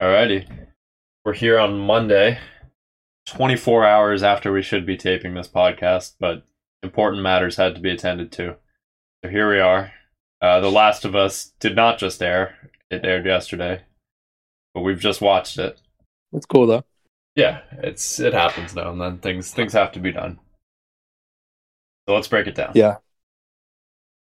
Alrighty. 0.00 0.48
We're 1.26 1.34
here 1.34 1.58
on 1.58 1.78
Monday, 1.78 2.38
24 3.26 3.84
hours 3.84 4.22
after 4.22 4.50
we 4.50 4.62
should 4.62 4.86
be 4.86 4.96
taping 4.96 5.34
this 5.34 5.46
podcast, 5.46 6.14
but 6.18 6.42
important 6.82 7.22
matters 7.22 7.56
had 7.56 7.74
to 7.74 7.82
be 7.82 7.90
attended 7.90 8.32
to. 8.32 8.56
So 9.22 9.30
here 9.30 9.50
we 9.50 9.60
are. 9.60 9.92
Uh, 10.40 10.60
the 10.60 10.70
Last 10.70 11.04
of 11.04 11.14
Us 11.14 11.52
did 11.60 11.76
not 11.76 11.98
just 11.98 12.22
air, 12.22 12.70
it 12.90 13.04
aired 13.04 13.26
yesterday, 13.26 13.82
but 14.72 14.80
we've 14.80 14.98
just 14.98 15.20
watched 15.20 15.58
it. 15.58 15.78
That's 16.32 16.46
cool 16.46 16.66
though. 16.66 16.84
Yeah, 17.36 17.60
it's 17.72 18.18
it 18.18 18.32
happens 18.32 18.74
now 18.74 18.92
and 18.92 19.00
then. 19.02 19.18
Things 19.18 19.52
things 19.52 19.74
have 19.74 19.92
to 19.92 20.00
be 20.00 20.12
done. 20.12 20.40
So 22.08 22.14
let's 22.14 22.28
break 22.28 22.46
it 22.46 22.54
down. 22.54 22.72
Yeah. 22.74 22.96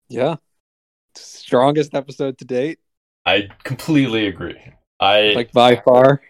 Yeah. 0.09 0.37
Strongest 1.15 1.95
episode 1.95 2.37
to 2.39 2.45
date, 2.45 2.81
I 3.25 3.49
completely 3.63 4.27
agree. 4.27 4.59
I 5.03 5.35
like 5.35 5.53
by 5.53 5.77
far. 5.77 6.23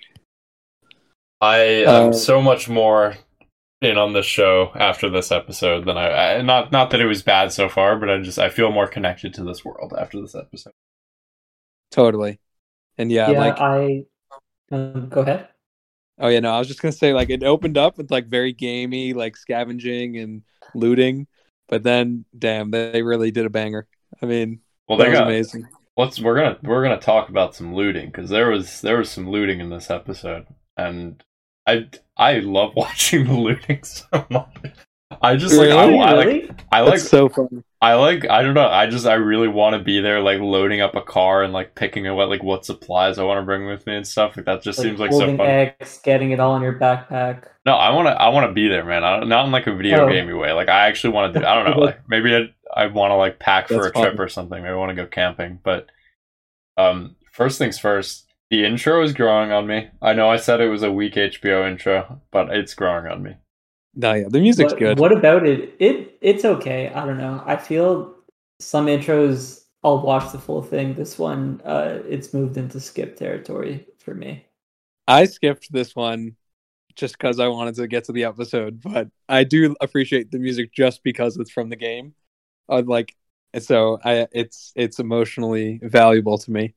I 1.41 1.59
am 1.59 2.10
Uh, 2.10 2.12
so 2.12 2.41
much 2.41 2.69
more 2.69 3.16
in 3.83 3.98
on 3.98 4.12
this 4.14 4.27
show 4.27 4.73
after 4.77 5.10
this 5.10 5.33
episode 5.33 5.84
than 5.87 5.98
I, 5.98 6.37
I 6.38 6.42
not 6.42 6.73
not 6.73 6.91
that 6.91 7.00
it 7.00 7.06
was 7.06 7.23
bad 7.23 7.52
so 7.52 7.69
far, 7.69 7.97
but 7.98 8.11
I 8.11 8.20
just 8.23 8.38
I 8.38 8.48
feel 8.50 8.70
more 8.73 8.88
connected 8.88 9.34
to 9.34 9.45
this 9.45 9.64
world 9.64 9.95
after 9.98 10.20
this 10.20 10.34
episode. 10.34 10.73
Totally. 11.91 12.41
And 12.98 13.11
yeah, 13.11 13.30
yeah, 13.30 13.38
like 13.38 13.59
I 13.59 14.05
um, 14.73 15.09
go 15.09 15.23
ahead. 15.23 15.48
oh 16.19 16.28
yeah, 16.28 16.41
no, 16.41 16.52
I 16.52 16.59
was 16.59 16.69
just 16.69 16.80
gonna 16.83 16.92
say 16.92 17.12
like 17.12 17.30
it 17.30 17.42
opened 17.42 17.78
up 17.78 17.98
with 17.98 18.11
like 18.11 18.27
very 18.27 18.52
gamey, 18.52 19.12
like 19.14 19.36
scavenging 19.36 20.19
and 20.19 20.42
looting, 20.75 21.27
but 21.69 21.83
then 21.83 22.25
damn, 22.39 22.70
they 22.70 23.02
really 23.02 23.30
did 23.30 23.47
a 23.47 23.50
banger. 23.50 23.86
I 24.23 24.27
mean, 24.27 24.61
Well, 24.89 24.98
that 24.98 25.05
they 25.05 25.11
was 25.11 25.19
got 25.19 25.27
amazing. 25.27 25.69
Let's 25.96 26.20
we're 26.20 26.37
gonna 26.37 26.59
we're 26.62 26.82
gonna 26.82 27.01
talk 27.01 27.28
about 27.28 27.55
some 27.55 27.74
looting 27.74 28.06
because 28.06 28.30
there 28.30 28.48
was 28.50 28.80
there 28.80 28.98
was 28.98 29.10
some 29.10 29.28
looting 29.30 29.60
in 29.60 29.70
this 29.70 29.91
episode, 29.91 30.46
and 30.77 31.23
I 31.66 31.88
I 32.17 32.39
love 32.41 32.72
watching 32.77 33.27
the 33.27 33.34
looting 33.34 33.83
so 33.84 34.27
much. 34.30 34.72
I 35.20 35.36
just 35.36 35.55
like 35.55 35.70
I, 35.70 35.86
Really? 35.89 36.47
Like? 36.47 36.61
I 36.72 36.80
like 36.80 36.91
That's 36.94 37.08
so 37.08 37.28
fun. 37.28 37.62
I 37.83 37.94
like 37.94 38.28
I 38.30 38.42
don't 38.42 38.55
know. 38.55 38.67
I 38.69 38.86
just 38.86 39.06
I 39.06 39.14
really 39.14 39.48
want 39.48 39.75
to 39.77 39.83
be 39.83 40.00
there, 40.00 40.20
like 40.20 40.41
loading 40.41 40.80
up 40.80 40.94
a 40.94 41.02
car 41.02 41.42
and 41.42 41.52
like 41.52 41.75
picking 41.75 42.11
what 42.14 42.30
like 42.30 42.42
what 42.42 42.64
supplies 42.64 43.19
I 43.19 43.24
want 43.24 43.39
to 43.39 43.45
bring 43.45 43.67
with 43.67 43.86
me 43.86 43.97
and 43.97 44.06
stuff. 44.06 44.36
Like 44.36 44.47
that 44.47 44.62
just 44.62 44.80
seems 44.80 44.98
like 45.00 45.12
so 45.12 45.36
fun. 45.36 45.41
X, 45.41 45.98
getting 46.02 46.30
it 46.30 46.41
all 46.41 46.56
in 46.56 46.62
your 46.62 46.78
backpack. 46.78 47.45
No, 47.67 47.74
I 47.74 47.91
want 47.91 48.06
to 48.08 48.12
I 48.12 48.28
want 48.30 48.48
to 48.48 48.52
be 48.55 48.69
there, 48.69 48.84
man. 48.84 49.05
I 49.05 49.19
don't, 49.19 49.28
not 49.28 49.45
in 49.45 49.52
like 49.52 49.67
a 49.67 49.74
video 49.74 50.06
Oh. 50.06 50.08
gamey 50.08 50.33
way. 50.33 50.52
Like 50.52 50.69
I 50.70 50.86
actually 50.89 51.12
want 51.12 51.34
to 51.34 51.41
do. 51.41 51.47
I 51.47 51.55
don't 51.55 51.70
know. 51.77 51.83
Like 51.84 52.08
maybe 52.08 52.34
I 52.34 52.48
I 52.75 52.87
want 52.87 53.11
to 53.11 53.17
like 53.17 53.39
pack 53.39 53.69
for 53.69 53.75
That's 53.75 53.87
a 53.89 53.91
trip 53.91 54.19
or 54.19 54.28
something. 54.28 54.62
Maybe 54.62 54.73
I 54.73 54.77
want 54.77 54.91
to 54.91 54.95
go 54.95 55.06
camping. 55.06 55.61
But 55.62 55.89
um, 56.77 57.17
first 57.31 57.59
things 57.59 57.79
first. 57.79 58.27
The 58.51 58.67
intro 58.67 59.03
is 59.03 59.14
growing 59.14 59.51
on 59.51 59.67
me. 59.67 59.89
I 60.03 60.12
know 60.12 60.29
I 60.29 60.37
said 60.37 60.61
it 60.61 60.69
was 60.69 60.83
a 60.83 60.92
weak 60.92 61.14
HBO 61.14 61.67
intro, 61.70 62.20
but 62.31 62.51
it's 62.51 62.75
growing 62.75 63.06
on 63.06 63.23
me. 63.23 63.34
No, 63.95 64.12
yeah, 64.12 64.29
the 64.29 64.41
music's 64.41 64.73
what, 64.73 64.79
good. 64.79 64.98
What 64.98 65.12
about 65.12 65.47
it? 65.47 65.75
It 65.79 66.19
it's 66.20 66.45
okay. 66.45 66.91
I 66.91 67.06
don't 67.06 67.19
know. 67.19 67.42
I 67.47 67.56
feel 67.56 68.14
some 68.61 68.86
intros 68.86 69.62
I'll 69.84 70.01
watch 70.01 70.33
the 70.33 70.39
full 70.39 70.62
thing. 70.62 70.95
This 70.95 71.19
one, 71.19 71.61
uh, 71.64 72.01
it's 72.09 72.33
moved 72.33 72.57
into 72.57 72.79
skip 72.79 73.17
territory 73.17 73.86
for 73.98 74.14
me. 74.14 74.47
I 75.09 75.25
skipped 75.25 75.73
this 75.73 75.97
one 75.97 76.36
just 76.95 77.19
because 77.19 77.41
I 77.41 77.48
wanted 77.48 77.75
to 77.77 77.89
get 77.89 78.05
to 78.05 78.12
the 78.12 78.25
episode, 78.25 78.81
but 78.81 79.09
I 79.29 79.45
do 79.45 79.75
appreciate 79.81 80.31
the 80.31 80.39
music 80.39 80.73
just 80.73 81.03
because 81.03 81.36
it's 81.36 81.51
from 81.51 81.69
the 81.69 81.77
game. 81.77 82.14
I'd 82.73 82.87
like 82.89 83.15
so 83.61 83.98
I 84.05 84.27
it's 84.33 84.73
it's 84.77 84.98
emotionally 84.98 85.81
valuable 85.83 86.39
to 86.39 86.51
me. 86.51 86.75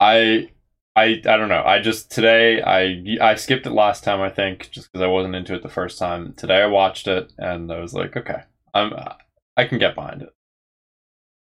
I 0.00 0.50
I 0.94 1.04
I 1.04 1.36
don't 1.36 1.48
know. 1.48 1.62
I 1.64 1.80
just 1.80 2.10
today 2.10 2.62
I 2.62 3.04
I 3.20 3.34
skipped 3.34 3.66
it 3.66 3.70
last 3.70 4.04
time 4.04 4.20
I 4.20 4.30
think 4.30 4.70
just 4.70 4.90
because 4.92 5.02
I 5.02 5.06
wasn't 5.08 5.34
into 5.34 5.54
it 5.54 5.62
the 5.62 5.68
first 5.68 5.98
time. 5.98 6.34
Today 6.34 6.62
I 6.62 6.66
watched 6.66 7.08
it 7.08 7.32
and 7.38 7.70
I 7.72 7.80
was 7.80 7.94
like, 7.94 8.16
okay, 8.16 8.42
I'm 8.74 8.92
I 9.56 9.64
can 9.64 9.78
get 9.78 9.94
behind 9.94 10.22
it. 10.22 10.34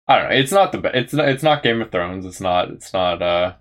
I 0.07 0.19
don't 0.19 0.29
know. 0.29 0.35
It's 0.35 0.51
not 0.51 0.71
the 0.71 0.77
be- 0.79 0.89
it's 0.93 1.13
not, 1.13 1.29
it's 1.29 1.43
not 1.43 1.63
Game 1.63 1.81
of 1.81 1.91
Thrones. 1.91 2.25
It's 2.25 2.41
not 2.41 2.69
it's 2.71 2.93
not 2.93 3.21
uh 3.21 3.53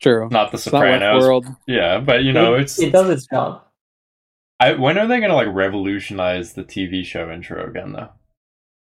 True. 0.00 0.30
not 0.30 0.52
The 0.52 0.58
It's 0.64 0.72
not 0.72 0.84
Sopranos. 0.84 1.24
Westworld. 1.24 1.56
yeah, 1.66 2.00
but 2.00 2.24
you 2.24 2.32
know 2.32 2.54
it, 2.54 2.62
it's 2.62 2.78
it 2.78 2.90
does 2.92 3.08
its 3.10 3.26
job. 3.26 3.62
I 4.60 4.74
when 4.74 4.96
are 4.98 5.08
they 5.08 5.18
gonna 5.18 5.34
like 5.34 5.48
revolutionize 5.52 6.52
the 6.52 6.62
TV 6.62 7.02
show 7.02 7.28
intro 7.28 7.68
again 7.68 7.90
though? 7.90 8.10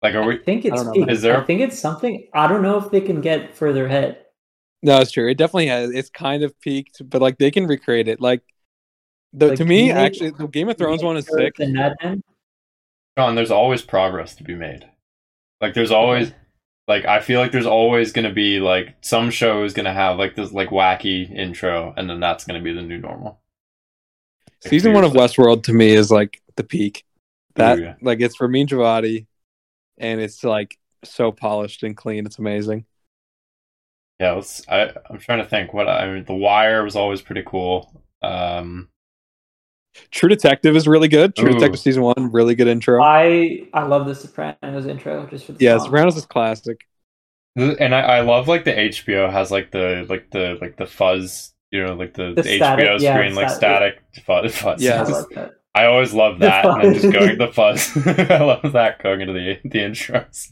Like 0.05 0.15
are 0.15 0.23
I 0.23 0.27
we? 0.27 0.37
think 0.39 0.65
it's 0.67 0.81
don't 0.83 0.97
know. 1.01 1.07
Is 1.09 1.23
there- 1.23 1.41
I 1.41 1.45
think 1.45 1.63
it's 1.63 1.79
something. 1.79 2.29
I 2.33 2.47
don't 2.47 2.63
know 2.63 2.79
if 2.79 2.93
they 2.93 3.01
can 3.01 3.21
get 3.21 3.57
further 3.57 3.87
ahead. 3.87 4.19
No, 4.83 5.01
it's 5.01 5.11
true. 5.11 5.29
It 5.31 5.39
definitely 5.39 5.69
has. 5.69 5.91
It's 5.91 6.11
kind 6.11 6.45
of 6.45 6.61
peaked, 6.61 7.03
but 7.09 7.23
like 7.23 7.39
they 7.39 7.51
can 7.51 7.67
recreate 7.67 8.07
it. 8.07 8.21
Like 8.21 8.43
the 9.33 9.49
Like, 9.49 9.59
to 9.59 9.65
me, 9.65 9.89
they- 9.91 9.93
actually, 9.93 10.31
the 10.31 10.47
Game 10.47 10.69
of 10.69 10.77
Thrones 10.79 11.03
one 11.03 11.17
is 11.17 11.27
sick. 11.27 11.55
The 11.57 11.69
Mad 11.69 11.95
Men. 12.03 12.23
John, 13.19 13.35
there's 13.35 13.51
always 13.51 13.81
progress 13.83 14.37
to 14.37 14.45
be 14.45 14.55
made. 14.55 14.87
Like 15.61 15.73
there's 15.75 15.91
always 15.91 16.33
like 16.87 17.07
I 17.07 17.21
feel 17.21 17.41
like 17.41 17.51
there's 17.53 17.65
always 17.65 18.13
gonna 18.13 18.33
be 18.33 18.61
like 18.61 18.97
some 19.01 19.31
show 19.31 19.65
is 19.65 19.73
gonna 19.73 19.95
have 19.95 20.19
like 20.19 20.37
this 20.37 20.53
like 20.53 20.69
wacky 20.69 21.35
intro 21.35 21.95
and 21.97 22.11
then 22.11 22.21
that's 22.21 22.45
gonna 22.45 22.61
be 22.61 22.75
the 22.75 22.83
new 22.83 22.99
normal. 22.99 23.41
Like, 24.63 24.71
Season 24.71 24.93
one 24.93 25.05
of. 25.05 25.13
Westworld 25.13 25.63
to 25.65 25.73
me 25.73 25.89
is 25.93 26.11
like 26.11 26.43
the 26.57 26.65
peak. 26.65 27.05
That 27.55 27.79
Ooh, 27.79 27.83
yeah. 27.83 27.95
like 28.03 28.21
it's 28.21 28.37
for 28.37 28.49
me 28.49 28.67
Javati, 28.67 29.27
and 29.99 30.21
it's 30.21 30.45
like 30.45 30.79
so 31.05 31.33
polished 31.33 31.83
and 31.83 31.97
clean. 31.97 32.27
It's 32.27 32.39
amazing. 32.39 32.87
Yeah, 34.21 34.33
let's 34.33 34.67
I 34.69 34.93
I'm 35.11 35.19
trying 35.19 35.41
to 35.41 35.49
think 35.49 35.73
what 35.75 35.89
I 35.89 36.13
mean 36.13 36.25
The 36.25 36.35
Wire 36.35 36.85
was 36.85 36.97
always 36.97 37.21
pretty 37.23 37.43
cool. 37.47 38.03
Um 38.23 38.89
True 40.11 40.29
Detective 40.29 40.75
is 40.77 40.89
really 40.89 41.09
good. 41.09 41.37
True 41.37 41.51
Ooh. 41.51 41.55
Detective 41.55 41.81
season 41.81 42.03
one, 42.03 42.33
really 42.33 42.55
good 42.55 42.67
intro. 42.69 43.03
I 43.03 43.69
I 43.73 43.85
love 43.85 44.07
the 44.07 44.15
Sopranos 44.15 44.87
intro 44.87 45.27
just 45.27 45.47
for 45.47 45.53
the 45.53 45.65
yeah, 45.65 45.79
song. 45.79 45.87
Sopranos 45.87 46.17
is 46.17 46.27
classic. 46.27 46.87
and 47.57 47.95
I, 47.95 48.01
I 48.01 48.21
love 48.21 48.49
like 48.49 48.65
the 48.65 48.73
HBO 48.73 49.31
has 49.31 49.51
like 49.51 49.71
the 49.71 50.07
like 50.09 50.31
the 50.31 50.59
like 50.61 50.77
the 50.77 50.87
fuzz 50.87 51.53
you 51.71 51.85
know 51.85 51.95
like 51.95 52.15
the, 52.15 52.35
The 52.35 52.43
the 52.43 52.57
static, 52.57 52.87
HBO 52.87 53.01
yeah, 53.01 53.15
screen 53.15 53.35
like 53.35 53.51
static. 53.51 54.03
static 54.13 54.25
fuzz, 54.25 54.57
fuzz. 54.59 54.83
Yeah. 54.83 55.03
I 55.03 55.07
like 55.07 55.29
that. 55.31 55.53
I 55.75 55.87
always 55.87 56.13
love 56.15 56.39
that, 56.39 56.65
and 56.65 56.83
then 56.85 56.93
just 56.95 57.05
fuzz. 57.07 57.13
going 57.13 57.39
the 57.39 57.49
fuzz. 57.53 57.97
I 58.31 58.39
love 58.45 58.73
that 58.73 59.03
going 59.03 59.21
into 59.23 59.33
the 59.33 59.59
the 59.65 59.79
intros. 59.81 60.51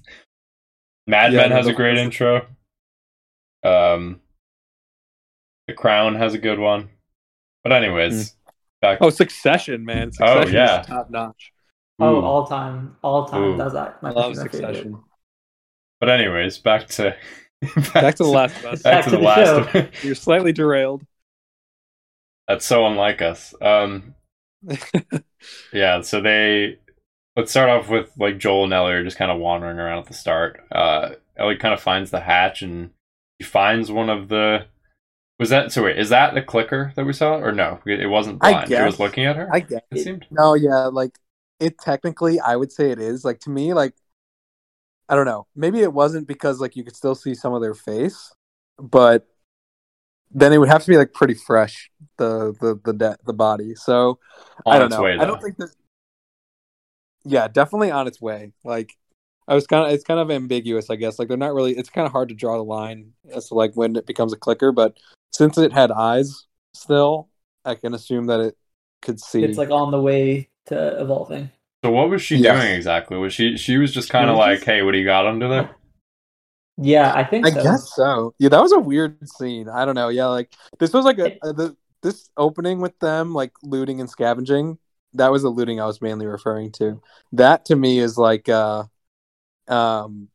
Mad 1.07 1.33
Yeah, 1.33 1.43
Men 1.43 1.51
has 1.53 1.67
a 1.67 1.73
great 1.73 1.97
fuzz- 1.97 2.05
intro. 2.07 2.47
Um, 3.65 4.21
The 5.69 5.75
Crown 5.75 6.17
has 6.17 6.35
a 6.35 6.39
good 6.39 6.59
one. 6.59 6.91
But 7.63 7.73
anyways, 7.73 8.35
back. 8.81 8.99
Oh, 9.01 9.11
Succession, 9.11 9.85
man. 9.85 10.11
Oh, 10.21 10.45
yeah. 10.47 10.83
top 10.83 11.11
notch. 11.11 11.53
Oh, 12.01 12.17
Ooh. 12.17 12.25
all 12.25 12.47
time, 12.47 12.97
all 13.03 13.27
time. 13.27 13.43
Ooh. 13.43 13.57
Does 13.57 13.75
that? 13.75 13.99
I 14.03 14.07
My 14.07 14.11
love 14.11 14.37
my 14.37 14.43
favorite. 14.45 14.53
Succession. 14.53 15.01
But 16.01 16.09
anyways, 16.11 16.59
back 16.59 16.89
to 16.89 17.15
Back 17.95 18.17
to 18.17 18.25
the 18.25 18.29
Last 18.29 18.57
of 18.57 18.65
Us. 18.65 18.83
Back, 18.83 18.93
Back 18.93 19.05
to 19.05 19.11
to 19.11 19.17
the 19.17 19.17
the 19.19 19.23
last. 19.23 19.71
show. 19.73 19.89
You're 20.03 20.17
slightly 20.17 20.53
derailed. 20.53 21.05
That's 22.49 22.67
so 22.67 22.85
unlike 22.87 23.23
us. 23.23 23.55
Um, 23.63 24.17
yeah. 25.73 26.01
So 26.03 26.21
they 26.21 26.79
let's 27.37 27.51
start 27.51 27.71
off 27.71 27.89
with 27.89 28.11
like 28.19 28.39
Joel 28.39 28.65
and 28.65 28.73
Ellie 28.73 28.93
are 28.93 29.05
just 29.05 29.17
kind 29.17 29.31
of 29.31 29.39
wandering 29.39 29.79
around 29.79 29.99
at 29.99 30.07
the 30.07 30.15
start. 30.15 30.61
Uh, 30.71 31.11
Ellie 31.37 31.57
kind 31.57 31.75
of 31.75 31.81
finds 31.81 32.11
the 32.11 32.21
hatch 32.21 32.63
and 32.63 32.91
he 33.39 33.45
finds 33.45 33.91
one 33.91 34.11
of 34.11 34.29
the. 34.29 34.67
Was 35.39 35.51
that 35.51 35.73
so? 35.73 35.85
Wait, 35.85 35.99
is 35.99 36.11
that 36.11 36.35
the 36.35 36.43
clicker 36.43 36.93
that 36.95 37.05
we 37.05 37.13
saw, 37.13 37.35
or 37.35 37.51
no? 37.51 37.81
It 37.87 38.09
wasn't 38.09 38.39
blind. 38.39 38.71
It 38.71 38.85
was 38.85 39.01
looking 39.01 39.25
at 39.25 39.37
her. 39.37 39.49
I 39.53 39.61
get 39.61 39.85
it 39.91 40.05
seemed. 40.05 40.27
No, 40.31 40.55
yeah, 40.55 40.87
like 40.87 41.19
it 41.59 41.79
technically 41.79 42.39
I 42.39 42.55
would 42.55 42.71
say 42.71 42.91
it 42.91 43.01
is. 43.01 43.25
Like 43.25 43.41
to 43.41 43.51
me, 43.51 43.73
like 43.73 43.95
I 45.09 45.17
don't 45.17 45.27
know. 45.27 45.47
Maybe 45.57 45.81
it 45.81 45.93
wasn't 45.93 46.29
because 46.29 46.61
like 46.61 46.77
you 46.77 46.85
could 46.85 46.95
still 46.95 47.15
see 47.15 47.35
some 47.35 47.55
of 47.55 47.63
their 47.63 47.75
face, 47.75 48.33
but 48.79 49.27
then 50.35 50.53
it 50.53 50.59
would 50.59 50.69
have 50.69 50.83
to 50.85 50.91
be 50.91 50.97
like 50.97 51.13
pretty 51.13 51.35
fresh, 51.35 51.91
the 52.17 52.53
the 52.61 52.81
the 52.85 52.93
de- 52.93 53.17
the 53.27 53.33
body. 53.33 53.75
So 53.75 54.19
On 54.67 54.75
I 54.75 54.79
don't 54.79 54.87
its 54.89 54.97
know. 54.97 55.03
way, 55.05 55.17
I 55.19 55.25
don't 55.25 55.41
think 55.43 55.57
that 55.59 55.71
Yeah, 57.25 57.49
definitely 57.49 57.91
on 57.91 58.07
its 58.07 58.21
way. 58.21 58.53
Like 58.65 58.97
I 59.49 59.55
was 59.55 59.67
kind 59.67 59.87
of 59.87 59.93
it's 59.93 60.05
kind 60.05 60.21
of 60.21 60.31
ambiguous, 60.31 60.91
I 60.91 60.97
guess. 60.97 61.19
Like 61.19 61.29
they're 61.29 61.37
not 61.37 61.55
really 61.55 61.77
it's 61.77 61.91
kind 61.91 62.07
of 62.07 62.13
hard 62.13 62.29
to 62.31 62.35
draw 62.35 62.57
the 62.57 62.65
line 62.65 63.13
as 63.33 63.49
to 63.49 63.55
like 63.55 63.73
when 63.75 63.97
it 63.97 64.07
becomes 64.07 64.33
a 64.33 64.37
clicker, 64.37 64.73
but 64.73 64.97
since 65.33 65.57
it 65.59 65.73
had 65.73 65.91
eyes 65.91 66.47
still, 66.75 67.29
I 67.65 67.75
can 67.75 67.95
assume 67.95 68.27
that 68.27 68.41
it 68.41 68.57
could 69.03 69.21
see. 69.21 69.43
It's 69.45 69.59
like 69.59 69.71
on 69.71 69.91
the 69.91 70.01
way 70.01 70.49
to 70.67 71.01
evolving. 71.01 71.51
So 71.85 71.91
what 71.91 72.11
was 72.11 72.23
she 72.23 72.37
Yes. 72.37 72.61
doing 72.63 72.75
exactly? 72.75 73.17
Was 73.19 73.35
she 73.35 73.57
she 73.57 73.77
was 73.79 73.93
just 73.93 74.09
kind 74.11 74.31
of 74.31 74.37
like, 74.37 74.59
just- 74.59 74.67
"Hey, 74.67 74.83
what 74.83 74.93
do 74.93 74.99
you 74.99 75.05
got 75.05 75.27
under 75.27 75.49
there?" 75.49 75.71
Yeah, 76.79 77.13
I 77.15 77.25
think 77.25 77.47
I 77.47 77.51
so. 77.51 77.63
guess 77.63 77.93
so. 77.95 78.35
Yeah, 78.39 78.49
that 78.49 78.61
was 78.63 78.73
a 78.73 78.79
weird 78.81 79.29
scene. 79.29 79.69
I 79.69 79.85
don't 79.85 79.95
know. 79.95 80.09
Yeah, 80.09 80.27
like 80.27 80.53
this 80.79 80.93
was 80.93 81.05
like 81.05 81.19
a, 81.19 81.37
a 81.43 81.53
the 81.53 81.77
this 82.03 82.31
opening 82.37 82.81
with 82.81 82.99
them 82.99 83.35
like 83.35 83.53
looting 83.63 84.01
and 84.01 84.09
scavenging. 84.11 84.79
That 85.15 85.31
was 85.31 85.43
the 85.43 85.51
looting 85.51 85.81
I 85.81 85.87
was 85.87 86.01
mainly 86.01 86.27
referring 86.27 86.73
to. 86.73 87.01
That 87.33 87.67
to 87.67 87.77
me 87.77 87.99
is 87.99 88.17
like 88.17 88.49
uh 88.49 88.85
um 89.69 90.29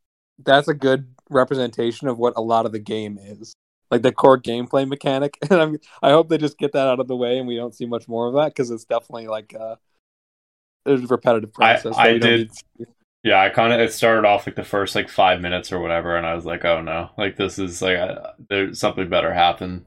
that's 0.44 0.68
a 0.68 0.74
good 0.74 1.08
representation 1.30 2.08
of 2.08 2.18
what 2.18 2.34
a 2.38 2.42
lot 2.42 2.66
of 2.66 2.72
the 2.72 2.80
game 2.80 3.18
is. 3.22 3.54
like 3.90 4.02
the 4.04 4.12
core 4.12 4.40
gameplay 4.40 4.88
mechanic. 4.88 5.38
And 5.50 5.62
I'm 5.62 5.78
I 6.04 6.12
hope 6.12 6.30
they 6.30 6.38
just 6.38 6.58
get 6.58 6.74
that 6.74 6.88
out 6.88 7.00
of 7.00 7.08
the 7.08 7.16
way 7.16 7.40
and 7.40 7.48
we 7.48 7.56
don't 7.56 7.76
see 7.76 7.86
much 7.86 8.08
more 8.08 8.28
of 8.28 8.36
that 8.36 8.50
because 8.50 8.70
it's 8.70 8.86
definitely 8.86 9.28
like 9.28 9.56
uh, 9.60 9.76
a 10.86 10.98
repetitive 10.98 11.52
process. 11.54 11.96
I 11.98 12.14
we 12.14 12.20
don't 12.20 12.30
did- 12.30 12.40
need 12.42 12.50
to 12.50 12.56
see. 12.86 12.86
Yeah, 13.28 13.42
I 13.42 13.50
kind 13.50 13.74
of 13.74 13.82
it 13.82 13.92
started 13.92 14.26
off 14.26 14.48
like 14.48 14.56
the 14.56 14.64
first 14.64 14.96
like 14.96 15.10
five 15.10 15.42
minutes 15.42 15.74
or 15.74 15.80
whatever, 15.80 16.16
and 16.16 16.26
I 16.26 16.34
was 16.34 16.46
like, 16.46 16.64
oh 16.64 16.82
no, 16.82 17.10
like 17.18 17.36
this 17.36 17.60
is 17.60 17.82
like 17.82 17.98
I, 17.98 18.32
there's 18.48 18.80
something 18.80 19.10
better 19.10 19.34
happen 19.34 19.86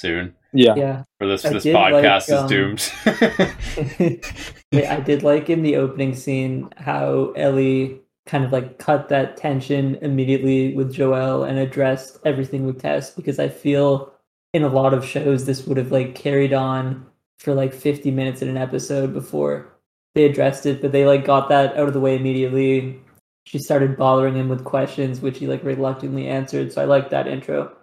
soon, 0.00 0.34
Yeah. 0.54 0.74
Yeah. 0.76 1.02
or 1.20 1.26
this 1.26 1.44
I 1.44 1.52
this 1.52 1.64
did 1.64 1.74
like, 1.74 1.92
podcast 1.92 2.34
um, 2.34 2.44
is 2.46 2.50
doomed. 2.50 4.24
Wait, 4.72 4.86
I 4.86 4.98
did 5.00 5.22
like 5.22 5.50
in 5.50 5.62
the 5.62 5.76
opening 5.76 6.14
scene 6.14 6.70
how 6.78 7.32
Ellie 7.32 8.00
kind 8.24 8.44
of 8.44 8.52
like 8.52 8.78
cut 8.78 9.10
that 9.10 9.36
tension 9.36 9.96
immediately 9.96 10.74
with 10.74 10.90
Joel 10.90 11.44
and 11.44 11.58
addressed 11.58 12.18
everything 12.24 12.64
with 12.64 12.80
Tess 12.80 13.10
because 13.10 13.38
I 13.38 13.50
feel 13.50 14.10
in 14.54 14.62
a 14.62 14.68
lot 14.68 14.94
of 14.94 15.04
shows 15.04 15.44
this 15.44 15.66
would 15.66 15.76
have 15.76 15.92
like 15.92 16.14
carried 16.14 16.54
on 16.54 17.06
for 17.40 17.52
like 17.52 17.74
50 17.74 18.10
minutes 18.10 18.40
in 18.40 18.48
an 18.48 18.56
episode 18.56 19.12
before 19.12 19.70
they 20.14 20.24
addressed 20.24 20.66
it, 20.66 20.82
but 20.82 20.92
they 20.92 21.04
like 21.06 21.24
got 21.24 21.48
that 21.48 21.76
out 21.76 21.88
of 21.88 21.94
the 21.94 22.00
way 22.00 22.16
immediately. 22.16 23.00
She 23.44 23.58
started 23.58 23.96
bothering 23.96 24.34
him 24.36 24.48
with 24.48 24.64
questions, 24.64 25.20
which 25.20 25.38
he 25.38 25.46
like 25.46 25.64
reluctantly 25.64 26.28
answered. 26.28 26.72
So 26.72 26.82
I 26.82 26.84
like 26.84 27.10
that 27.10 27.26
intro. 27.26 27.76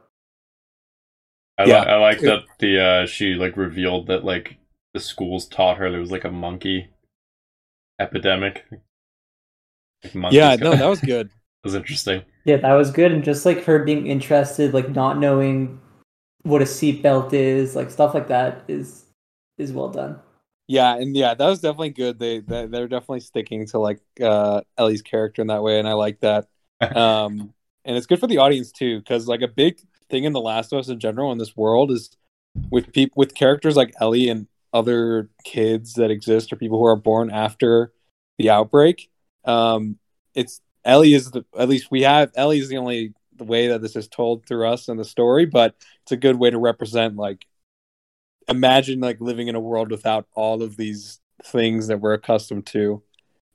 I, 1.58 1.66
Yeah. 1.66 1.82
li- 1.82 1.88
I 1.88 1.96
like 1.98 2.20
that 2.22 2.44
the 2.60 2.80
uh 2.80 3.06
she 3.08 3.34
like 3.34 3.58
revealed 3.58 4.08
that 4.08 4.24
like 4.24 4.58
the 4.94 5.00
schools 5.00 5.48
taught 5.48 5.78
her 5.78 5.90
there 5.90 6.00
was 6.00 6.12
like 6.12 6.24
a 6.26 6.32
monkey 6.32 6.90
epidemic. 8.00 8.66
Like, 10.14 10.34
Yeah, 10.34 10.56
no, 10.56 10.76
that 10.76 10.88
was 10.88 11.02
good. 11.02 11.28
that 11.64 11.64
was 11.64 11.76
interesting. 11.76 12.22
Yeah, 12.46 12.58
that 12.58 12.74
was 12.74 12.92
good, 12.92 13.12
and 13.12 13.24
just 13.24 13.46
like 13.46 13.64
her 13.66 13.84
being 13.84 14.08
interested, 14.08 14.74
like 14.74 14.90
not 14.90 15.18
knowing 15.18 15.82
what 16.44 16.62
a 16.62 16.66
seatbelt 16.66 17.34
is, 17.34 17.76
like 17.76 17.90
stuff 17.90 18.14
like 18.14 18.28
that 18.28 18.64
is 18.68 19.06
is 19.58 19.74
well 19.74 19.90
done. 19.90 20.20
Yeah, 20.68 20.96
and 20.96 21.16
yeah, 21.16 21.34
that 21.34 21.48
was 21.48 21.62
definitely 21.62 21.92
good. 21.92 22.20
They, 22.20 22.40
they 22.40 22.66
they're 22.66 22.88
definitely 22.90 23.22
sticking 23.22 23.66
to 23.68 23.80
like 23.80 24.02
uh 24.22 24.62
Ellie's 24.78 25.02
character 25.02 25.42
in 25.42 25.48
that 25.48 25.64
way, 25.64 25.80
and 25.80 25.88
I 25.88 25.94
like 25.94 26.20
that. 26.22 26.48
Um, 26.80 27.54
and 27.86 27.98
it's 27.98 28.06
good 28.06 28.20
for 28.20 28.28
the 28.28 28.38
audience 28.38 28.72
too, 28.72 29.00
because 29.00 29.28
like 29.28 29.42
a 29.42 29.48
big 29.48 29.80
thing 30.12 30.26
in 30.26 30.34
The 30.34 30.40
Last 30.40 30.72
of 30.72 30.78
Us 30.80 30.90
in 30.90 31.00
general 31.00 31.32
in 31.32 31.40
this 31.40 31.58
world 31.58 31.90
is 31.90 32.16
with 32.70 32.94
people 32.94 33.16
with 33.16 33.34
characters 33.34 33.76
like 33.76 33.96
Ellie 34.00 34.30
and 34.30 34.46
other 34.74 35.30
kids 35.44 35.94
that 35.94 36.12
exist 36.12 36.54
or 36.54 36.56
people 36.56 36.78
who 36.78 36.86
are 36.86 36.96
born 36.96 37.32
after 37.32 37.94
the 38.38 38.52
outbreak. 38.52 39.10
Um, 39.46 39.98
it's 40.36 40.62
Ellie 40.86 41.16
is 41.16 41.32
the 41.32 41.46
at 41.58 41.68
least 41.70 41.90
we 41.90 42.04
have 42.04 42.32
Ellie 42.36 42.60
is 42.60 42.70
the 42.70 42.78
only 42.78 43.14
the 43.36 43.44
way 43.44 43.68
that 43.70 43.82
this 43.82 43.96
is 43.96 44.08
told 44.08 44.46
through 44.46 44.68
us 44.68 44.88
in 44.88 44.98
the 44.98 45.06
story, 45.06 45.48
but 45.48 45.76
it's 46.04 46.12
a 46.12 46.18
good 46.18 46.36
way 46.38 46.52
to 46.52 46.60
represent 46.60 47.16
like 47.16 47.46
imagine 48.50 49.00
like 49.00 49.20
living 49.20 49.48
in 49.48 49.56
a 49.56 49.60
world 49.60 49.92
without 49.92 50.28
all 50.34 50.62
of 50.64 50.78
these 50.78 51.20
things 51.44 51.88
that 51.88 52.00
we're 52.00 52.14
accustomed 52.14 52.66
to 52.66 53.02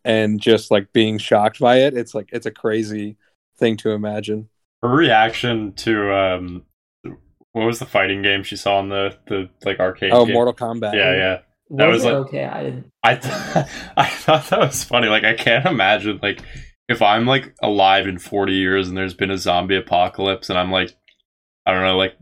and 0.05 0.41
just 0.41 0.71
like 0.71 0.93
being 0.93 1.19
shocked 1.19 1.59
by 1.59 1.77
it 1.79 1.94
it's 1.97 2.15
like 2.15 2.29
it's 2.33 2.47
a 2.47 2.50
crazy 2.50 3.17
thing 3.59 3.77
to 3.77 3.91
imagine 3.91 4.49
Her 4.83 4.89
reaction 4.89 5.73
to 5.75 6.12
um, 6.15 6.62
what 7.53 7.67
was 7.67 7.79
the 7.79 7.87
fighting 7.87 8.23
game 8.23 8.43
she 8.43 8.56
saw 8.56 8.81
in 8.81 8.89
the 8.89 9.17
the 9.27 9.49
like 9.65 9.79
arcade? 9.81 10.12
oh 10.12 10.25
game? 10.27 10.35
mortal 10.35 10.55
kombat 10.55 10.94
Yeah, 10.94 11.15
yeah. 11.15 11.39
Was, 11.69 11.79
That 11.79 11.87
was 11.89 12.05
it 12.05 12.06
like- 12.09 12.17
okay? 12.27 12.44
I 12.44 12.62
didn't. 12.65 12.87
I 13.03 13.15
th- 13.17 13.67
I 13.97 14.06
thought 14.06 14.47
that 14.50 14.59
was 14.61 14.85
funny. 14.85 15.09
Like 15.09 15.25
I 15.25 15.35
can't 15.35 15.67
imagine 15.67 16.19
like 16.23 16.41
if 16.89 17.00
I'm 17.03 17.27
like 17.27 17.55
alive 17.62 18.06
in 18.06 18.19
40 18.19 18.53
years 18.53 18.89
and 18.89 18.97
there's 18.97 19.15
been 19.15 19.31
a 19.31 19.39
zombie 19.39 19.77
apocalypse 19.77 20.50
and 20.50 20.59
I'm 20.59 20.71
like 20.71 20.94
I 21.67 21.73
don't 21.73 21.83
know 21.83 21.97
like 21.97 22.17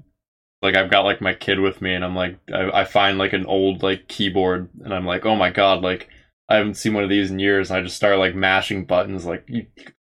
like 0.63 0.75
I've 0.77 0.91
got 0.91 1.05
like 1.05 1.21
my 1.21 1.35
kid 1.35 1.59
with 1.61 1.81
me 1.81 1.95
and 1.95 2.05
I'm 2.05 2.15
like 2.17 2.39
I, 2.53 2.81
I 2.81 2.85
find 2.85 3.19
like 3.19 3.33
an 3.33 3.47
old 3.47 3.83
like 3.83 4.09
keyboard 4.09 4.69
and 4.85 4.93
I'm 4.95 5.07
like 5.07 5.25
oh 5.27 5.37
my 5.37 5.51
god 5.51 5.83
like 5.83 6.09
I 6.49 6.57
haven't 6.57 6.75
seen 6.75 6.95
one 6.95 7.05
of 7.05 7.11
these 7.11 7.31
in 7.31 7.39
years 7.39 7.71
and 7.71 7.79
I 7.79 7.83
just 7.83 7.97
start 7.97 8.19
like 8.19 8.35
mashing 8.35 8.85
buttons 8.85 9.25
like 9.25 9.45
you 9.49 9.67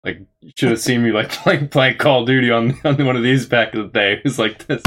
like 0.04 0.20
you 0.40 0.50
should 0.56 0.70
have 0.70 0.80
seen 0.80 1.02
me 1.02 1.12
like 1.12 1.30
playing 1.30 1.68
playing 1.68 1.98
Call 1.98 2.22
of 2.22 2.26
Duty 2.26 2.50
on 2.50 2.78
on 2.84 3.04
one 3.04 3.16
of 3.16 3.22
these 3.22 3.46
back 3.46 3.74
in 3.74 3.82
the 3.82 3.88
day. 3.88 4.14
It 4.14 4.24
was 4.24 4.38
like 4.38 4.66
this 4.66 4.82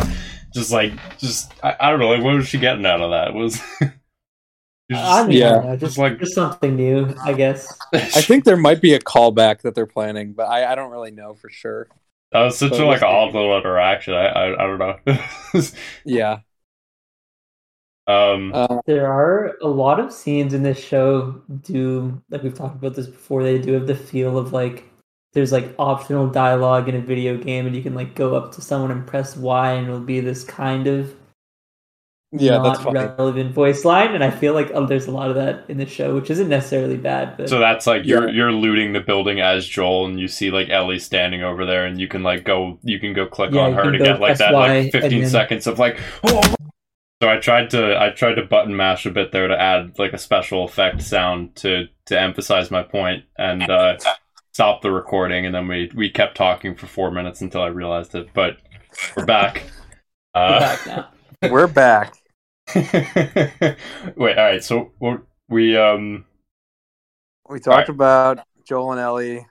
just 0.53 0.71
like 0.71 0.93
just 1.19 1.53
I, 1.63 1.75
I 1.79 1.89
don't 1.89 1.99
know 1.99 2.09
like 2.09 2.23
what 2.23 2.35
was 2.35 2.47
she 2.47 2.57
getting 2.59 2.85
out 2.85 3.01
of 3.01 3.11
that? 3.11 3.29
It 3.29 3.35
was 3.35 3.61
It 4.87 4.93
was 4.93 4.99
I 5.01 5.25
mean, 5.27 5.37
Yeah. 5.37 5.57
I 5.57 5.61
don't 5.61 5.79
just 5.79 5.97
like- 5.97 6.19
just 6.19 6.35
something 6.35 6.75
new, 6.75 7.11
I 7.23 7.33
guess. 7.33 7.75
i 7.93 7.97
think 8.21 8.43
there 8.43 8.57
might 8.57 8.81
be 8.81 8.93
a 8.93 8.99
callback 8.99 9.61
that 9.61 9.73
they're 9.73 9.87
planning 9.87 10.33
but 10.33 10.43
i, 10.43 10.71
I 10.71 10.75
don't 10.75 10.91
really 10.91 11.09
know 11.11 11.33
for 11.33 11.49
sure 11.49 11.87
That 12.35 12.43
was 12.43 12.57
such 12.59 12.77
But 12.77 12.79
a 12.79 12.85
like 12.85 13.01
see. 13.01 13.03
odd 13.03 13.33
little 13.33 13.57
interaction. 13.57 14.13
I 14.13 14.27
I, 14.27 14.63
I 14.63 14.67
don't 14.67 14.79
know. 14.79 15.17
yeah 16.03 16.41
um, 18.07 18.53
uh, 18.53 18.79
There 18.85 19.07
are 19.11 19.57
a 19.61 19.67
lot 19.67 19.99
of 19.99 20.11
scenes 20.13 20.53
in 20.53 20.63
this 20.63 20.79
show 20.83 21.41
do 21.61 22.21
like 22.29 22.43
we've 22.43 22.53
talked 22.53 22.75
about 22.75 22.95
this 22.95 23.07
before. 23.07 23.43
They 23.43 23.59
do 23.59 23.73
have 23.73 23.87
the 23.87 23.95
feel 23.95 24.37
of 24.37 24.53
like 24.53 24.85
there's 25.33 25.51
like 25.51 25.73
optional 25.79 26.27
dialogue 26.29 26.87
in 26.89 26.95
a 26.95 27.01
video 27.01 27.37
game, 27.37 27.65
and 27.67 27.75
you 27.75 27.83
can 27.83 27.93
like 27.95 28.15
go 28.15 28.35
up 28.35 28.51
to 28.53 28.61
someone 28.61 28.91
and 28.91 29.05
press 29.05 29.35
Y, 29.37 29.71
and 29.73 29.87
it'll 29.87 29.99
be 29.99 30.19
this 30.19 30.43
kind 30.43 30.87
of 30.87 31.15
yeah 32.41 32.57
that's 32.63 32.79
not 32.83 32.93
funny 32.93 32.99
relevant 32.99 33.53
voice 33.53 33.85
line. 33.85 34.13
And 34.15 34.23
I 34.23 34.29
feel 34.31 34.53
like 34.53 34.71
oh, 34.73 34.85
there's 34.85 35.07
a 35.07 35.11
lot 35.11 35.29
of 35.29 35.35
that 35.35 35.69
in 35.69 35.77
the 35.77 35.85
show, 35.85 36.15
which 36.15 36.29
isn't 36.29 36.49
necessarily 36.49 36.97
bad, 36.97 37.37
but 37.37 37.49
so 37.49 37.59
that's 37.59 37.85
like 37.87 38.05
you're 38.05 38.27
Yeah. 38.29 38.33
you're 38.35 38.51
looting 38.51 38.93
the 38.93 38.99
building 39.01 39.39
as 39.41 39.67
Joel, 39.67 40.05
and 40.07 40.19
you 40.19 40.27
see 40.27 40.51
like 40.51 40.69
Ellie 40.69 40.99
standing 40.99 41.43
over 41.43 41.65
there, 41.65 41.85
and 41.85 41.99
you 41.99 42.07
can 42.07 42.23
like 42.23 42.43
go 42.43 42.79
you 42.83 42.99
can 42.99 43.13
go 43.13 43.25
click 43.25 43.51
Yeah, 43.53 43.61
on 43.61 43.73
her 43.73 43.91
to 43.91 43.97
get 43.97 44.19
like 44.19 44.37
press 44.37 44.39
that 44.39 44.53
like 44.53 44.91
15 44.91 45.21
then- 45.21 45.29
seconds 45.29 45.67
of 45.67 45.79
like. 45.79 45.99
Oh! 46.23 46.41
So 47.23 47.29
I 47.29 47.37
tried 47.37 47.69
to 47.69 47.97
I 47.99 48.09
tried 48.09 48.35
to 48.35 48.43
button 48.43 48.75
mash 48.75 49.05
a 49.05 49.09
bit 49.11 49.31
there 49.31 49.47
to 49.47 49.59
add 49.59 49.97
like 49.97 50.11
a 50.11 50.17
special 50.17 50.65
effect 50.65 51.01
sound 51.01 51.55
to 51.57 51.85
to 52.07 52.19
emphasize 52.19 52.69
my 52.69 52.83
point 52.83 53.23
and 53.37 53.63
uh, 53.63 53.97
stop 54.51 54.81
the 54.81 54.91
recording, 54.91 55.45
and 55.45 55.55
then 55.55 55.67
we 55.69 55.89
we 55.95 56.09
kept 56.09 56.35
talking 56.35 56.75
for 56.75 56.87
four 56.87 57.11
minutes 57.11 57.39
until 57.41 57.61
I 57.61 57.67
realized 57.67 58.13
it. 58.15 58.27
But 58.33 58.57
we're 59.15 59.25
back. 59.25 59.63
we're 60.35 60.41
Uh, 60.41 60.59
back 60.59 60.87
now. 60.87 61.07
we're 61.51 61.67
back 61.67 62.13
Wait, 62.75 63.77
all 64.17 64.43
right. 64.45 64.63
So 64.63 64.91
we're- 64.99 65.19
we 65.47 65.77
um 65.77 66.25
we 67.49 67.59
talked 67.59 67.87
Alright. 67.87 67.89
about 67.89 68.39
joel 68.67 68.91
and 68.93 68.99
ellie 68.99 69.45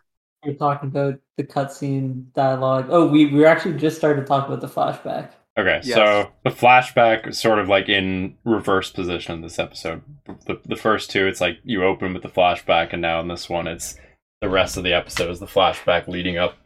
We 0.44 0.54
talked 0.54 0.82
about 0.84 1.20
the 1.36 1.44
cutscene 1.44 2.32
dialogue. 2.32 2.86
Oh, 2.90 3.06
we 3.06 3.26
we 3.26 3.44
actually 3.46 3.76
just 3.78 3.96
started 3.96 4.22
to 4.22 4.26
talk 4.26 4.46
about 4.48 4.60
the 4.60 4.66
flashback. 4.68 5.30
okay. 5.58 5.80
Yes. 5.84 5.94
So 5.94 6.32
the 6.44 6.50
flashback 6.50 7.28
is 7.28 7.38
sort 7.40 7.58
of 7.60 7.68
like 7.68 7.88
in 7.88 8.36
reverse 8.44 8.90
position 8.90 9.34
in 9.36 9.40
this 9.42 9.58
episode. 9.58 10.02
The 10.46 10.60
the 10.64 10.76
first 10.76 11.10
two, 11.10 11.26
it's 11.26 11.40
like 11.40 11.58
you 11.64 11.84
open 11.84 12.12
with 12.12 12.22
the 12.24 12.28
flashback, 12.28 12.92
and 12.92 13.00
now 13.02 13.20
in 13.20 13.28
this 13.28 13.48
one, 13.48 13.66
it's 13.68 13.96
the 14.40 14.48
rest 14.50 14.76
of 14.76 14.82
the 14.84 14.92
episode 14.92 15.30
is 15.30 15.40
the 15.40 15.46
flashback 15.46 16.08
leading 16.08 16.36
up 16.38 16.56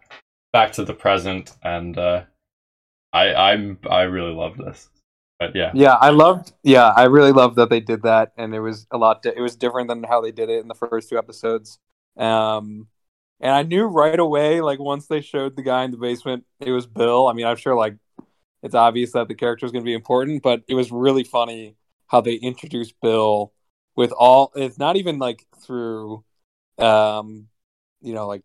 back 0.52 0.72
to 0.72 0.84
the 0.84 0.94
present, 0.94 1.52
and 1.62 1.98
uh, 1.98 2.24
I 3.12 3.34
I'm 3.34 3.78
I 3.88 4.02
really 4.02 4.32
love 4.32 4.56
this. 4.56 4.88
But 5.38 5.54
yeah, 5.54 5.74
yeah 5.74 5.94
i 5.94 6.08
loved 6.10 6.52
yeah 6.62 6.88
i 6.96 7.04
really 7.04 7.32
loved 7.32 7.56
that 7.56 7.68
they 7.68 7.80
did 7.80 8.02
that 8.02 8.32
and 8.36 8.54
it 8.54 8.60
was 8.60 8.86
a 8.90 8.96
lot 8.98 9.22
di- 9.22 9.34
it 9.36 9.40
was 9.40 9.56
different 9.56 9.88
than 9.88 10.02
how 10.02 10.20
they 10.20 10.32
did 10.32 10.48
it 10.48 10.60
in 10.60 10.68
the 10.68 10.74
first 10.74 11.08
two 11.10 11.18
episodes. 11.18 11.78
Um 12.16 12.88
and 13.40 13.52
i 13.52 13.62
knew 13.62 13.84
right 13.86 14.18
away 14.18 14.60
like 14.60 14.78
once 14.78 15.06
they 15.06 15.20
showed 15.20 15.56
the 15.56 15.62
guy 15.62 15.84
in 15.84 15.90
the 15.90 15.96
basement 15.98 16.44
it 16.60 16.72
was 16.72 16.86
bill. 16.86 17.28
I 17.28 17.32
mean 17.34 17.46
i'm 17.46 17.56
sure 17.56 17.74
like 17.76 17.96
it's 18.62 18.74
obvious 18.74 19.12
that 19.12 19.28
the 19.28 19.34
character 19.34 19.66
is 19.66 19.72
going 19.72 19.84
to 19.84 19.88
be 19.88 19.94
important 19.94 20.42
but 20.42 20.62
it 20.68 20.74
was 20.74 20.92
really 20.92 21.24
funny 21.24 21.76
how 22.08 22.20
they 22.22 22.34
introduced 22.34 22.94
bill 23.02 23.52
with 23.96 24.12
all 24.12 24.52
it's 24.56 24.78
not 24.78 24.96
even 24.96 25.18
like 25.18 25.46
through 25.60 26.24
um 26.78 27.48
you 28.02 28.14
know 28.14 28.26
like 28.28 28.42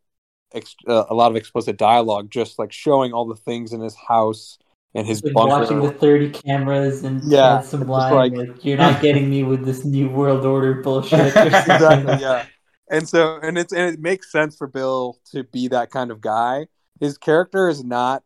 ex- 0.54 0.76
uh, 0.88 1.06
a 1.10 1.16
lot 1.16 1.32
of 1.32 1.38
explicit 1.38 1.78
dialogue 1.78 2.30
just 2.32 2.60
like 2.60 2.72
showing 2.72 3.14
all 3.14 3.28
the 3.28 3.36
things 3.36 3.74
in 3.74 3.82
his 3.82 3.96
house 3.96 4.58
and 4.96 5.08
his 5.08 5.24
Like 5.24 5.34
bunker 5.34 5.50
watching 5.62 5.82
the 5.82 5.92
30 5.92 6.30
cameras 6.32 7.04
and 7.04 7.24
Yeah, 7.24 7.62
some 7.62 7.88
like- 7.88 8.34
Like, 8.34 8.64
you're 8.66 8.78
not 8.78 9.02
getting 9.02 9.30
me 9.30 9.44
with 9.44 9.66
this 9.66 9.84
new 9.86 10.10
world 10.10 10.46
order 10.46 10.76
bullshit. 10.84 11.36
or 11.36 11.48
exactly 11.48 12.16
yeah. 12.22 12.46
And 12.92 13.08
so 13.10 13.40
and 13.42 13.58
it's 13.58 13.74
and 13.74 13.92
it 13.94 14.00
makes 14.00 14.32
sense 14.32 14.56
for 14.58 14.68
bill 14.68 15.18
to 15.32 15.46
be 15.46 15.70
that 15.70 15.90
kind 15.90 16.12
of 16.12 16.20
guy. 16.22 16.68
His 17.00 17.18
character 17.18 17.70
is 17.70 17.84
not 17.84 18.24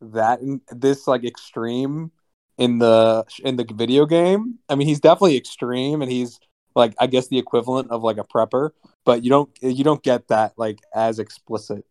that 0.00 0.40
this 0.70 1.06
like 1.06 1.24
extreme 1.24 2.12
in 2.56 2.78
the 2.78 3.24
in 3.44 3.56
the 3.56 3.66
video 3.74 4.06
game. 4.06 4.58
I 4.70 4.74
mean 4.76 4.86
he's 4.86 5.00
definitely 5.00 5.36
extreme 5.36 6.00
and 6.02 6.10
he's 6.10 6.38
like 6.74 6.94
i 7.00 7.06
guess 7.06 7.28
the 7.28 7.38
equivalent 7.38 7.90
of 7.90 8.02
like 8.02 8.18
a 8.18 8.24
prepper 8.24 8.68
but 9.06 9.24
you 9.24 9.30
don't 9.30 9.50
you 9.62 9.82
don't 9.82 10.02
get 10.02 10.28
that 10.28 10.52
like 10.58 10.78
as 10.94 11.18
explicit 11.18 11.84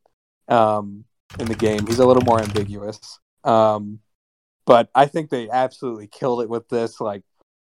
um 0.47 1.03
in 1.39 1.47
the 1.47 1.55
game. 1.55 1.85
He's 1.85 1.99
a 1.99 2.05
little 2.05 2.23
more 2.23 2.41
ambiguous. 2.41 3.19
Um 3.43 3.99
but 4.65 4.89
i 4.95 5.05
think 5.05 5.29
they 5.29 5.49
absolutely 5.49 6.07
killed 6.07 6.41
it 6.41 6.49
with 6.49 6.67
this 6.69 6.99
like 6.99 7.23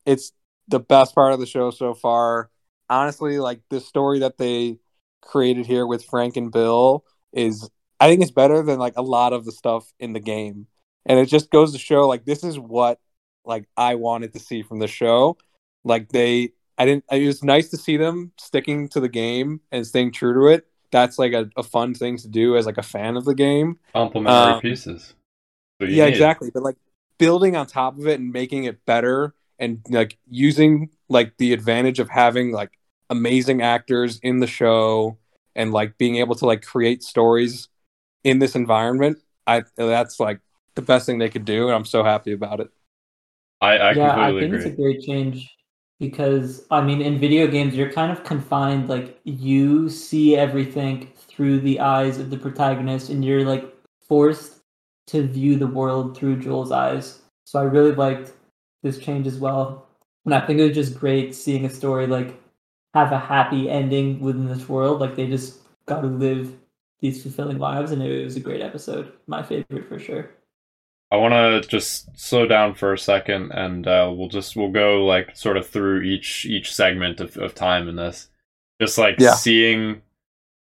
it's 0.07 0.33
the 0.69 0.81
best 0.81 1.15
part 1.15 1.33
of 1.33 1.41
the 1.41 1.47
show 1.47 1.71
so 1.71 1.95
far 1.95 2.51
honestly, 2.89 3.39
like 3.39 3.61
the 3.71 3.81
story 3.81 4.21
that 4.21 4.39
they 4.39 4.79
created 5.23 5.67
here 5.67 5.87
with 5.87 6.05
Frank 6.05 6.37
and 6.37 6.53
Bill 6.53 7.05
is, 7.33 7.69
I 8.01 8.09
think 8.09 8.23
it's 8.23 8.31
better 8.31 8.63
than 8.63 8.79
like 8.79 8.95
a 8.97 9.03
lot 9.03 9.33
of 9.33 9.45
the 9.45 9.53
stuff 9.53 9.93
in 9.99 10.13
the 10.13 10.21
game. 10.21 10.67
and 11.07 11.19
it 11.19 11.27
just 11.27 11.51
goes 11.51 11.73
to 11.73 11.79
show 11.79 12.09
like 12.09 12.25
this 12.25 12.43
is 12.45 12.59
what 12.59 12.99
like 13.45 13.69
I 13.77 13.97
wanted 13.97 14.33
to 14.33 14.39
see 14.39 14.63
from 14.63 14.79
the 14.79 14.87
show. 14.87 15.37
Like 15.85 16.09
they, 16.11 16.53
I 16.79 16.87
didn't. 16.87 17.05
It 17.11 17.27
was 17.27 17.45
nice 17.45 17.69
to 17.71 17.77
see 17.77 17.97
them 17.99 18.33
sticking 18.39 18.89
to 18.91 19.01
the 19.01 19.09
game 19.09 19.61
and 19.71 19.87
staying 19.87 20.13
true 20.13 20.33
to 20.33 20.55
it. 20.55 20.67
That's 20.91 21.19
like 21.19 21.33
a, 21.33 21.51
a 21.57 21.63
fun 21.63 21.95
thing 21.95 22.17
to 22.19 22.29
do 22.29 22.57
as 22.57 22.65
like 22.67 22.79
a 22.79 22.83
fan 22.83 23.17
of 23.17 23.25
the 23.27 23.35
game. 23.35 23.79
Complementary 23.93 24.55
Um, 24.55 24.61
pieces. 24.61 25.15
Yeah, 25.81 26.05
need. 26.05 26.13
exactly. 26.13 26.51
But 26.53 26.63
like 26.63 26.77
building 27.19 27.57
on 27.57 27.67
top 27.67 27.99
of 27.99 28.07
it 28.07 28.21
and 28.21 28.33
making 28.33 28.65
it 28.65 28.85
better 28.87 29.35
and 29.59 29.81
like 29.91 30.19
using 30.29 30.91
like 31.09 31.37
the 31.39 31.53
advantage 31.53 31.99
of 31.99 32.09
having 32.09 32.53
like 32.53 32.79
amazing 33.11 33.63
actors 33.63 34.19
in 34.23 34.41
the 34.41 34.47
show 34.47 35.19
and 35.55 35.73
like 35.73 35.97
being 35.99 36.17
able 36.17 36.35
to 36.35 36.47
like 36.47 36.63
create 36.63 37.03
stories 37.03 37.69
in 38.25 38.39
this 38.39 38.55
environment. 38.57 39.19
I 39.47 39.65
that's 39.77 40.21
like 40.21 40.41
the 40.75 40.83
best 40.83 41.07
thing 41.07 41.19
they 41.19 41.31
could 41.31 41.45
do, 41.45 41.67
and 41.69 41.75
I'm 41.77 41.85
so 41.85 42.05
happy 42.05 42.33
about 42.33 42.61
it. 42.61 42.71
I, 43.61 43.79
I 43.79 43.91
yeah, 43.91 44.13
I 44.15 44.31
think 44.39 44.41
agree. 44.43 44.53
it's 44.55 44.67
a 44.67 44.71
great 44.71 45.01
change 45.03 45.51
because 45.99 46.67
I 46.71 46.81
mean, 46.83 47.01
in 47.01 47.19
video 47.19 47.47
games, 47.47 47.75
you're 47.75 47.93
kind 47.93 48.11
of 48.13 48.25
confined. 48.25 48.89
Like 48.89 49.21
you 49.25 49.89
see 49.89 50.37
everything 50.37 51.13
through 51.17 51.61
the 51.61 51.81
eyes 51.81 52.19
of 52.19 52.31
the 52.31 52.37
protagonist, 52.39 53.11
and 53.11 53.25
you're 53.25 53.45
like 53.45 53.65
forced 54.09 54.54
to 55.09 55.27
view 55.27 55.57
the 55.57 55.67
world 55.67 56.17
through 56.17 56.41
Joel's 56.41 56.73
eyes. 56.73 57.21
So 57.45 57.59
I 57.59 57.65
really 57.65 57.93
liked 57.93 58.33
this 58.83 58.99
change 58.99 59.27
as 59.27 59.39
well, 59.39 59.87
and 60.25 60.35
I 60.35 60.41
think 60.47 60.59
it 60.59 60.67
was 60.69 60.75
just 60.75 60.99
great 60.99 61.35
seeing 61.35 61.65
a 61.65 61.71
story 61.71 62.07
like 62.07 62.41
have 62.95 63.13
a 63.13 63.19
happy 63.19 63.69
ending 63.69 64.21
within 64.21 64.47
this 64.47 64.69
world. 64.69 65.01
Like 65.01 65.17
they 65.17 65.27
just 65.27 65.59
got 65.87 66.01
to 66.03 66.07
live 66.07 66.55
these 67.01 67.23
fulfilling 67.23 67.59
lives, 67.59 67.91
and 67.93 68.03
it 68.03 68.25
was 68.25 68.37
a 68.37 68.41
great 68.41 68.63
episode. 68.63 69.13
My 69.27 69.43
favorite 69.43 69.89
for 69.89 69.99
sure. 69.99 70.31
I 71.11 71.17
want 71.17 71.35
to 71.35 71.69
just 71.69 72.09
slow 72.19 72.47
down 72.47 72.75
for 72.75 72.93
a 72.93 72.99
second, 72.99 73.53
and 73.53 73.87
uh, 73.87 74.13
we'll 74.15 74.29
just 74.29 74.57
we'll 74.57 74.71
go 74.73 75.05
like 75.05 75.37
sort 75.37 75.57
of 75.57 75.69
through 75.69 76.03
each 76.03 76.45
each 76.47 76.75
segment 76.75 77.21
of, 77.21 77.37
of 77.37 77.55
time 77.55 77.89
in 77.89 77.97
this. 77.97 78.29
Just 78.81 78.99
like 78.99 79.17
Yeah. 79.19 79.35
seeing 79.35 80.03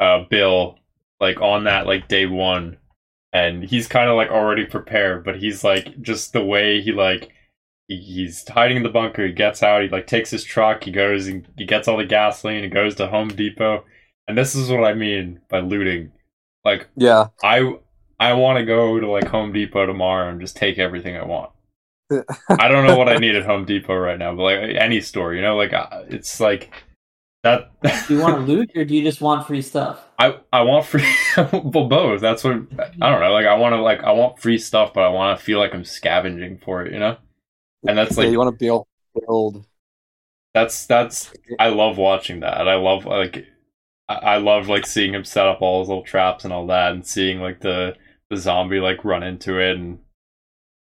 uh, 0.00 0.24
Bill 0.30 0.78
like 1.20 1.40
on 1.40 1.64
that 1.64 1.86
like 1.86 2.08
day 2.08 2.26
one, 2.26 2.78
and 3.32 3.64
he's 3.64 3.86
kind 3.86 4.08
of 4.10 4.16
like 4.16 4.30
already 4.30 4.64
prepared, 4.66 5.24
but 5.24 5.36
he's 5.36 5.62
like 5.62 6.00
just 6.02 6.32
the 6.32 6.44
way 6.44 6.80
he 6.80 6.92
like 6.92 7.30
he's 7.86 8.48
hiding 8.48 8.78
in 8.78 8.82
the 8.82 8.88
bunker. 8.88 9.26
He 9.26 9.32
gets 9.32 9.62
out. 9.62 9.82
He 9.82 9.88
like 9.88 10.06
takes 10.06 10.30
his 10.30 10.44
truck. 10.44 10.84
He 10.84 10.90
goes 10.90 11.26
and 11.26 11.46
he 11.56 11.64
gets 11.64 11.88
all 11.88 11.96
the 11.96 12.04
gasoline. 12.04 12.62
He 12.62 12.70
goes 12.70 12.94
to 12.96 13.08
Home 13.08 13.28
Depot, 13.28 13.84
and 14.26 14.36
this 14.36 14.54
is 14.54 14.70
what 14.70 14.84
I 14.84 14.94
mean 14.94 15.40
by 15.48 15.60
looting. 15.60 16.12
Like 16.64 16.88
Yeah, 16.96 17.28
I 17.42 17.74
I 18.18 18.32
want 18.34 18.58
to 18.58 18.64
go 18.64 18.98
to 18.98 19.10
like 19.10 19.28
Home 19.28 19.52
Depot 19.52 19.86
tomorrow 19.86 20.30
and 20.30 20.40
just 20.40 20.56
take 20.56 20.78
everything 20.78 21.16
I 21.16 21.24
want. 21.24 21.50
I 22.48 22.68
don't 22.68 22.86
know 22.86 22.98
what 22.98 23.08
I 23.08 23.16
need 23.18 23.36
at 23.36 23.46
Home 23.46 23.64
Depot 23.64 23.96
right 23.96 24.18
now, 24.18 24.34
but 24.34 24.42
like 24.42 24.58
any 24.76 25.00
store, 25.00 25.34
you 25.34 25.42
know, 25.42 25.56
like 25.56 25.72
it's 26.08 26.40
like 26.40 26.72
that. 27.42 27.70
Do 28.06 28.14
you 28.14 28.20
want 28.20 28.34
to 28.36 28.40
loot, 28.52 28.70
or 28.76 28.84
do 28.84 28.94
you 28.94 29.02
just 29.02 29.20
want 29.22 29.46
free 29.46 29.62
stuff? 29.62 30.06
I 30.18 30.38
I 30.52 30.62
want 30.62 30.86
free, 30.86 31.04
well 31.36 31.88
both. 31.88 32.20
That's 32.20 32.44
what 32.44 32.54
I 33.00 33.08
don't 33.08 33.20
know. 33.20 33.32
Like 33.32 33.46
I 33.46 33.54
want 33.54 33.72
to 33.74 33.80
like 33.80 34.00
I 34.02 34.12
want 34.12 34.38
free 34.40 34.58
stuff, 34.58 34.92
but 34.92 35.02
I 35.02 35.08
want 35.08 35.38
to 35.38 35.44
feel 35.44 35.58
like 35.58 35.74
I'm 35.74 35.84
scavenging 35.84 36.58
for 36.58 36.84
it, 36.84 36.92
you 36.92 36.98
know. 36.98 37.16
And 37.86 37.98
that's 37.98 38.16
Yeah, 38.16 38.28
like 38.28 38.30
you 38.30 38.38
want 38.38 38.48
to 38.52 38.56
build 38.64 38.86
build. 39.14 39.66
that's 40.54 40.86
that's 40.86 41.32
I 41.58 41.68
love 41.68 41.96
watching 41.98 42.40
that. 42.40 42.68
I 42.68 42.74
love 42.76 43.04
like 43.06 43.46
I, 44.08 44.14
I 44.14 44.36
love 44.38 44.68
like 44.68 44.86
seeing 44.86 45.14
him 45.14 45.24
set 45.24 45.46
up 45.46 45.62
all 45.62 45.80
his 45.80 45.88
little 45.88 46.04
traps 46.04 46.44
and 46.44 46.52
all 46.52 46.66
that, 46.68 46.92
and 46.92 47.06
seeing 47.06 47.40
like 47.40 47.60
the 47.60 47.96
the 48.30 48.36
zombie 48.36 48.80
like 48.80 49.04
run 49.04 49.22
into 49.22 49.60
it 49.60 49.76
and 49.76 50.00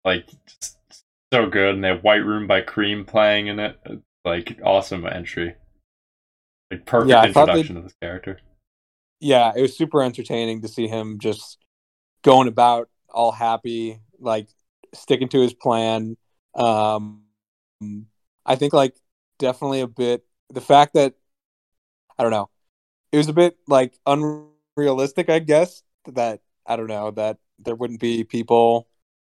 like 0.06 0.27
just 0.62 0.77
so 1.34 1.48
good. 1.50 1.75
And 1.75 1.84
they 1.84 1.89
have 1.89 2.03
White 2.03 2.25
Room 2.25 2.48
by 2.48 2.62
Cream 2.62 3.06
playing 3.06 3.48
in 3.48 3.60
it. 3.60 3.79
Like 4.25 4.60
awesome 4.63 5.06
entry. 5.08 5.56
Like 6.72 6.86
perfect 6.86 7.10
Yeah, 7.10 7.22
I 7.22 7.32
thought 7.34 7.46
they- 7.48 7.52
introduction 7.54 7.78
of 7.78 7.84
this 7.84 7.96
character. 8.02 8.40
yeah, 9.20 9.52
it 9.56 9.62
was 9.62 9.76
super 9.78 10.02
entertaining 10.04 10.62
to 10.62 10.68
see 10.68 10.88
him 10.88 11.20
just 11.20 11.58
going 12.22 12.48
about 12.48 12.90
all 13.10 13.32
happy, 13.32 14.00
like 14.20 14.48
sticking 14.94 15.30
to 15.30 15.42
his 15.42 15.54
plan. 15.54 16.16
Um, 16.56 17.24
I 18.46 18.56
think 18.56 18.74
like 18.74 18.96
definitely 19.40 19.82
a 19.82 19.88
bit 19.88 20.26
the 20.52 20.62
fact 20.62 20.94
that 20.94 21.16
I 22.18 22.24
don't 22.24 22.32
know, 22.32 22.50
it 23.12 23.18
was 23.18 23.30
a 23.30 23.34
bit 23.34 23.58
like 23.68 23.98
unrealistic, 24.06 25.30
I 25.30 25.40
guess 25.40 25.84
that 26.06 26.42
I 26.66 26.76
don't 26.76 26.88
know 26.88 27.12
that 27.12 27.38
there 27.60 27.76
wouldn't 27.76 28.00
be 28.00 28.24
people 28.24 28.88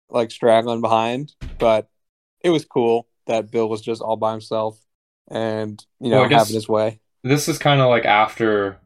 like 0.09 0.31
straggling 0.31 0.81
behind, 0.81 1.35
but 1.57 1.89
it 2.41 2.49
was 2.49 2.65
cool 2.65 3.07
that 3.27 3.51
Bill 3.51 3.69
was 3.69 3.81
just 3.81 4.01
all 4.01 4.17
by 4.17 4.31
himself 4.31 4.79
and 5.29 5.83
you 5.99 6.09
know 6.09 6.21
Well, 6.21 6.29
guess- 6.29 6.39
having 6.41 6.55
his 6.55 6.67
way. 6.69 6.99
This 7.23 7.47
is 7.47 7.57
kind 7.57 7.81
of 7.81 7.89
like 7.89 8.05
after, 8.05 8.79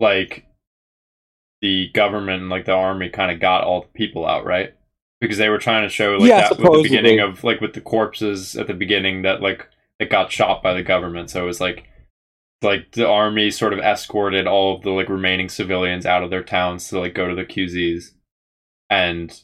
like, 0.00 0.46
the 1.60 1.90
government 1.92 2.42
and 2.42 2.50
like 2.50 2.64
the 2.66 2.72
army 2.72 3.08
kind 3.08 3.30
of 3.30 3.40
got 3.40 3.64
all 3.64 3.82
the 3.82 3.88
people 3.88 4.26
out, 4.26 4.44
right? 4.44 4.74
Because 5.20 5.38
they 5.38 5.48
were 5.48 5.58
trying 5.58 5.82
to 5.82 5.88
show 5.88 6.16
like 6.16 6.28
Yeah, 6.28 6.48
that 6.48 6.58
with 6.58 6.72
the 6.72 6.82
beginning 6.82 7.20
of 7.20 7.42
like 7.42 7.60
with 7.60 7.72
the 7.72 7.80
corpses 7.80 8.56
at 8.56 8.66
the 8.66 8.74
beginning 8.74 9.22
that 9.22 9.42
like 9.42 9.68
that 9.98 10.10
got 10.10 10.30
shot 10.30 10.62
by 10.62 10.74
the 10.74 10.82
government. 10.82 11.30
So 11.30 11.42
it 11.42 11.46
was 11.46 11.60
like 11.60 11.84
like 12.62 12.92
the 12.92 13.08
army 13.08 13.50
sort 13.50 13.72
of 13.72 13.78
escorted 13.80 14.46
all 14.46 14.76
of 14.76 14.82
the 14.82 14.90
like 14.90 15.08
remaining 15.08 15.48
civilians 15.48 16.06
out 16.06 16.22
of 16.22 16.30
their 16.30 16.42
towns 16.42 16.88
to 16.88 17.00
like 17.00 17.14
go 17.14 17.28
to 17.28 17.34
the 17.34 17.44
QZs, 17.44 18.12
and 18.90 19.42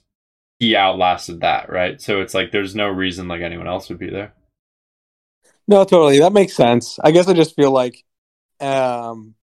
he 0.60 0.76
outlasted 0.76 1.40
that, 1.40 1.70
right? 1.70 2.00
So 2.00 2.20
it's 2.20 2.34
like 2.34 2.52
there's 2.52 2.76
no 2.76 2.88
reason 2.88 3.28
like 3.28 3.40
anyone 3.40 3.68
else 3.68 3.88
would 3.88 3.98
be 3.98 4.10
there. 4.10 4.34
No, 5.66 5.84
totally. 5.84 6.18
That 6.18 6.32
makes 6.32 6.54
sense. 6.54 6.98
I 7.02 7.10
guess 7.10 7.28
I 7.28 7.32
just 7.32 7.56
feel 7.56 7.70
like, 7.70 8.04
um, 8.60 9.34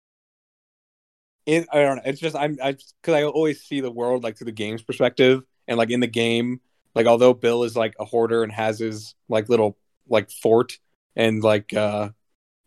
it. 1.45 1.67
I 1.71 1.81
don't 1.81 1.97
know. 1.97 2.01
It's 2.05 2.19
just 2.19 2.35
I'm 2.35 2.57
I 2.61 2.73
because 2.73 3.15
I 3.15 3.23
always 3.23 3.61
see 3.63 3.81
the 3.81 3.91
world 3.91 4.23
like 4.23 4.37
through 4.37 4.45
the 4.45 4.51
game's 4.51 4.83
perspective, 4.83 5.43
and 5.67 5.77
like 5.77 5.89
in 5.89 5.99
the 5.99 6.07
game, 6.07 6.61
like 6.93 7.07
although 7.07 7.33
Bill 7.33 7.63
is 7.63 7.75
like 7.75 7.95
a 7.99 8.05
hoarder 8.05 8.43
and 8.43 8.51
has 8.51 8.79
his 8.79 9.15
like 9.27 9.49
little 9.49 9.77
like 10.07 10.29
fort 10.29 10.77
and 11.15 11.43
like 11.43 11.73
uh 11.73 12.09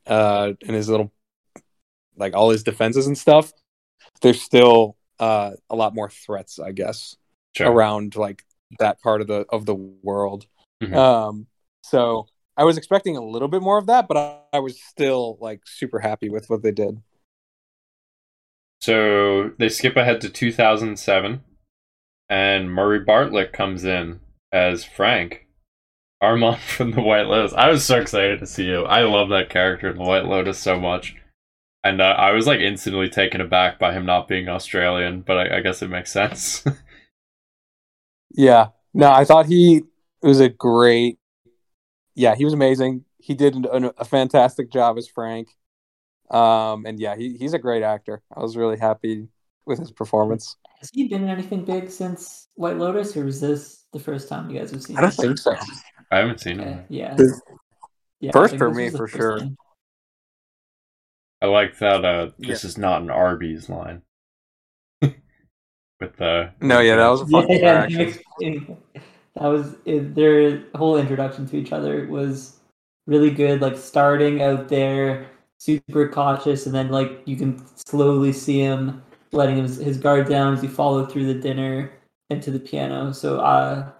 uh 0.07 0.53
and 0.67 0.75
his 0.77 0.89
little 0.89 1.13
like 2.17 2.35
all 2.35 2.51
his 2.51 2.63
defenses 2.65 3.07
and 3.07 3.17
stuff, 3.17 3.53
there's 4.23 4.43
still 4.43 4.97
uh 5.21 5.53
a 5.71 5.77
lot 5.77 5.95
more 5.95 6.11
threats, 6.11 6.59
I 6.59 6.73
guess 6.73 7.17
Sure. 7.57 7.71
around 7.71 8.17
like 8.17 8.45
that 8.81 9.01
part 9.01 9.21
of 9.21 9.29
the 9.29 9.47
of 9.51 9.65
the 9.67 9.75
world. 9.77 10.47
Mhm. 10.83 10.97
Um, 10.97 11.47
so 11.83 12.27
I 12.57 12.65
was 12.65 12.77
expecting 12.77 13.17
a 13.17 13.25
little 13.25 13.49
bit 13.49 13.63
more 13.63 13.79
of 13.79 13.87
that, 13.87 14.07
but 14.09 14.17
I, 14.17 14.39
I 14.53 14.59
was 14.61 14.81
still 14.81 15.39
like 15.41 15.63
super 15.67 16.01
happy 16.01 16.29
with 16.29 16.49
what 16.49 16.63
they 16.63 16.71
did. 16.71 17.03
So 18.81 19.53
they 19.59 19.69
skip 19.71 19.97
ahead 19.97 20.21
to 20.21 20.29
2007, 20.29 21.43
and 22.29 22.71
Murray 22.71 23.01
Bartlett 23.01 23.53
comes 23.53 23.85
in 23.85 24.21
as 24.53 24.85
Frank, 24.85 25.47
Armand 26.21 26.61
from 26.61 26.93
the 26.93 27.01
White 27.01 27.27
Lotus. 27.27 27.55
I 27.55 27.69
was 27.69 27.85
so 27.85 27.99
excited 27.99 28.41
to 28.41 28.47
see 28.47 28.67
you. 28.67 28.85
I 28.85 29.03
love 29.03 29.31
that 29.31 29.51
character 29.51 29.91
in 29.91 29.97
the 29.97 30.05
White 30.05 30.27
Lotus 30.27 30.59
so 30.59 30.79
much, 30.79 31.17
and 31.83 32.01
uh, 32.01 32.15
I 32.19 32.33
was 32.33 32.47
like 32.47 32.61
instantly 32.61 33.09
taken 33.09 33.41
aback 33.41 33.79
by 33.79 33.93
him 33.95 34.07
not 34.07 34.29
being 34.29 34.49
Australian. 34.49 35.23
But 35.23 35.39
I, 35.39 35.59
I 35.59 35.61
guess 35.61 35.83
it 35.83 35.89
makes 35.89 36.13
sense. 36.13 36.65
Yeah, 38.37 38.69
no, 38.93 39.11
I 39.13 39.25
thought 39.25 39.47
he 39.47 39.85
was 40.23 40.41
a 40.41 40.49
great. 40.49 41.19
Yeah, 42.15 42.35
he 42.35 42.45
was 42.45 42.55
amazing. 42.55 43.05
He 43.19 43.35
did 43.35 43.55
an, 43.55 43.91
a 43.97 44.05
fantastic 44.05 44.71
job 44.71 44.99
as 44.99 45.09
Frank. 45.09 45.49
Um, 46.31 46.87
and 46.87 46.99
yeah, 46.99 47.17
he, 47.17 47.37
he's 47.37 47.55
a 47.55 47.59
great 47.59 47.83
actor. 47.83 48.23
I 48.35 48.41
was 48.41 48.57
really 48.57 48.79
happy 48.79 49.29
with 49.67 49.79
his 49.79 49.91
performance. 49.91 50.57
Has 50.81 50.91
he 50.93 51.09
been 51.09 51.23
in 51.25 51.29
anything 51.29 51.65
big 51.65 51.91
since 51.91 52.49
White 52.55 52.77
Lotus, 52.77 53.17
or 53.17 53.25
was 53.25 53.41
this 53.41 53.85
the 53.93 53.99
first 53.99 54.29
time 54.29 54.51
you 54.51 54.59
guys 54.59 54.71
have 54.71 54.83
seen? 54.83 54.97
I 54.97 55.01
don't 55.01 55.11
him? 55.19 55.37
think 55.37 55.39
so. 55.39 55.55
I 56.11 56.19
haven't 56.19 56.41
seen 56.41 56.61
Okay, 56.61 56.71
him. 56.71 56.85
yeah. 56.89 57.17
Yeah. 58.21 58.33
First 58.33 58.57
for 58.57 58.71
me, 58.71 58.91
for 58.91 59.09
sure. 59.09 59.39
time. 59.39 59.57
I 61.43 61.47
like 61.47 61.79
that. 61.79 62.05
Uh, 62.05 62.31
this 62.39 62.65
is 62.65 62.79
not 62.79 63.03
an 63.03 63.11
Arby's 63.11 63.69
line. 63.69 64.03
With 65.03 66.17
the 66.17 66.53
No, 66.61 66.81
yeah, 66.81 66.97
that 66.97 67.09
was 67.09 67.21
a 67.23 67.27
fun 67.27 67.47
Yeah, 67.51 67.85
interaction. 67.87 68.19
that 69.37 69.47
was 69.47 69.77
it, 69.85 70.15
their 70.15 70.65
whole 70.75 70.97
introduction 70.97 71.47
to 71.49 71.57
each 71.57 71.73
other 71.73 72.07
was 72.07 72.61
really 73.07 73.31
good. 73.31 73.61
Like 73.61 73.77
starting 73.77 74.43
out 74.43 74.69
there, 74.69 75.27
super 75.59 76.09
cautious, 76.09 76.67
and 76.67 76.75
then 76.75 76.91
like 76.91 77.23
you 77.27 77.37
can 77.37 77.63
slowly 77.87 78.33
see 78.33 78.61
him 78.61 79.03
letting 79.33 79.57
his, 79.59 79.77
his 79.79 79.99
guard 79.99 80.29
down 80.29 80.55
as 80.55 80.63
he 80.63 80.69
followed 80.69 81.11
through 81.11 81.27
the 81.27 81.35
dinner 81.41 81.91
into 82.31 82.51
the 82.51 82.61
piano. 82.61 83.13
So 83.13 83.41
uh, 83.41 83.91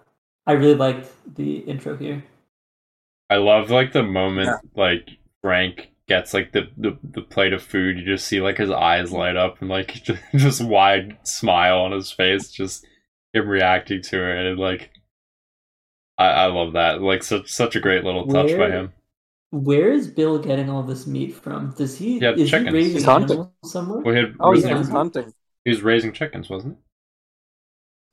I 0.47 0.53
really 0.53 0.75
liked 0.75 1.11
the 1.35 1.57
intro 1.59 1.97
here. 1.97 2.23
I 3.29 3.37
love 3.37 3.69
like 3.69 3.91
the 3.91 4.03
moment 4.03 4.47
Yeah. 4.47 4.57
like 4.75 5.09
Frank 5.41 5.89
gets 6.07 6.33
like 6.33 6.51
the, 6.51 6.69
the 6.77 6.97
the 7.03 7.21
plate 7.21 7.53
of 7.53 7.63
food. 7.63 7.97
You 7.97 8.05
just 8.05 8.27
see 8.27 8.39
like 8.41 8.57
his 8.57 8.69
eyes 8.71 9.11
light 9.11 9.35
up 9.35 9.59
and 9.61 9.69
like 9.69 9.93
just, 10.03 10.21
just 10.35 10.63
wide 10.63 11.17
smile 11.23 11.79
on 11.79 11.91
his 11.91 12.11
face. 12.11 12.49
Just 12.49 12.85
him 13.33 13.47
reacting 13.49 14.01
to 14.03 14.23
it 14.31 14.45
and 14.45 14.59
like 14.59 14.91
I, 16.17 16.25
I 16.25 16.45
love 16.47 16.73
that. 16.73 17.01
Like 17.01 17.23
such 17.23 17.49
such 17.49 17.75
a 17.75 17.79
great 17.79 18.03
little 18.03 18.27
touch 18.27 18.55
by 18.57 18.69
him. 18.69 18.93
Where 19.51 19.91
is 19.91 20.07
Bill 20.07 20.37
getting 20.37 20.69
all 20.69 20.83
this 20.83 21.07
meat 21.07 21.33
from? 21.33 21.73
Does 21.75 21.97
he 21.97 22.17
Yeah, 22.19 22.35
is 22.35 22.51
chickens. 22.51 22.53
he 22.53 22.67
raising 22.67 23.03
He's 23.03 23.05
hunting. 23.05 23.39
somewhere? 23.63 24.05
Well, 24.05 24.15
had, 24.15 24.35
Oh, 24.39 24.53
yeah, 24.53 24.75
he's 24.75 24.89
hunting. 24.89 25.33
he 25.65 25.71
was 25.71 25.83
raising 25.83 26.13
chickens, 26.13 26.49
wasn't 26.49 26.77
he? 26.77 26.81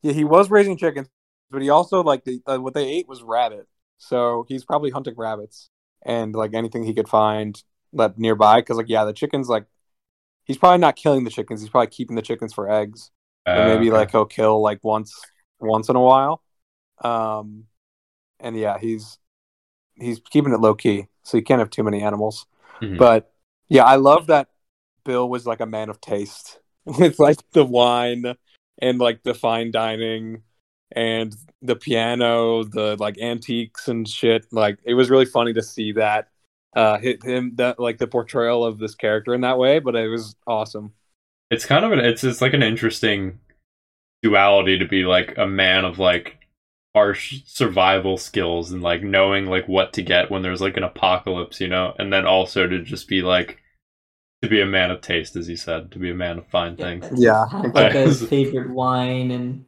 Yeah, 0.03 0.13
he 0.13 0.25
was 0.25 0.51
raising 0.51 0.77
chickens, 0.77 1.09
but 1.51 1.63
he 1.63 1.71
also 1.71 2.03
like 2.03 2.25
the, 2.25 2.41
uh, 2.47 2.59
what 2.59 2.75
they 2.75 2.89
ate 2.89 3.09
was 3.09 3.23
rabbit. 3.23 3.69
So 3.99 4.45
he's 4.49 4.65
probably 4.65 4.91
hunting 4.91 5.15
rabbits 5.17 5.71
and 6.05 6.35
like 6.35 6.55
anything 6.55 6.83
he 6.85 6.95
could 6.95 7.09
find 7.09 7.63
that 7.93 8.19
nearby. 8.19 8.61
Because 8.61 8.77
like 8.79 8.89
yeah, 8.89 9.05
the 9.05 9.13
chickens 9.13 9.49
like 9.49 9.67
he's 10.45 10.59
probably 10.59 10.79
not 10.81 10.97
killing 10.97 11.25
the 11.25 11.31
chickens. 11.31 11.61
He's 11.63 11.71
probably 11.71 11.89
keeping 11.89 12.17
the 12.17 12.23
chickens 12.23 12.55
for 12.55 12.71
eggs. 12.71 13.11
he? 13.47 13.51
and 13.55 13.65
maybe 13.67 13.91
Uh, 13.91 13.93
like 13.93 14.11
he'll 14.13 14.27
kill 14.27 14.63
like 14.63 14.81
once 14.85 15.15
once 15.61 15.89
in 15.91 15.97
a 15.97 16.03
while. 16.03 16.43
Um, 17.05 17.67
and 18.43 18.59
yeah, 18.59 18.79
he's 18.81 19.19
he's 19.97 20.21
keeping 20.31 20.53
it 20.55 20.61
low 20.61 20.75
key, 20.75 21.09
so 21.25 21.39
you 21.39 21.45
can't 21.45 21.61
have 21.61 21.71
too 21.71 21.85
many 21.85 22.03
animals. 22.03 22.47
Mhm. 22.83 22.99
But 22.99 23.33
yeah, 23.69 23.85
I 23.85 23.97
love 23.97 24.29
that 24.29 24.49
Bill 25.05 25.29
was 25.29 25.47
like 25.47 25.61
a 25.61 25.67
man 25.67 25.91
of 25.91 26.01
taste 26.01 26.61
with 26.85 27.19
like 27.21 27.39
the 27.53 27.65
wine 27.65 28.37
and 28.81 28.99
like 28.99 29.23
the 29.25 29.35
fine 29.35 29.71
dining 29.73 30.43
and 30.93 31.35
the 31.63 31.77
piano, 31.77 32.65
the 32.65 32.97
like 33.01 33.19
antiques 33.21 33.89
and 33.89 34.09
shit. 34.09 34.47
Like 34.53 34.79
it 34.85 34.95
was 34.95 35.11
really 35.11 35.27
funny 35.27 35.53
to 35.55 35.63
see 35.63 35.93
that 35.93 36.29
uh 36.77 36.99
hit 36.99 37.23
him 37.25 37.53
that 37.57 37.79
like 37.81 37.99
the 37.99 38.07
portrayal 38.09 38.65
of 38.65 38.79
this 38.79 38.95
character 38.95 39.35
in 39.35 39.43
that 39.43 39.59
way, 39.59 39.79
but 39.81 39.97
it 39.97 40.09
was 40.09 40.37
awesome. 40.47 40.93
it's 41.51 41.67
kind 41.67 41.85
of 41.85 41.93
an 41.93 42.01
it's 42.01 42.25
it's 42.25 42.41
like 42.43 42.55
an 42.55 42.63
interesting 42.63 43.39
duality 44.23 44.79
to 44.79 44.87
be 44.87 45.05
like 45.05 45.37
a 45.39 45.47
man 45.47 45.85
of 45.85 45.99
like 45.99 46.39
harsh 46.95 47.43
survival 47.47 48.17
skills 48.19 48.73
and 48.73 48.83
like 48.83 49.03
knowing 49.03 49.47
like 49.47 49.67
what 49.69 49.93
to 49.95 50.03
get 50.03 50.31
when 50.31 50.43
there's 50.43 50.61
like 50.61 50.77
an 50.77 50.85
apocalypse, 50.85 51.61
you 51.61 51.69
know, 51.69 51.95
and 51.99 52.13
then 52.13 52.27
also 52.27 52.67
to 52.67 52.83
just 52.83 53.09
be 53.09 53.23
like 53.23 53.59
to 54.43 54.49
be 54.49 54.61
a 54.61 54.67
man 54.67 54.91
of 54.91 55.01
taste, 55.01 55.37
as 55.37 55.49
you 55.49 55.57
said, 55.57 55.93
to 55.93 55.99
be 55.99 56.11
a 56.11 56.15
man 56.15 56.39
of 56.39 56.47
fine 56.49 56.77
things. 56.77 57.07
Yeah, 57.17 57.47
Have, 57.49 57.75
like 57.75 57.95
a 57.95 58.03
exactly. 58.05 58.27
favorite 58.29 58.71
wine 58.71 59.31
and 59.31 59.65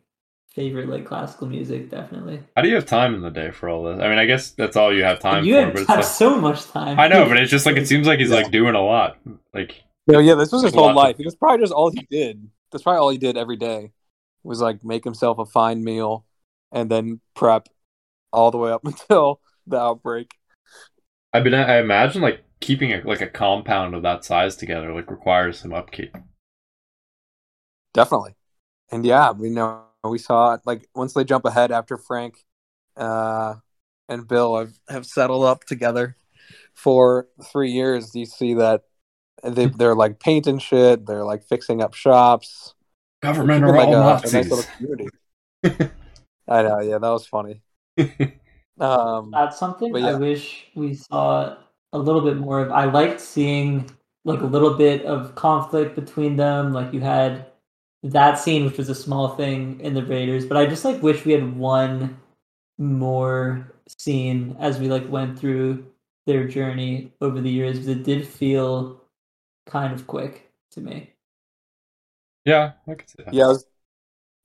favorite 0.54 0.88
like 0.88 1.06
classical 1.06 1.46
music, 1.48 1.90
definitely. 1.90 2.40
How 2.56 2.62
do 2.62 2.68
you 2.68 2.74
have 2.74 2.86
time 2.86 3.14
in 3.14 3.22
the 3.22 3.30
day 3.30 3.50
for 3.50 3.68
all 3.68 3.84
this? 3.84 4.00
I 4.02 4.08
mean, 4.08 4.18
I 4.18 4.26
guess 4.26 4.50
that's 4.50 4.76
all 4.76 4.94
you 4.94 5.04
have 5.04 5.20
time 5.20 5.44
you 5.44 5.54
for, 5.54 5.60
have, 5.60 5.74
but 5.74 5.86
have 5.86 5.96
like, 5.98 6.04
so 6.04 6.36
much 6.40 6.64
time. 6.66 6.98
I 6.98 7.08
know, 7.08 7.26
but 7.28 7.36
it's 7.38 7.50
just 7.50 7.66
like 7.66 7.76
it 7.76 7.86
seems 7.88 8.06
like 8.06 8.18
he's 8.18 8.30
like 8.30 8.50
doing 8.50 8.74
a 8.74 8.82
lot. 8.82 9.18
Like 9.52 9.82
No, 10.06 10.18
yeah, 10.18 10.34
this 10.34 10.52
was 10.52 10.62
his 10.62 10.74
whole 10.74 10.84
lot 10.86 10.92
to- 10.92 10.98
life. 10.98 11.16
That's 11.18 11.34
probably 11.36 11.62
just 11.62 11.72
all 11.72 11.90
he 11.90 12.06
did. 12.10 12.48
That's 12.70 12.82
probably 12.82 12.98
all 12.98 13.10
he 13.10 13.18
did 13.18 13.36
every 13.36 13.56
day. 13.56 13.92
Was 14.42 14.60
like 14.60 14.84
make 14.84 15.04
himself 15.04 15.38
a 15.38 15.46
fine 15.46 15.82
meal 15.82 16.26
and 16.74 16.90
then 16.90 17.20
prep 17.34 17.68
all 18.32 18.50
the 18.50 18.58
way 18.58 18.70
up 18.72 18.84
until 18.84 19.40
the 19.66 19.78
outbreak. 19.78 20.34
I 21.32 21.40
mean, 21.40 21.54
I 21.54 21.78
imagine 21.78 22.20
like 22.20 22.44
keeping 22.60 22.92
a, 22.92 23.00
like 23.04 23.22
a 23.22 23.26
compound 23.26 23.94
of 23.94 24.02
that 24.02 24.24
size 24.24 24.56
together 24.56 24.92
like 24.92 25.10
requires 25.10 25.58
some 25.60 25.72
upkeep. 25.72 26.14
Definitely. 27.94 28.34
And 28.90 29.06
yeah, 29.06 29.30
we 29.30 29.48
know 29.48 29.84
we 30.02 30.18
saw 30.18 30.54
it 30.54 30.60
like 30.66 30.86
once 30.94 31.14
they 31.14 31.24
jump 31.24 31.46
ahead 31.46 31.72
after 31.72 31.96
Frank 31.96 32.44
uh 32.96 33.54
and 34.08 34.28
Bill 34.28 34.58
have, 34.58 34.72
have 34.88 35.06
settled 35.06 35.44
up 35.44 35.64
together 35.64 36.16
for 36.74 37.28
three 37.50 37.70
years, 37.70 38.14
you 38.14 38.26
see 38.26 38.54
that 38.54 38.82
they 39.42 39.66
they're 39.66 39.94
like 39.94 40.20
painting 40.20 40.58
shit, 40.58 41.06
they're 41.06 41.24
like 41.24 41.44
fixing 41.44 41.82
up 41.82 41.94
shops. 41.94 42.74
Government 43.22 43.64
are 43.64 43.76
like, 43.76 43.88
all 43.88 43.94
a- 43.94 43.98
a 43.98 44.02
nice 44.02 44.32
Nazis. 44.32 44.66
community. 44.76 45.08
I 46.48 46.62
know, 46.62 46.80
yeah, 46.80 46.98
that 46.98 47.08
was 47.10 47.26
funny. 47.26 47.62
Um 48.80 49.30
That's 49.32 49.58
something 49.58 49.92
But 49.92 50.02
I 50.02 50.14
wish 50.14 50.66
we 50.74 50.94
saw 50.94 51.56
a 51.92 51.98
little 51.98 52.20
bit 52.22 52.36
more 52.36 52.60
of. 52.60 52.70
I 52.70 52.86
liked 52.86 53.20
seeing 53.20 53.90
like 54.24 54.40
a 54.40 54.46
little 54.46 54.74
bit 54.74 55.04
of 55.04 55.34
conflict 55.34 55.94
between 55.94 56.36
them. 56.36 56.72
Like 56.72 56.92
you 56.92 57.00
had 57.00 57.46
that 58.02 58.38
scene, 58.38 58.64
which 58.64 58.78
was 58.78 58.88
a 58.88 58.94
small 58.94 59.36
thing 59.36 59.80
in 59.80 59.94
the 59.94 60.04
Raiders, 60.04 60.46
but 60.46 60.56
I 60.56 60.66
just 60.66 60.84
like 60.84 61.02
wish 61.02 61.24
we 61.24 61.32
had 61.32 61.56
one 61.56 62.20
more 62.78 63.72
scene 63.98 64.56
as 64.60 64.78
we 64.80 64.88
like 64.88 65.08
went 65.10 65.38
through 65.38 65.86
their 66.26 66.46
journey 66.48 67.12
over 67.20 67.40
the 67.40 67.50
years. 67.50 67.78
Because 67.78 67.88
it 67.88 68.04
did 68.04 68.26
feel 68.26 69.00
kind 69.66 69.92
of 69.94 70.06
quick 70.06 70.50
to 70.72 70.80
me. 70.80 71.12
yeah, 72.44 72.72
I 72.86 72.94
could 72.94 73.08
see 73.08 73.22
that. 73.24 73.34
yeah, 73.34 73.44
it 73.44 73.48
was, 73.48 73.66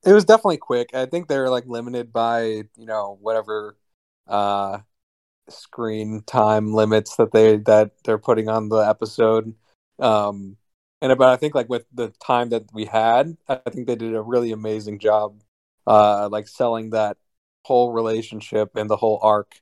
it 0.05 0.13
was 0.13 0.25
definitely 0.25 0.57
quick. 0.57 0.93
I 0.93 1.05
think 1.05 1.27
they're 1.27 1.49
like 1.49 1.65
limited 1.67 2.11
by 2.13 2.41
you 2.43 2.85
know 2.85 3.17
whatever 3.21 3.77
uh 4.27 4.79
screen 5.49 6.23
time 6.25 6.73
limits 6.73 7.15
that 7.17 7.31
they 7.31 7.57
that 7.57 7.91
they're 8.03 8.17
putting 8.19 8.49
on 8.49 8.69
the 8.69 8.77
episode. 8.79 9.55
Um, 9.99 10.57
and 11.01 11.17
but 11.17 11.29
I 11.29 11.37
think 11.37 11.55
like 11.55 11.69
with 11.69 11.85
the 11.93 12.09
time 12.25 12.49
that 12.49 12.65
we 12.73 12.85
had, 12.85 13.37
I 13.49 13.57
think 13.71 13.87
they 13.87 13.95
did 13.95 14.15
a 14.15 14.21
really 14.21 14.51
amazing 14.51 14.99
job, 14.99 15.41
uh, 15.87 16.29
like 16.31 16.47
selling 16.47 16.91
that 16.91 17.17
whole 17.65 17.93
relationship 17.93 18.75
and 18.75 18.89
the 18.89 18.97
whole 18.97 19.19
arc, 19.23 19.61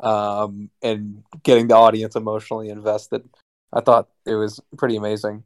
um, 0.00 0.70
and 0.82 1.24
getting 1.42 1.68
the 1.68 1.76
audience 1.76 2.16
emotionally 2.16 2.68
invested. 2.70 3.28
I 3.72 3.80
thought 3.82 4.08
it 4.26 4.34
was 4.34 4.60
pretty 4.78 4.96
amazing. 4.96 5.44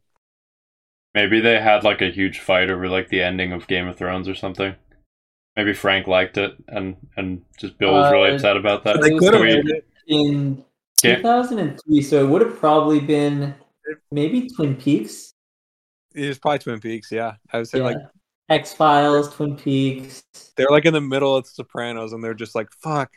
Maybe 1.15 1.39
they 1.39 1.59
had 1.59 1.83
like 1.83 2.01
a 2.01 2.09
huge 2.11 2.39
fight 2.39 2.69
over 2.69 2.89
like 2.89 3.09
the 3.09 3.21
ending 3.21 3.51
of 3.53 3.67
Game 3.67 3.87
of 3.87 3.95
Thrones 3.97 4.27
or 4.27 4.35
something. 4.35 4.75
Maybe 5.55 5.73
Frank 5.73 6.07
liked 6.07 6.37
it 6.37 6.55
and 6.67 6.95
and 7.17 7.43
just 7.59 7.77
Bill 7.77 7.93
was 7.93 8.11
really 8.11 8.31
Uh, 8.31 8.35
upset 8.35 8.57
about 8.57 8.83
that. 8.85 8.99
They 9.01 9.09
They 9.09 9.13
was 9.15 9.23
could 9.29 9.33
have 9.35 9.41
we- 9.43 9.81
In 10.07 10.63
Yeah. 11.03 11.15
2003, 11.17 12.01
so 12.01 12.23
it 12.25 12.27
would 12.29 12.41
have 12.41 12.57
probably 12.57 12.99
been 12.99 13.53
maybe 14.11 14.49
Twin 14.49 14.75
Peaks. 14.75 15.33
It 16.15 16.27
was 16.27 16.39
probably 16.39 16.59
Twin 16.59 16.79
Peaks. 16.79 17.11
Yeah, 17.11 17.35
I 17.51 17.57
would 17.57 17.67
say 17.67 17.81
like 17.81 17.97
X 18.49 18.73
Files, 18.73 19.33
Twin 19.33 19.55
Peaks. 19.55 20.23
they're 20.57 20.69
like 20.69 20.85
in 20.85 20.93
the 20.93 21.01
middle 21.01 21.35
of 21.35 21.45
Sopranos, 21.47 22.11
and 22.13 22.23
they're 22.23 22.33
just 22.33 22.55
like, 22.55 22.69
"Fuck, 22.81 23.11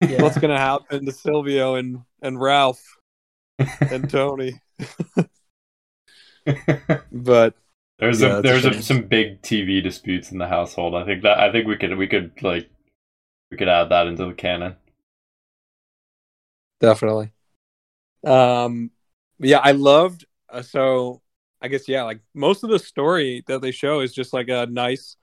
Yeah. 0.00 0.22
what's 0.22 0.38
gonna 0.38 0.58
happen 0.58 1.04
to 1.06 1.12
Silvio 1.12 1.74
and 1.76 1.98
and 2.22 2.40
Ralph 2.40 2.82
and 3.58 4.08
Tony?" 4.10 4.60
But 7.12 7.54
there's 7.98 8.22
Yeah, 8.22 8.38
a, 8.38 8.40
there's 8.42 8.64
a, 8.64 8.80
some 8.82 9.02
big 9.08 9.42
TV 9.42 9.80
disputes 9.82 10.30
in 10.30 10.38
the 10.38 10.46
household. 10.46 10.94
I 10.94 11.04
think 11.04 11.22
that 11.22 11.38
I 11.40 11.50
think 11.50 11.66
we 11.66 11.76
could 11.76 11.96
we 11.96 12.06
could 12.06 12.40
like 12.42 12.70
we 13.50 13.58
could 13.58 13.68
add 13.68 13.90
that 13.90 14.06
into 14.08 14.26
the 14.26 14.34
canon. 14.34 14.76
definitely, 16.80 17.32
um, 18.26 18.90
yeah, 19.38 19.58
I 19.58 19.72
loved. 19.72 20.24
Uh, 20.48 20.62
so 20.62 21.22
I 21.60 21.68
guess 21.68 21.88
yeah, 21.88 22.04
like 22.04 22.20
most 22.34 22.64
of 22.64 22.70
the 22.70 22.78
story 22.78 23.44
that 23.46 23.60
they 23.62 23.72
show 23.72 24.00
is 24.00 24.12
just 24.14 24.32
like 24.32 24.48
a 24.48 24.66
nice 24.70 25.16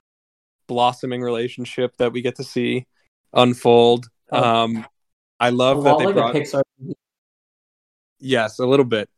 blossoming 0.67 1.21
relationship 1.21 1.97
that 1.97 2.13
we 2.13 2.21
get 2.21 2.37
to 2.37 2.45
see 2.45 2.87
unfold. 3.33 4.07
Oh. 4.31 4.43
Um, 4.43 4.85
I 5.39 5.51
love 5.51 5.83
that 5.83 5.97
they 5.99 6.05
like 6.05 6.15
brought. 6.15 6.35
a 6.35 6.39
Pixar. 6.39 6.63
Yes, 8.19 8.59
a 8.59 8.65
little 8.65 8.85
bit. 8.85 9.09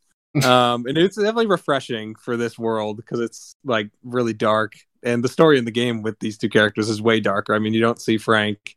Um, 0.44 0.86
and 0.88 0.98
it's 0.98 1.16
definitely 1.16 1.48
refreshing 1.48 2.16
for 2.16 2.38
this 2.38 2.58
world 2.58 2.98
because 2.98 3.20
it's 3.20 3.56
like 3.64 3.90
really 4.04 4.34
dark, 4.34 4.74
and 5.04 5.24
the 5.24 5.30
story 5.30 5.58
in 5.58 5.66
the 5.66 5.72
game 5.72 6.02
with 6.02 6.20
these 6.20 6.38
two 6.38 6.50
characters 6.50 6.90
is 6.90 7.02
way 7.02 7.20
darker. 7.20 7.54
I 7.54 7.60
mean, 7.60 7.74
you 7.74 7.82
don't 7.82 8.02
see 8.02 8.18
Frank. 8.18 8.76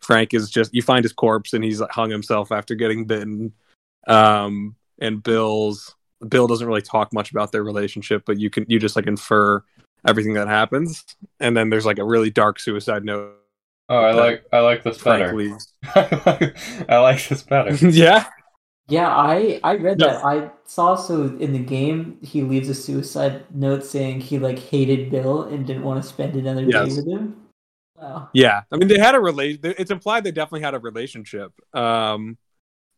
Frank 0.00 0.34
is 0.34 0.50
just 0.50 0.74
you 0.74 0.82
find 0.82 1.04
his 1.04 1.12
corpse, 1.12 1.52
and 1.52 1.64
he's 1.64 1.80
like, 1.80 1.90
hung 1.90 2.10
himself 2.10 2.50
after 2.52 2.74
getting 2.74 3.04
bitten. 3.04 3.52
Um, 4.06 4.76
and 4.98 5.22
Bill's 5.22 5.94
Bill 6.26 6.46
doesn't 6.46 6.66
really 6.66 6.82
talk 6.82 7.12
much 7.12 7.30
about 7.30 7.52
their 7.52 7.62
relationship, 7.62 8.22
but 8.26 8.38
you 8.38 8.50
can 8.50 8.66
you 8.68 8.78
just 8.78 8.96
like 8.96 9.06
infer 9.06 9.62
everything 10.06 10.34
that 10.34 10.48
happens, 10.48 11.04
and 11.40 11.56
then 11.56 11.70
there's 11.70 11.86
like 11.86 11.98
a 11.98 12.04
really 12.04 12.30
dark 12.30 12.58
suicide 12.58 13.04
note. 13.04 13.34
Oh, 13.88 13.98
I 13.98 14.12
like 14.12 14.44
I 14.52 14.60
like 14.60 14.82
this 14.82 15.02
better. 15.02 15.58
I 16.88 16.98
like 16.98 17.28
this 17.28 17.42
better. 17.42 17.74
yeah, 17.88 18.26
Yeah, 18.88 19.08
I 19.08 19.60
I 19.64 19.76
read 19.76 19.98
No. 19.98 20.06
that. 20.08 20.24
I 20.24 20.50
saw 20.64 20.94
so 20.94 21.24
in 21.38 21.52
the 21.52 21.58
game 21.58 22.18
he 22.22 22.42
leaves 22.42 22.68
a 22.68 22.74
suicide 22.74 23.44
note 23.54 23.84
saying 23.84 24.20
he 24.20 24.38
like 24.38 24.58
hated 24.58 25.10
Bill 25.10 25.42
and 25.44 25.66
didn't 25.66 25.82
want 25.82 26.02
to 26.02 26.08
spend 26.08 26.36
another 26.36 26.64
Yes. 26.64 26.88
day 26.88 26.94
with 26.94 27.08
him. 27.08 27.36
Wow. 27.96 28.28
Yeah, 28.32 28.62
I 28.70 28.76
mean 28.76 28.88
they 28.88 28.98
had 28.98 29.14
a 29.14 29.20
relate. 29.20 29.60
It's 29.64 29.90
implied 29.90 30.24
they 30.24 30.30
definitely 30.32 30.60
had 30.62 30.74
a 30.74 30.78
relationship, 30.78 31.52
um, 31.74 32.36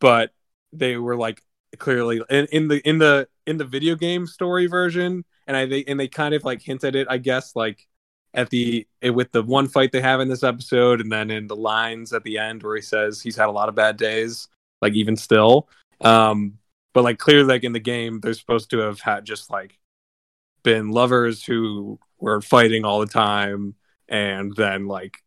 but 0.00 0.32
they 0.72 0.96
were 0.96 1.16
like 1.16 1.42
clearly 1.78 2.22
in, 2.30 2.46
in 2.52 2.68
the 2.68 2.88
in 2.88 2.98
the 2.98 3.28
in 3.46 3.56
the 3.58 3.64
video 3.64 3.94
game 3.94 4.26
story 4.26 4.66
version, 4.66 5.24
and 5.46 5.56
I 5.56 5.66
they 5.66 5.84
and 5.84 5.98
they 6.00 6.08
kind 6.08 6.34
of 6.34 6.44
like 6.44 6.62
hinted 6.62 6.96
it, 6.96 7.06
I 7.10 7.18
guess, 7.18 7.54
like 7.56 7.86
at 8.34 8.50
the 8.50 8.86
eh, 9.02 9.10
with 9.10 9.32
the 9.32 9.42
one 9.42 9.68
fight 9.68 9.92
they 9.92 10.00
have 10.00 10.20
in 10.20 10.28
this 10.28 10.42
episode, 10.42 11.00
and 11.00 11.12
then 11.12 11.30
in 11.30 11.46
the 11.46 11.56
lines 11.56 12.12
at 12.12 12.24
the 12.24 12.38
end 12.38 12.62
where 12.62 12.76
he 12.76 12.82
says 12.82 13.20
he's 13.22 13.36
had 13.36 13.48
a 13.48 13.52
lot 13.52 13.68
of 13.68 13.74
bad 13.76 13.96
days, 13.96 14.48
like 14.80 14.94
even 14.94 15.16
still, 15.16 15.68
um, 16.00 16.58
but 16.92 17.04
like 17.04 17.18
clearly 17.18 17.44
like 17.44 17.64
in 17.64 17.72
the 17.72 17.80
game 17.80 18.20
they're 18.20 18.34
supposed 18.34 18.70
to 18.70 18.78
have 18.78 19.00
had 19.00 19.24
just 19.24 19.50
like 19.50 19.78
been 20.62 20.90
lovers 20.90 21.44
who 21.44 21.98
were 22.18 22.40
fighting 22.40 22.84
all 22.84 23.00
the 23.00 23.06
time 23.06 23.74
and 24.08 24.54
then 24.56 24.86
like 24.86 25.22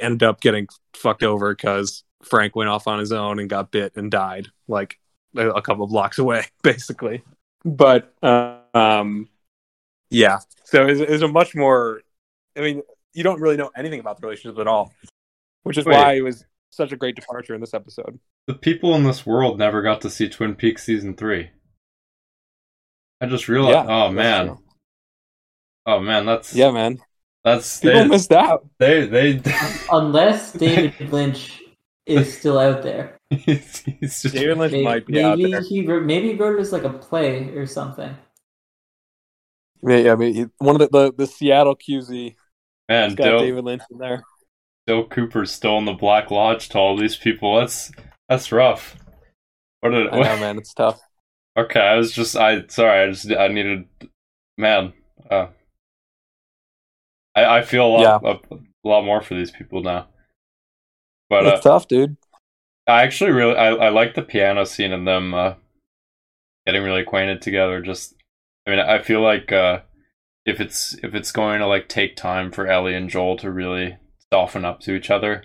ended 0.00 0.22
up 0.22 0.40
getting 0.40 0.66
fucked 0.94 1.22
over 1.22 1.54
because 1.54 2.04
Frank 2.22 2.56
went 2.56 2.70
off 2.70 2.86
on 2.86 2.98
his 2.98 3.12
own 3.12 3.38
and 3.38 3.48
got 3.48 3.70
bit 3.70 3.96
and 3.96 4.10
died 4.10 4.48
like 4.68 4.98
a, 5.36 5.62
couple 5.62 5.86
blocks 5.86 6.18
away, 6.18 6.44
basically. 6.62 7.22
But 7.64 8.12
uh, 8.22 8.58
um, 8.74 9.28
yeah, 10.10 10.38
so 10.64 10.86
it's, 10.86 11.00
it's 11.00 11.22
a 11.22 11.28
much 11.28 11.54
more. 11.54 12.02
I 12.56 12.60
mean, 12.60 12.82
you 13.14 13.22
don't 13.22 13.40
really 13.40 13.56
know 13.56 13.70
anything 13.76 14.00
about 14.00 14.20
the 14.20 14.26
relationship 14.26 14.58
at 14.58 14.66
all, 14.66 14.92
which 15.62 15.78
is 15.78 15.86
Wait. 15.86 15.94
why 15.94 16.12
it 16.14 16.22
was 16.22 16.44
such 16.72 16.92
a 16.92 16.96
great 16.96 17.14
departure 17.14 17.54
in 17.54 17.60
this 17.60 17.74
episode. 17.74 18.18
The 18.46 18.54
people 18.54 18.94
in 18.94 19.04
this 19.04 19.24
world 19.24 19.58
never 19.58 19.82
got 19.82 20.00
to 20.00 20.10
see 20.10 20.28
Twin 20.28 20.54
Peaks 20.54 20.84
season 20.84 21.14
three. 21.14 21.50
I 23.20 23.26
just 23.26 23.48
realized. 23.48 23.88
oh 23.88 24.10
man. 24.10 24.46
true. 24.46 24.58
Oh 25.86 26.00
man, 26.00 26.26
that's 26.26 26.54
Yeah, 26.54 26.70
man. 26.70 26.98
That's 27.44 27.80
People 27.80 28.02
they, 28.02 28.08
missed 28.08 28.32
out. 28.32 28.66
they 28.78 29.06
they. 29.06 29.42
Unless 29.92 30.52
David 30.54 31.12
Lynch 31.12 31.60
is 32.06 32.36
still 32.36 32.58
out 32.58 32.82
there. 32.82 33.18
he's, 33.30 33.78
he's 33.80 34.22
just 34.22 34.34
David 34.34 34.58
Lynch 34.58 34.72
Maybe, 34.72 34.84
might 34.84 35.06
be 35.06 35.22
out 35.22 35.38
maybe 35.38 35.52
there. 35.52 35.60
he 35.62 35.86
wrote, 35.86 36.04
maybe 36.04 36.28
he 36.32 36.34
wrote 36.34 36.58
it 36.58 36.62
as 36.62 36.72
like 36.72 36.84
a 36.84 36.90
play 36.90 37.48
or 37.50 37.66
something. 37.66 38.16
Yeah, 39.84 39.96
yeah, 39.96 40.12
I 40.12 40.16
mean, 40.16 40.50
one 40.58 40.80
of 40.80 40.80
the 40.80 40.88
the, 40.88 41.12
the 41.16 41.26
Seattle 41.26 41.76
QZ 41.76 42.36
man. 42.88 43.10
has 43.10 43.14
got 43.16 43.24
Dill, 43.24 43.38
David 43.40 43.64
Lynch 43.64 43.82
in 43.90 43.98
there. 43.98 44.22
Dale 44.86 45.06
Cooper's 45.06 45.52
still 45.52 45.78
in 45.78 45.84
the 45.84 45.92
Black 45.92 46.30
Lodge 46.30 46.68
to 46.70 46.78
all 46.78 46.96
these 46.96 47.16
people. 47.16 47.58
That's 47.58 47.92
that's 48.28 48.52
rough. 48.52 48.96
What? 49.80 49.94
I 49.94 50.04
know, 50.04 50.40
man. 50.40 50.58
It's 50.58 50.74
tough. 50.74 51.00
Okay, 51.54 51.80
I 51.80 51.96
was 51.96 52.12
just 52.12 52.34
I 52.34 52.66
sorry. 52.68 53.02
I 53.02 53.10
just 53.10 53.30
I 53.30 53.48
needed 53.48 53.84
man. 54.56 54.94
Uh, 55.30 55.48
I 57.34 57.58
I 57.58 57.62
feel 57.62 57.84
a 57.84 57.88
lot 57.88 58.24
a, 58.24 58.56
a 58.56 58.58
lot 58.88 59.04
more 59.04 59.20
for 59.20 59.34
these 59.34 59.50
people 59.50 59.82
now. 59.82 60.06
But 61.28 61.46
uh, 61.46 61.50
it's 61.50 61.64
tough, 61.64 61.88
dude. 61.88 62.16
I 62.86 63.02
actually 63.02 63.32
really 63.32 63.54
I, 63.54 63.68
I 63.68 63.88
like 63.90 64.14
the 64.14 64.22
piano 64.22 64.64
scene 64.64 64.94
and 64.94 65.06
them 65.06 65.34
uh, 65.34 65.54
getting 66.64 66.82
really 66.82 67.02
acquainted 67.02 67.42
together. 67.42 67.82
Just 67.82 68.14
I 68.66 68.70
mean 68.70 68.78
I 68.78 69.02
feel 69.02 69.20
like 69.20 69.52
uh, 69.52 69.80
if 70.46 70.58
it's 70.58 70.94
if 71.02 71.14
it's 71.14 71.32
going 71.32 71.60
to 71.60 71.66
like 71.66 71.86
take 71.86 72.16
time 72.16 72.50
for 72.50 72.66
Ellie 72.66 72.94
and 72.94 73.10
Joel 73.10 73.36
to 73.36 73.50
really 73.50 73.98
soften 74.32 74.64
up 74.64 74.80
to 74.80 74.94
each 74.94 75.10
other, 75.10 75.44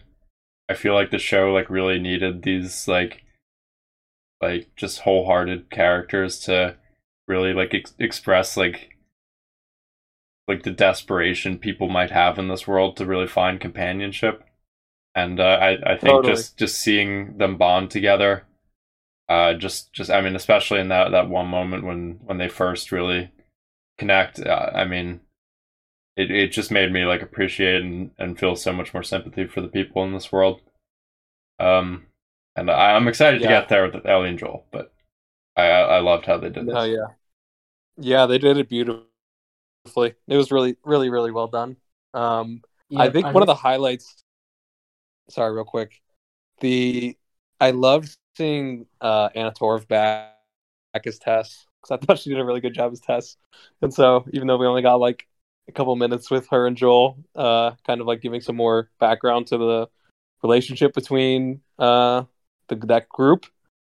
I 0.69 0.73
feel 0.73 0.93
like 0.93 1.11
the 1.11 1.19
show 1.19 1.53
like 1.53 1.69
really 1.69 1.99
needed 1.99 2.43
these 2.43 2.87
like 2.87 3.23
like 4.41 4.69
just 4.75 4.99
wholehearted 4.99 5.69
characters 5.69 6.39
to 6.41 6.75
really 7.27 7.53
like 7.53 7.73
ex- 7.73 7.95
express 7.99 8.55
like 8.55 8.95
like 10.47 10.63
the 10.63 10.71
desperation 10.71 11.57
people 11.57 11.89
might 11.89 12.11
have 12.11 12.39
in 12.39 12.47
this 12.47 12.67
world 12.67 12.95
to 12.95 13.05
really 13.05 13.27
find 13.27 13.59
companionship 13.59 14.47
and 15.17 15.39
uh, 15.39 15.57
I 15.59 15.93
I 15.93 15.97
think 15.97 16.13
Totally. 16.13 16.35
just 16.35 16.57
just 16.57 16.77
seeing 16.79 17.39
them 17.39 17.57
bond 17.57 17.89
together, 17.89 18.45
uh, 19.27 19.55
just 19.55 19.91
just 19.91 20.11
I 20.11 20.21
mean 20.21 20.35
especially 20.35 20.79
in 20.79 20.89
that 20.89 21.09
that 21.09 21.27
one 21.27 21.47
moment 21.47 21.83
when 21.83 22.19
when 22.23 22.37
they 22.37 22.47
first 22.47 22.91
really 22.91 23.31
connect, 23.97 24.39
uh, 24.39 24.69
I 24.75 24.85
mean, 24.85 25.21
it 26.17 26.31
it 26.31 26.51
just 26.53 26.71
made 26.71 26.91
me 26.93 27.05
like 27.05 27.21
appreciate 27.23 27.83
and 27.83 28.11
and 28.19 28.39
feel 28.39 28.55
so 28.57 28.73
much 28.73 28.93
more 28.93 29.03
sympathy 29.03 29.47
for 29.47 29.61
the 29.61 29.69
people 29.69 30.03
in 30.05 30.13
this 30.13 30.31
world. 30.31 30.61
Um, 31.59 32.07
and 32.55 32.69
I, 32.71 32.93
I'm 32.95 33.07
excited 33.07 33.41
to 33.41 33.47
get 33.47 33.69
there 33.69 33.89
with 33.89 34.05
Ellie 34.05 34.29
and 34.29 34.39
Joel, 34.39 34.65
but 34.71 34.93
I 35.57 35.63
I 35.69 35.81
I 35.97 35.99
loved 35.99 36.25
how 36.27 36.37
they 36.39 36.49
did 36.49 36.67
this. 36.67 36.79
Oh 36.79 36.83
yeah, 36.83 37.07
yeah. 37.97 38.25
They 38.27 38.37
did 38.39 38.57
it 38.57 38.69
beautifully. 38.69 39.07
It 39.95 40.37
was 40.37 40.51
really, 40.51 40.77
really, 40.83 41.09
really 41.09 41.31
well 41.31 41.47
done. 41.47 41.77
Um, 42.13 42.63
I 42.95 43.09
Yeah, 43.09 43.09
think 43.09 43.33
one 43.33 43.43
of 43.43 43.47
the 43.47 43.55
highlights. 43.55 44.23
Sorry, 45.29 45.53
real 45.53 45.65
quick. 45.65 46.01
The 46.61 47.17
I 47.61 47.71
loved 47.71 48.17
seeing 48.37 48.87
uh, 49.01 49.29
Anna 49.35 49.51
Torv 49.53 49.87
back, 49.87 50.35
back 50.93 51.07
as 51.07 51.19
Tess 51.19 51.67
because 51.81 51.99
I 52.01 52.05
thought 52.07 52.19
she 52.19 52.29
did 52.31 52.39
a 52.39 52.45
really 52.45 52.61
good 52.61 52.73
job 52.75 52.91
as 52.93 53.01
Tess. 53.01 53.37
And 53.81 53.93
so, 53.93 54.25
even 54.33 54.47
though 54.47 54.57
we 54.57 54.67
only 54.67 54.81
got 54.81 54.97
like 55.01 55.27
a 55.67 55.71
couple 55.71 55.95
minutes 55.95 56.31
with 56.31 56.47
her 56.49 56.67
and 56.67 56.77
Joel, 56.77 57.17
uh, 57.35 57.71
kind 57.85 58.01
of 58.01 58.07
like 58.07 58.21
giving 58.21 58.41
some 58.41 58.55
more 58.55 58.89
background 58.99 59.47
to 59.47 59.57
the 59.57 59.87
relationship 60.43 60.93
between 60.93 61.61
uh, 61.79 62.23
the, 62.69 62.75
that 62.87 63.09
group, 63.09 63.45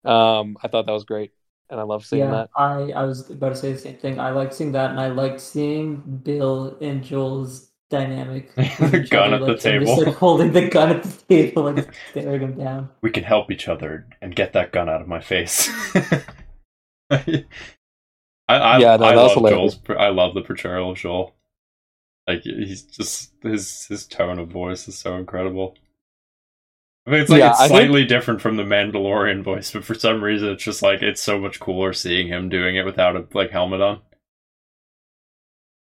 um, 0.05 0.57
I 0.61 0.67
thought 0.67 0.85
that 0.85 0.91
was 0.91 1.05
great, 1.05 1.31
and 1.69 1.79
I 1.79 1.83
love 1.83 2.05
seeing 2.05 2.23
yeah, 2.23 2.31
that. 2.31 2.49
I, 2.55 2.91
I 2.91 3.03
was 3.03 3.29
about 3.29 3.49
to 3.49 3.55
say 3.55 3.71
the 3.71 3.79
same 3.79 3.97
thing. 3.97 4.19
I 4.19 4.31
liked 4.31 4.53
seeing 4.53 4.73
that, 4.73 4.91
and 4.91 4.99
I 4.99 5.07
liked 5.07 5.39
seeing 5.39 5.95
Bill 6.23 6.77
and 6.81 7.03
Joel's 7.03 7.71
dynamic. 7.89 8.51
with 8.57 8.93
each 8.93 9.09
Gun 9.09 9.33
other, 9.33 9.35
at 9.35 9.39
the 9.39 9.53
like, 9.53 9.61
them 9.61 9.85
just, 9.85 9.95
table. 9.95 10.05
like, 10.05 10.15
holding 10.15 10.51
the 10.51 10.67
gun 10.67 10.89
at 10.89 11.03
the 11.03 11.23
table 11.29 11.67
and 11.67 11.87
staring 12.11 12.41
him 12.41 12.57
down. 12.57 12.89
we 13.01 13.11
can 13.11 13.23
help 13.23 13.51
each 13.51 13.67
other 13.67 14.07
and 14.21 14.35
get 14.35 14.53
that 14.53 14.71
gun 14.71 14.89
out 14.89 15.01
of 15.01 15.07
my 15.07 15.21
face. 15.21 15.69
I, 17.09 17.45
I, 18.49 18.77
Yeah, 18.79 18.97
no, 18.97 19.05
I 19.05 19.15
love 19.15 19.33
hilarious. 19.33 19.75
Joel's. 19.75 19.97
I 19.97 20.09
love 20.09 20.33
the 20.33 20.41
portrayal 20.41 20.91
of 20.91 20.97
Joel. 20.97 21.33
Like 22.27 22.43
he's 22.43 22.83
just 22.83 23.33
his 23.41 23.85
his 23.87 24.05
tone 24.05 24.39
of 24.39 24.49
voice 24.49 24.87
is 24.87 24.97
so 24.97 25.17
incredible. 25.17 25.75
I 27.05 27.11
mean, 27.11 27.19
it's 27.21 27.29
like 27.29 27.39
Yeah, 27.39 27.51
it's 27.51 27.59
I 27.59 27.67
think- 27.67 27.77
slightly 27.79 28.05
different 28.05 28.41
from 28.41 28.55
the 28.55 28.63
Mandalorian 28.63 29.43
voice, 29.43 29.71
but 29.71 29.83
for 29.83 29.93
some 29.93 30.23
reason, 30.23 30.49
it's 30.49 30.63
just 30.63 30.81
like 30.81 31.01
it's 31.01 31.21
so 31.21 31.37
much 31.37 31.59
cooler 31.59 31.91
seeing 31.91 32.27
him 32.27 32.47
doing 32.49 32.77
it 32.77 32.85
without 32.85 33.15
a 33.17 33.27
like 33.33 33.51
helmet 33.51 33.81
on. 33.81 34.01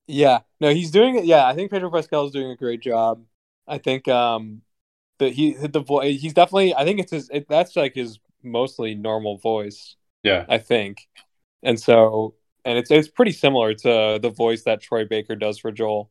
Yeah, 0.08 0.40
no, 0.60 0.74
he's 0.74 0.92
doing 0.92 1.16
it. 1.16 1.26
Yeah, 1.26 1.46
I 1.46 1.54
think 1.56 1.72
Pedro 1.72 1.92
Pascal 1.92 2.26
is 2.26 2.32
doing 2.32 2.52
a 2.52 2.56
great 2.56 2.82
job. 2.82 3.24
I 3.68 3.78
think 3.78 4.08
um, 4.08 4.62
that 5.20 5.34
he 5.34 5.54
the 5.54 5.80
voice. 5.80 6.20
He's 6.20 6.34
definitely. 6.34 6.76
I 6.76 6.84
think 6.84 7.00
it's 7.00 7.12
his. 7.12 7.30
It, 7.32 7.48
that's 7.48 7.76
like 7.76 7.94
his 7.96 8.20
mostly 8.44 8.96
normal 8.96 9.38
voice. 9.38 9.96
Yeah, 10.24 10.46
I 10.50 10.58
think, 10.58 11.08
and 11.64 11.80
so 11.80 12.34
and 12.66 12.78
it's 12.78 12.92
it's 12.92 13.08
pretty 13.08 13.32
similar 13.32 13.74
to 13.74 14.20
the 14.22 14.30
voice 14.36 14.64
that 14.64 14.82
Troy 14.82 15.06
Baker 15.06 15.36
does 15.36 15.60
for 15.60 15.72
Joel. 15.72 16.10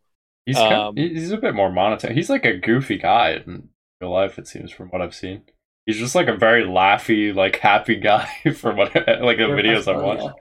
He's 0.51 0.59
kind 0.59 0.75
Um, 0.75 0.97
he's 0.97 1.31
a 1.31 1.37
bit 1.37 1.55
more 1.55 1.71
monotone. 1.71 2.15
He's 2.15 2.31
like 2.31 2.45
a 2.45 2.57
goofy 2.57 2.99
guy 2.99 3.43
in 3.47 3.69
real 4.01 4.11
life. 4.11 4.39
It 4.39 4.49
seems 4.49 4.71
from 4.71 4.89
what 4.89 5.03
I've 5.03 5.15
seen. 5.15 5.43
He's 5.87 5.99
just 5.99 6.15
like 6.15 6.29
a 6.29 6.37
very 6.37 6.65
laughy, 6.65 7.35
like 7.35 7.57
happy 7.57 7.97
guy 7.97 8.29
from 8.55 8.77
what 8.77 8.95
like 8.95 9.39
the 9.39 9.45
videos 9.45 9.89
I've 9.89 10.03
watched. 10.03 10.37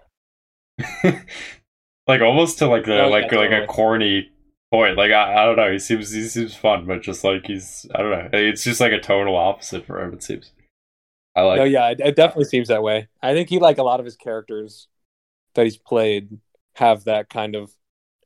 like 2.08 2.22
almost 2.22 2.58
to 2.60 2.67
like 2.67 2.86
the 2.86 3.04
Oh, 3.04 3.06
yeah, 3.06 3.12
like 3.12 3.32
like 3.32 3.52
a 3.52 3.65
corny 3.67 4.30
point. 4.72 4.98
Like 4.98 5.12
I, 5.12 5.43
I 5.43 5.45
don't 5.45 5.56
know. 5.56 5.72
He 5.72 5.80
seems 5.80 6.12
he 6.12 6.24
seems 6.24 6.56
fun, 6.56 6.86
but 6.86 7.02
just 7.02 7.24
like 7.24 7.48
he's 7.48 7.86
I 7.93 8.02
don't 8.02 8.12
know. 8.12 8.30
It's 8.34 8.63
just 8.63 8.82
like 8.82 8.91
a 8.91 9.00
total 9.00 9.36
opposite 9.36 9.86
for 9.86 10.02
him. 10.02 10.13
It 10.13 10.24
seems. 10.24 10.52
I 11.36 11.41
like. 11.41 11.58
no, 11.58 11.63
yeah, 11.63 11.89
it, 11.89 12.00
it 12.00 12.15
definitely 12.15 12.45
seems 12.45 12.67
that 12.69 12.84
way. 12.84 13.08
I 13.22 13.34
think 13.34 13.50
he 13.50 13.60
like 13.60 13.78
a 13.78 13.84
lot 13.84 14.00
of 14.00 14.06
his 14.06 14.15
characters 14.15 14.88
that 15.56 15.65
he's 15.65 15.78
played 15.78 16.39
have 16.76 17.06
that 17.06 17.30
kind 17.30 17.56
of 17.56 17.72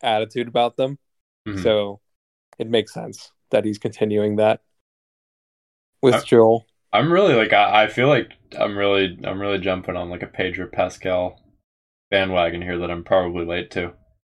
attitude 0.02 0.48
about 0.48 0.78
them. 0.78 0.98
Mhm. 1.48 1.64
So 1.64 2.02
it 2.60 2.70
makes 2.70 2.94
sense 2.94 3.32
that 3.52 3.66
he's 3.66 3.80
continuing 3.80 4.38
that 4.38 4.62
with 6.02 6.16
I- 6.16 6.24
Joel. 6.24 6.68
I'm 6.94 7.12
really 7.12 7.36
like 7.36 7.54
I, 7.54 7.84
I 7.86 7.88
feel 7.88 8.08
like 8.08 8.32
I'm 8.60 8.78
really 8.78 9.20
I'm 9.26 9.42
really 9.42 9.60
jumping 9.60 9.98
on 9.98 10.10
like 10.10 10.24
a 10.24 10.28
Pedro 10.28 10.68
Pascal 10.72 11.42
bandwagon 12.12 12.62
here 12.62 12.80
that 12.80 12.92
I'm 12.92 13.04
probably 13.04 13.46
late 13.46 13.72
to. 13.72 13.88
I 13.90 13.94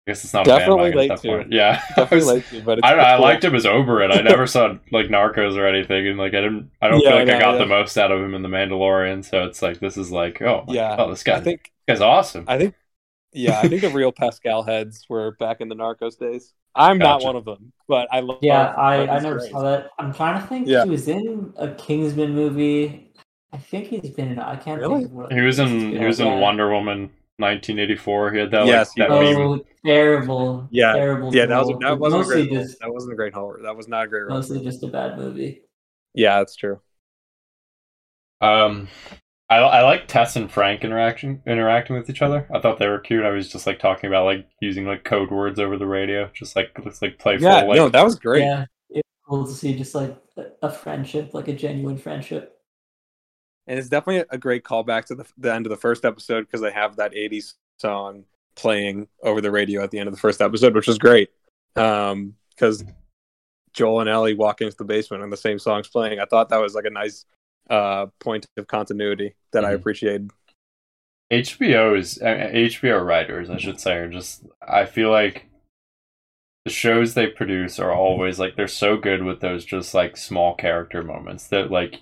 guess 0.09 0.25
it's 0.25 0.35
not 0.35 0.47
Definitely 0.47 0.91
a 0.91 0.93
bandwagon 0.93 0.95
late 0.95 1.15
at 1.15 1.23
that 1.23 1.23
to. 1.23 1.29
point. 1.29 1.53
Yeah, 1.53 1.83
Definitely 1.97 2.27
like 2.35 2.53
you, 2.53 2.63
but 2.63 2.79
it's 2.79 2.89
I 2.89 2.93
don't. 2.95 3.01
I 3.01 3.17
liked 3.19 3.45
him 3.45 3.55
as 3.57 3.65
Oberyn. 3.67 4.13
I 4.17 4.23
never 4.23 4.47
saw 4.49 4.77
like 4.93 5.07
Narcos 5.09 5.57
or 5.57 5.67
anything, 5.67 6.09
and 6.09 6.19
like 6.19 6.35
I 6.35 6.43
didn't. 6.43 6.71
I 6.83 6.89
don't 6.89 7.05
Yeah, 7.05 7.09
feel 7.09 7.17
like 7.17 7.29
I 7.31 7.35
I, 7.35 7.37
got 7.37 7.59
yeah. 7.59 7.59
the 7.59 7.67
most 7.67 7.99
out 7.99 8.13
of 8.13 8.21
him 8.23 8.35
in 8.35 8.43
the 8.43 8.49
Mandalorian. 8.49 9.25
So 9.25 9.45
it's 9.45 9.63
like 9.63 9.81
this 9.81 9.97
is 9.99 10.13
like 10.13 10.43
oh 10.43 10.67
Yeah, 10.67 10.97
God, 10.97 11.11
this 11.13 11.25
guy 11.25 11.37
I 11.37 11.41
think 11.41 11.73
this 11.87 11.97
guy's 11.97 12.03
awesome. 12.03 12.49
I 12.49 12.59
think 12.59 12.75
yeah, 13.33 13.61
I 13.61 13.69
think 13.69 13.83
the 13.83 13.91
real 13.91 14.13
Pascal 14.13 14.63
heads 14.65 15.07
were 15.09 15.33
back 15.39 15.61
in 15.61 15.69
the 15.69 15.77
Narcos 15.77 16.19
days. 16.19 16.55
I'm 16.75 16.99
not 16.99 17.23
one 17.25 17.37
of 17.37 17.45
them, 17.45 17.73
but 17.89 18.09
I 18.13 18.21
love. 18.21 18.39
Yeah, 18.43 18.73
I, 18.77 19.07
I 19.09 19.19
never 19.21 19.39
grace. 19.39 19.51
saw 19.51 19.63
that. 19.63 19.91
I'm 19.99 20.13
trying 20.15 20.41
to 20.41 20.47
think. 20.47 20.69
Yeah. 20.69 20.85
He 20.85 20.91
was 20.91 21.09
in 21.09 21.53
a 21.57 21.75
Kingsman 21.75 22.35
movie. 22.35 23.13
I 23.53 23.57
think 23.59 23.89
he's 23.89 24.11
been 24.11 24.29
in. 24.33 24.39
I 24.39 24.57
can't 24.57 24.81
Really? 24.81 25.01
think. 25.01 25.07
Of 25.07 25.13
what 25.13 25.33
He 25.33 25.41
was 25.41 25.59
in 25.59 25.91
he 25.93 26.05
was 26.05 26.21
in 26.21 26.27
Yeah. 26.27 26.39
Wonder 26.39 26.71
Woman 26.71 27.11
1984. 27.39 28.33
He 28.33 28.39
had 28.41 28.51
that 28.51 28.67
Yes, 28.67 28.97
like 28.97 29.09
that 29.09 29.15
was. 29.19 29.35
meme. 29.37 29.43
Oh, 29.43 29.65
terrible! 29.87 30.69
Yeah, 30.71 30.93
terrible. 30.93 31.35
Yeah, 31.35 31.47
that 31.47 31.59
was 31.59 31.71
role. 31.71 31.79
that 31.81 31.99
wasn't 31.99 32.23
a 32.23 32.27
great. 32.27 32.51
Just 32.51 32.79
That 32.81 32.93
wasn't 32.93 33.13
a 33.15 33.17
great 33.17 33.33
horror. 33.35 33.61
That 33.63 33.77
was 33.77 33.89
not 33.89 34.05
a 34.05 34.09
great 34.09 34.23
role. 34.23 34.37
mostly 34.37 34.63
just 34.63 34.83
a 34.83 34.89
bad 34.89 35.17
movie. 35.19 35.63
Yeah, 36.15 36.39
that's 36.39 36.57
true. 36.57 36.81
Um, 38.41 38.89
I 39.51 39.57
I 39.57 39.83
like 39.83 40.09
Tess 40.09 40.37
and 40.37 40.51
Frank 40.51 40.85
interaction 40.85 41.43
interacting 41.47 41.97
with 41.97 42.11
each 42.11 42.23
other. 42.23 42.47
I 42.55 42.61
thought 42.61 42.79
they 42.79 42.89
were 42.89 42.99
cute. 42.99 43.25
I 43.25 43.31
was 43.31 43.49
just 43.51 43.67
like 43.67 43.79
talking 43.79 44.09
about 44.09 44.25
like 44.27 44.47
using 44.61 44.85
like 44.85 45.05
code 45.05 45.31
words 45.31 45.59
over 45.59 45.77
the 45.77 45.87
radio, 45.87 46.31
just 46.35 46.55
like 46.55 46.79
looks 46.85 47.01
like 47.01 47.19
playful. 47.19 47.49
Yeah, 47.49 47.63
like, 47.63 47.77
no, 47.77 47.89
that 47.89 48.05
was 48.05 48.17
great. 48.17 48.43
Yeah, 48.43 48.67
it's 48.91 49.09
cool 49.27 49.47
to 49.47 49.53
see 49.53 49.77
just 49.77 49.95
like 49.95 50.17
a- 50.37 50.53
a 50.63 50.71
friendship, 50.71 51.33
like 51.33 51.49
a 51.49 51.55
genuine 51.55 51.97
friendship. 51.97 52.55
And 53.67 53.79
it's 53.79 53.89
definitely 53.89 54.25
a 54.31 54.39
great 54.39 54.65
callback 54.65 55.05
to 55.07 55.15
the, 55.15 55.27
the 55.37 55.53
end 55.53 55.67
of 55.67 55.71
the 55.71 55.77
first 55.77 56.05
episode 56.05 56.43
because 56.47 56.63
they 56.63 56.73
have 56.73 56.97
that 56.97 57.13
80s 57.13 57.55
song 57.77 58.25
playing 58.55 59.09
over 59.23 59.43
the 59.43 59.51
radio 59.51 59.83
at 59.83 59.91
the 59.91 59.99
end 59.99 60.09
of 60.09 60.15
the 60.15 60.21
first 60.21 60.41
episode, 60.41 60.75
which 60.75 60.87
was 60.87 60.97
great. 60.99 61.29
Um, 61.77 62.35
because 62.51 62.83
Joel 63.75 64.01
and 64.01 64.09
Ellie 64.09 64.35
walking 64.35 64.67
into 64.67 64.77
the 64.79 64.85
basement 64.85 65.23
and 65.23 65.33
the 65.33 65.37
same 65.37 65.59
song's 65.59 65.87
playing. 65.87 66.19
I 66.19 66.25
thought 66.25 66.49
that 66.49 66.61
was 66.61 66.75
like 66.75 66.87
a 66.87 66.91
nice 66.91 67.27
uh, 67.71 68.07
point 68.21 68.47
of 68.57 68.67
continuity 68.67 69.35
that 69.53 69.65
I 69.65 69.73
Mhm. 69.73 69.75
appreciated. 69.75 70.31
HBO's 71.31 72.21
uh, 72.23 72.51
HBO 72.53 72.99
writers, 73.05 73.51
I 73.51 73.59
should 73.59 73.81
say, 73.81 73.95
are 73.97 74.09
just. 74.09 74.45
I 74.67 74.85
feel 74.87 75.11
like 75.11 75.47
the 76.65 76.71
shows 76.71 77.15
they 77.15 77.27
produce 77.27 77.79
are 77.79 77.93
always 77.93 78.39
like 78.39 78.57
they're 78.57 78.69
so 78.69 78.97
good 78.97 79.23
with 79.23 79.41
those 79.41 79.65
just 79.65 79.95
like 79.95 80.17
small 80.17 80.55
character 80.55 81.03
moments 81.03 81.49
that 81.49 81.71
like 81.71 82.01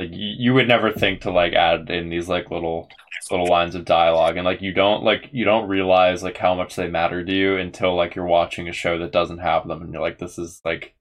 like 0.00 0.10
you, 0.10 0.34
you 0.38 0.54
would 0.54 0.68
never 0.68 0.92
think 0.92 1.20
to 1.22 1.30
like 1.30 1.52
add 1.54 1.90
in 1.90 2.08
these 2.10 2.28
like 2.28 2.50
little 2.50 2.88
little 3.30 3.46
lines 3.46 3.74
of 3.74 3.84
dialogue 3.84 4.36
and 4.36 4.44
like 4.44 4.62
you 4.62 4.72
don't 4.72 5.04
like 5.04 5.28
you 5.32 5.44
don't 5.44 5.68
realize 5.68 6.22
like 6.22 6.36
how 6.38 6.54
much 6.54 6.76
they 6.76 6.88
matter 6.88 7.24
to 7.24 7.32
you 7.32 7.56
until 7.56 7.94
like 7.96 8.14
you're 8.14 8.26
watching 8.26 8.68
a 8.68 8.72
show 8.72 8.98
that 8.98 9.12
doesn't 9.12 9.38
have 9.38 9.68
them 9.68 9.82
and 9.82 9.92
you're 9.92 10.02
like 10.02 10.18
this 10.18 10.38
is 10.38 10.60
like 10.64 10.94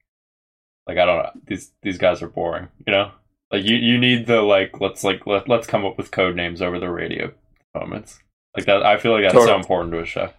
like 0.88 0.98
I 0.98 1.06
don't 1.06 1.24
know 1.24 1.32
these 1.48 1.72
these 1.84 1.98
guys 1.98 2.22
are 2.22 2.30
boring 2.30 2.70
you 2.88 2.94
know 2.94 3.12
like 3.52 3.64
you 3.64 3.76
you 3.76 3.98
need 3.98 4.26
the 4.28 4.42
like 4.42 4.80
let's 4.80 5.04
like 5.04 5.26
let, 5.28 5.48
let's 5.50 5.68
come 5.68 5.86
up 5.86 5.98
with 5.98 6.12
code 6.12 6.36
names 6.36 6.62
over 6.62 6.80
the 6.80 6.90
radio 6.90 7.32
moments 7.76 8.20
like 8.56 8.66
that 8.66 8.84
I 8.84 8.98
feel 8.98 9.12
like 9.14 9.24
that's 9.24 9.34
so 9.46 9.56
important 9.56 9.94
to 9.94 10.00
a 10.00 10.06
show 10.06 10.30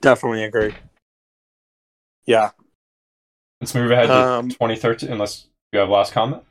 Definitely 0.00 0.44
agree. 0.44 0.74
Yeah. 2.26 2.50
let's 3.60 3.74
move 3.74 3.90
ahead 3.90 4.08
to 4.08 4.14
Um, 4.14 4.48
2013 4.50 5.10
unless 5.10 5.46
you 5.72 5.78
have 5.78 5.88
last 5.88 6.12
comment 6.12 6.42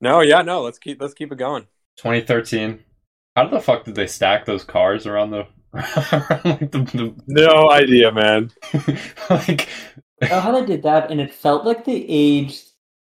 No, 0.00 0.20
yeah, 0.20 0.42
no. 0.42 0.62
Let's 0.62 0.78
keep 0.78 1.00
let's 1.00 1.14
keep 1.14 1.32
it 1.32 1.38
going. 1.38 1.66
2013 1.98 2.80
how 3.36 3.48
the 3.48 3.60
fuck 3.60 3.84
did 3.84 3.94
they 3.94 4.06
stack 4.06 4.44
those 4.44 4.62
cars 4.64 5.06
around 5.06 5.30
the 5.30 5.46
around 5.74 6.44
like 6.44 6.70
the, 6.70 7.14
No 7.26 7.70
idea, 7.70 8.12
man. 8.12 8.50
the 8.72 9.00
like 9.30 9.68
how 10.22 10.52
they 10.52 10.64
did 10.64 10.82
that, 10.84 11.10
and 11.10 11.20
it 11.20 11.34
felt 11.34 11.64
like 11.64 11.84
they 11.84 12.04
aged 12.08 12.63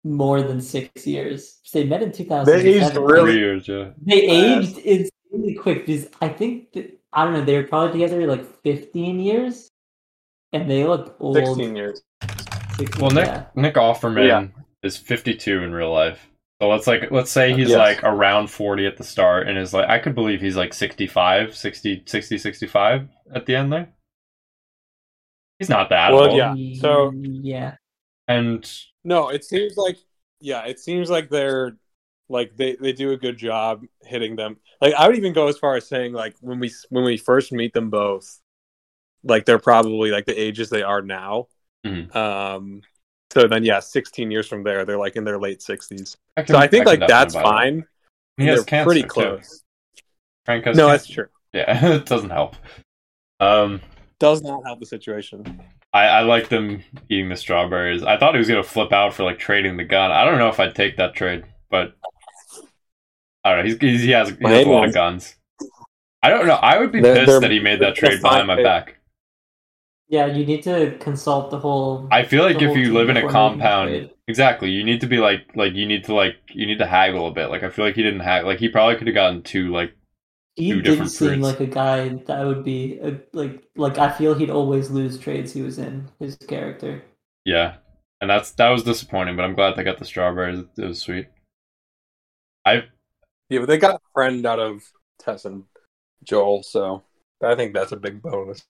more 0.04 0.42
than 0.42 0.60
six 0.62 1.08
years. 1.08 1.60
They 1.74 1.86
met 1.86 2.04
in 2.04 2.12
2007. 2.12 2.63
They 2.66 2.78
aged 2.86 2.96
really- 2.98 3.32
three 3.32 3.39
years 3.39 3.68
yeah 3.68 3.89
They 4.02 4.28
fast. 4.28 4.78
aged 4.78 4.78
insanely 5.32 5.56
quick 5.56 5.86
because 5.86 6.08
I 6.22 6.28
think 6.30 6.72
that, 6.74 7.00
I 7.13 7.24
don't 7.24 7.34
know. 7.34 7.44
They 7.46 7.56
were 7.58 7.68
probably 7.68 7.94
together 8.00 8.26
like 8.28 8.46
15 8.63 9.20
years, 9.20 9.70
and 10.52 10.70
they 10.70 10.84
look 10.84 11.16
old. 11.20 11.36
Sixteen 11.38 11.76
years. 11.76 12.02
16, 12.78 13.02
Well, 13.02 13.12
Nick 13.12 13.26
yeah. 13.28 13.46
Nick 13.56 13.76
Offerman 13.76 14.28
Yeah. 14.28 14.48
is 14.84 14.98
52 14.98 15.63
in 15.63 15.72
real 15.74 15.92
life. 15.94 16.28
So 16.62 16.70
let's 16.70 16.88
like 16.88 17.12
let's 17.12 17.32
say 17.32 17.54
he's 17.54 17.70
Yes. 17.70 17.78
like 17.78 18.04
around 18.04 18.48
40 18.50 18.86
at 18.88 18.98
the 18.98 19.04
start 19.04 19.48
and 19.48 19.58
is 19.58 19.74
like 19.74 19.89
I 19.89 20.00
could 20.00 20.16
believe 20.16 20.39
he's 20.42 20.56
like 20.56 20.74
65, 20.74 21.56
60 21.56 22.04
60 22.06 22.38
65 22.38 23.10
at 23.34 23.46
the 23.46 23.56
end 23.56 23.74
there. 23.74 23.89
He's 25.60 25.70
not 25.70 25.89
that 25.89 26.12
Well, 26.13 26.30
old. 26.30 26.38
yeah. 26.38 26.56
so- 26.80 27.12
yeah, 27.13 27.76
And 28.28 28.70
No, 29.04 29.30
it 29.30 29.44
seems 29.44 29.78
like 29.78 29.98
yeah, 30.40 30.66
it 30.66 30.80
seems 30.80 31.10
like 31.10 31.30
they're 31.30 31.78
like 32.30 32.56
they 32.56 32.76
they 32.76 32.94
do 32.94 33.12
a 33.12 33.18
good 33.18 33.38
job 33.38 33.84
hitting 34.02 34.36
them. 34.36 34.58
Like 34.82 34.94
I 34.94 35.08
would 35.08 35.18
even 35.18 35.34
go 35.34 35.48
as 35.48 35.58
far 35.58 35.76
as 35.76 35.88
saying 35.88 36.14
like 36.14 36.36
when 36.42 36.60
we 36.60 36.72
when 36.90 37.04
we 37.04 37.18
first 37.18 37.52
meet 37.52 37.74
them 37.74 37.90
both, 37.90 38.40
like 39.24 39.46
they're 39.46 39.60
probably 39.60 40.12
like 40.12 40.26
the 40.26 40.40
ages 40.40 40.70
they 40.70 40.84
are 40.84 41.02
now. 41.02 41.48
Mhm. 41.86 42.14
Um. 42.16 42.82
So 43.32 43.48
then, 43.48 43.64
yeah, 43.64 43.80
16 43.80 44.30
years 44.30 44.48
from 44.48 44.64
there, 44.64 44.86
they're 44.86 44.98
like 44.98 45.16
in 45.16 45.24
their 45.24 45.40
late 45.40 45.62
60s. 45.62 46.18
I 46.38 46.46
So 46.46 46.56
I 46.58 46.68
think 46.68 46.86
can 46.86 47.00
like 47.00 47.08
that's 47.10 47.34
fine. 47.34 47.86
He 48.38 48.46
has 48.46 48.60
they're 48.60 48.66
cancer, 48.66 48.86
pretty 48.86 49.02
too. 49.02 49.08
close. 49.08 49.64
Frank 50.46 50.66
has 50.66 50.78
No, 50.78 50.88
cancer. 50.88 50.92
that's 50.92 51.08
true. 51.08 51.28
Yeah, 51.54 51.86
it 51.96 52.06
doesn't 52.06 52.30
help. 52.30 52.56
Um 53.40 53.82
Does 54.20 54.42
not 54.44 54.64
help 54.66 54.80
the 54.80 54.86
situation. 54.86 55.62
I, 55.94 56.06
I 56.06 56.22
like 56.22 56.50
them 56.50 56.84
eating 57.10 57.30
the 57.30 57.36
strawberries. 57.36 58.04
I 58.04 58.18
thought 58.18 58.34
he 58.34 58.40
was 58.40 58.48
gonna 58.48 58.64
flip 58.64 58.92
out 58.92 59.14
for 59.14 59.24
like 59.24 59.38
trading 59.40 59.78
the 59.78 59.84
gun. 59.84 60.12
I 60.12 60.26
don't 60.26 60.40
know 60.40 60.50
if 60.50 60.60
I'd 60.60 60.74
take 60.76 60.98
that 60.98 61.14
trade, 61.14 61.44
but 61.70 61.96
I 63.44 63.50
don't 63.56 63.60
know. 63.60 63.66
He's, 63.72 63.78
he's 63.80 64.02
he 64.02 64.12
has 64.12 64.30
he 64.30 64.36
Well, 64.42 64.54
has 64.54 64.66
a 64.66 64.70
lot 64.70 64.88
of 64.88 64.94
guns. 64.94 65.36
I 66.24 66.30
don't 66.30 66.48
know. 66.48 66.56
I 66.56 66.80
would 66.80 66.92
be 66.92 67.02
They're- 67.02 67.16
pissed 67.16 67.28
they're- 67.28 67.40
that 67.42 67.52
he 67.52 67.60
made 67.60 67.80
that 67.82 67.96
trade 67.96 68.22
behind 68.22 68.48
my 68.48 68.56
trade. 68.56 68.64
back. 68.64 68.98
yeah. 70.08 70.26
You 70.26 70.46
need 70.46 70.64
to 70.64 70.98
consult 71.00 71.52
the 71.52 71.60
whole. 71.60 72.08
I 72.12 72.24
feel 72.24 72.44
like 72.44 72.62
if 72.62 72.76
you 72.78 72.94
live 72.94 73.10
in 73.10 73.18
a 73.18 73.22
before 73.22 73.50
making 73.52 73.58
the 73.60 73.64
compound, 73.64 74.10
exactly, 74.28 74.70
you 74.72 74.84
need 74.84 75.02
to 75.02 75.08
be 75.08 75.18
like 75.18 75.42
like 75.56 75.74
you 75.74 75.86
need 75.86 76.06
to 76.06 76.14
like 76.16 76.38
you 76.54 76.66
need 76.66 76.80
to 76.80 76.86
haggle 76.88 77.28
a 77.28 77.32
bit. 77.32 77.48
Like 77.50 77.64
I 77.64 77.70
feel 77.70 77.86
like 77.86 77.96
he 77.96 78.04
didn't 78.04 78.22
haggle. 78.22 78.48
Like 78.50 78.60
he 78.60 78.70
probably 78.70 78.96
could 78.96 79.08
have 79.08 79.14
gotten 79.14 79.44
two 79.44 79.72
like 79.72 79.94
He 80.56 80.74
two 80.74 80.82
didn't 80.82 81.10
seem 81.10 81.42
fruits. 81.42 81.42
like 81.42 81.60
a 81.60 81.68
guy 81.68 82.10
that 82.28 82.46
would 82.46 82.63
be 82.63 83.00
a, 83.00 83.20
like 83.34 83.63
like. 83.76 83.98
I 83.98 84.12
feel 84.12 84.36
he'd 84.36 84.50
always 84.52 84.89
lose 84.92 85.18
trades 85.18 85.54
he 85.54 85.62
was 85.62 85.80
in. 85.80 86.10
His 86.20 86.36
character. 86.38 87.04
yeah, 87.46 87.78
and 88.22 88.30
that's 88.30 88.52
that 88.54 88.70
was 88.70 88.84
disappointing. 88.84 89.36
But 89.36 89.46
I'm 89.46 89.56
glad 89.56 89.76
they 89.76 89.84
got 89.84 90.00
the 90.00 90.06
strawberries. 90.06 90.60
It, 90.60 90.68
it 90.78 90.86
was 90.88 91.00
sweet. 91.02 91.28
I 92.66 92.84
Yeah, 93.50 93.60
but 93.60 93.68
they 93.68 93.78
got 93.78 93.96
a 93.96 94.00
friend 94.13 94.46
out 94.46 94.60
of 94.60 94.84
Tess 95.20 95.46
and 95.46 95.66
Joel, 96.24 96.63
so 96.63 97.04
I 97.44 97.56
think 97.56 97.74
that's 97.74 97.92
a 97.92 97.98
big 97.98 98.22
bonus. 98.22 98.63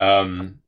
Um, 0.00 0.60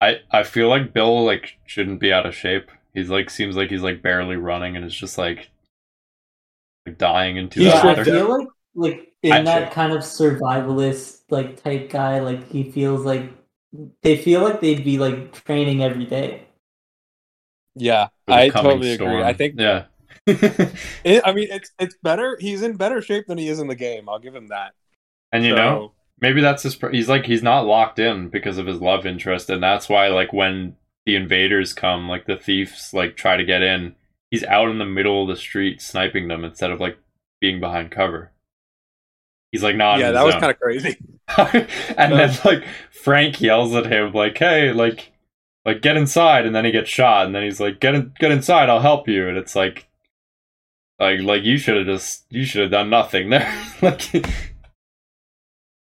I 0.00 0.20
I 0.30 0.42
feel 0.44 0.68
like 0.68 0.92
Bill 0.92 1.24
like 1.24 1.58
shouldn't 1.66 2.00
be 2.00 2.12
out 2.12 2.26
of 2.26 2.34
shape. 2.34 2.70
He's 2.92 3.10
like 3.10 3.30
seems 3.30 3.56
like 3.56 3.70
he's 3.70 3.82
like 3.82 4.02
barely 4.02 4.36
running 4.36 4.76
and 4.76 4.84
it's 4.84 4.94
just 4.94 5.18
like 5.18 5.50
like 6.86 6.98
dying 6.98 7.36
into 7.36 7.64
He 7.64 7.64
Yeah, 7.64 7.70
should 7.70 7.96
I 7.98 8.04
two 8.04 8.04
feel 8.04 8.38
like 8.38 8.48
like 8.74 9.12
in 9.22 9.44
I- 9.44 9.44
that 9.44 9.72
kind 9.72 9.92
of 9.92 10.00
survivalist 10.02 11.22
like 11.30 11.62
type 11.62 11.90
guy, 11.90 12.20
like 12.20 12.48
he 12.48 12.70
feels 12.70 13.04
like 13.04 13.30
they 14.02 14.16
feel 14.16 14.42
like 14.42 14.60
they'd 14.60 14.84
be 14.84 14.98
like 14.98 15.32
training 15.44 15.82
every 15.82 16.06
day. 16.06 16.46
Yeah, 17.76 18.08
I 18.28 18.50
coming 18.50 18.80
totally 18.80 18.92
agree. 18.92 19.22
I 19.22 19.32
think 19.32 19.56
yeah. 19.58 19.86
it, 20.26 21.22
I 21.24 21.32
mean 21.32 21.48
it's 21.50 21.72
it's 21.78 21.96
better. 22.02 22.36
He's 22.40 22.62
in 22.62 22.76
better 22.76 23.02
shape 23.02 23.26
than 23.26 23.38
he 23.38 23.48
is 23.48 23.58
in 23.58 23.68
the 23.68 23.74
game. 23.74 24.08
I'll 24.08 24.18
give 24.18 24.34
him 24.34 24.48
that. 24.48 24.74
and 25.32 25.44
you 25.44 25.52
So, 25.52 25.54
know 25.54 25.92
maybe 26.20 26.40
that's 26.40 26.62
his. 26.62 26.76
pr- 26.76 26.90
He's 26.90 27.08
like 27.08 27.26
he's 27.26 27.42
not 27.42 27.66
locked 27.66 27.98
in 27.98 28.28
because 28.28 28.58
of 28.58 28.66
his 28.66 28.80
love 28.80 29.06
interest, 29.06 29.50
and 29.50 29.62
that's 29.62 29.88
why 29.88 30.08
like 30.08 30.32
when 30.32 30.76
the 31.06 31.16
invaders 31.16 31.72
come, 31.72 32.08
like 32.08 32.26
the 32.26 32.36
thieves 32.36 32.90
like 32.92 33.16
try 33.16 33.36
to 33.36 33.44
get 33.44 33.62
in, 33.62 33.94
he's 34.34 34.44
out 34.44 34.68
in 34.68 34.78
the 34.78 34.84
middle 34.84 35.22
of 35.22 35.28
the 35.28 35.36
street 35.36 35.80
sniping 35.80 36.26
them 36.26 36.44
instead 36.44 36.72
of 36.72 36.80
like 36.80 36.98
being 37.40 37.60
behind 37.60 37.92
cover. 37.92 38.32
He's 39.52 39.62
like 39.62 39.76
not. 39.76 40.00
yeah, 40.00 40.10
that 40.10 40.24
was 40.24 40.34
kind 40.34 40.50
of 40.50 40.58
crazy. 40.58 40.96
and 41.38 42.12
then 42.12 42.36
like 42.44 42.64
Frank 42.90 43.40
yells 43.40 43.72
at 43.74 43.86
him 43.86 44.12
like, 44.12 44.36
"Hey, 44.36 44.72
like, 44.72 45.12
like 45.64 45.80
get 45.80 45.96
inside!" 45.96 46.46
And 46.46 46.54
then 46.54 46.64
he 46.64 46.72
gets 46.72 46.90
shot. 46.90 47.26
And 47.26 47.34
then 47.34 47.44
he's 47.44 47.60
like, 47.60 47.78
"Get 47.78 47.94
in, 47.94 48.12
get 48.18 48.32
inside! 48.32 48.68
I'll 48.68 48.80
help 48.80 49.06
you." 49.06 49.28
And 49.28 49.38
it's 49.38 49.54
like, 49.54 49.86
like, 50.98 51.20
like 51.20 51.44
you 51.44 51.56
should 51.56 51.76
have 51.76 51.86
just 51.86 52.24
you 52.30 52.44
should 52.44 52.62
have 52.62 52.72
done 52.72 52.90
nothing 52.90 53.30
there. 53.30 53.64
like, 53.82 54.10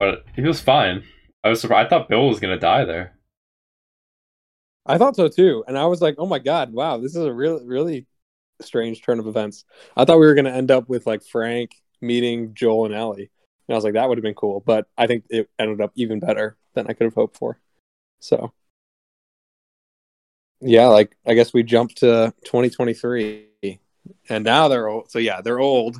but 0.00 0.24
he 0.34 0.40
was 0.40 0.62
fine. 0.62 1.04
I 1.44 1.50
was 1.50 1.60
surprised. 1.60 1.86
I 1.86 1.90
thought 1.90 2.08
Bill 2.08 2.28
was 2.28 2.40
gonna 2.40 2.58
die 2.58 2.86
there. 2.86 3.12
I 4.86 4.96
thought 4.96 5.16
so 5.16 5.28
too, 5.28 5.62
and 5.68 5.76
I 5.76 5.84
was 5.84 6.00
like, 6.00 6.14
"Oh 6.16 6.26
my 6.26 6.38
god, 6.38 6.72
wow, 6.72 6.96
this 6.96 7.14
is 7.14 7.22
a 7.22 7.32
really 7.34 7.66
really 7.66 8.06
strange 8.60 9.02
turn 9.02 9.18
of 9.18 9.26
events." 9.26 9.64
I 9.96 10.04
thought 10.04 10.18
we 10.20 10.26
were 10.26 10.34
going 10.34 10.44
to 10.44 10.54
end 10.54 10.70
up 10.70 10.88
with 10.88 11.06
like 11.06 11.22
Frank 11.22 11.72
meeting 12.00 12.54
Joel 12.54 12.86
and 12.86 12.94
Ellie, 12.94 13.30
and 13.68 13.74
I 13.74 13.76
was 13.76 13.84
like, 13.84 13.94
"That 13.94 14.08
would 14.08 14.18
have 14.18 14.22
been 14.22 14.34
cool," 14.34 14.62
but 14.64 14.86
I 14.96 15.06
think 15.06 15.24
it 15.30 15.50
ended 15.58 15.80
up 15.80 15.92
even 15.94 16.20
better 16.20 16.56
than 16.74 16.86
I 16.88 16.92
could 16.92 17.04
have 17.04 17.14
hoped 17.14 17.36
for. 17.36 17.58
So, 18.20 18.52
yeah, 20.60 20.86
like 20.86 21.16
I 21.26 21.34
guess 21.34 21.52
we 21.52 21.62
jumped 21.62 21.98
to 21.98 22.32
2023, 22.44 23.46
and 24.28 24.44
now 24.44 24.68
they're 24.68 24.88
old. 24.88 25.10
So 25.10 25.18
yeah, 25.18 25.40
they're 25.40 25.60
old. 25.60 25.96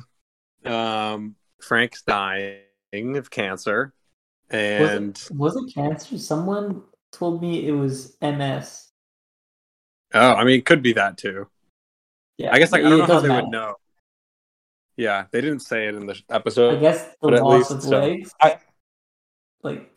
Um, 0.65 1.35
Frank's 1.61 2.01
dying 2.03 3.17
of 3.17 3.29
cancer, 3.29 3.93
and 4.49 5.13
was, 5.13 5.29
it, 5.29 5.35
was 5.35 5.55
it 5.55 5.73
cancer? 5.73 6.17
Someone 6.17 6.83
told 7.11 7.41
me 7.41 7.67
it 7.67 7.71
was 7.71 8.17
MS. 8.21 8.89
oh, 10.13 10.33
I 10.33 10.43
mean, 10.43 10.59
it 10.59 10.65
could 10.65 10.81
be 10.81 10.93
that 10.93 11.17
too. 11.17 11.47
Yeah, 12.39 12.53
I 12.53 12.57
guess 12.59 12.71
like 12.71 12.83
I 12.83 12.87
it 12.87 12.89
don't 12.89 12.99
know 12.99 13.05
how 13.05 13.19
they 13.19 13.27
matter. 13.27 13.43
would 13.43 13.51
know. 13.51 13.75
Yeah, 14.95 15.25
they 15.31 15.41
didn't 15.41 15.59
say 15.59 15.87
it 15.87 15.95
in 15.95 16.05
the 16.07 16.19
episode. 16.29 16.77
I 16.77 16.79
guess 16.79 17.03
the 17.03 17.15
but 17.21 17.33
at 17.35 17.43
loss 17.43 17.69
least 17.69 17.71
of 17.71 17.83
so. 17.83 17.99
legs. 17.99 18.33
I- 18.41 18.57
like 19.61 19.91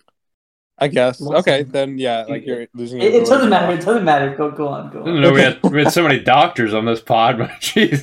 I 0.79 0.89
guess. 0.89 1.23
Okay, 1.23 1.61
of- 1.61 1.71
then 1.73 1.99
yeah, 1.99 2.25
like 2.29 2.45
you're 2.45 2.67
losing. 2.75 3.01
it, 3.01 3.15
it 3.15 3.27
doesn't 3.27 3.49
matter. 3.49 3.73
It 3.73 3.85
doesn't 3.85 4.05
matter. 4.05 4.35
Go 4.35 4.51
go 4.51 4.67
on. 4.69 4.91
Go 4.93 5.05
on. 5.05 5.21
No, 5.21 5.33
we 5.33 5.41
had 5.41 5.63
we 5.63 5.85
had 5.85 5.93
so 5.93 6.03
many 6.09 6.19
doctors 6.19 6.75
on 6.75 6.85
this 6.85 7.01
pod, 7.01 7.39
but 7.39 7.51
jeez. 7.61 8.03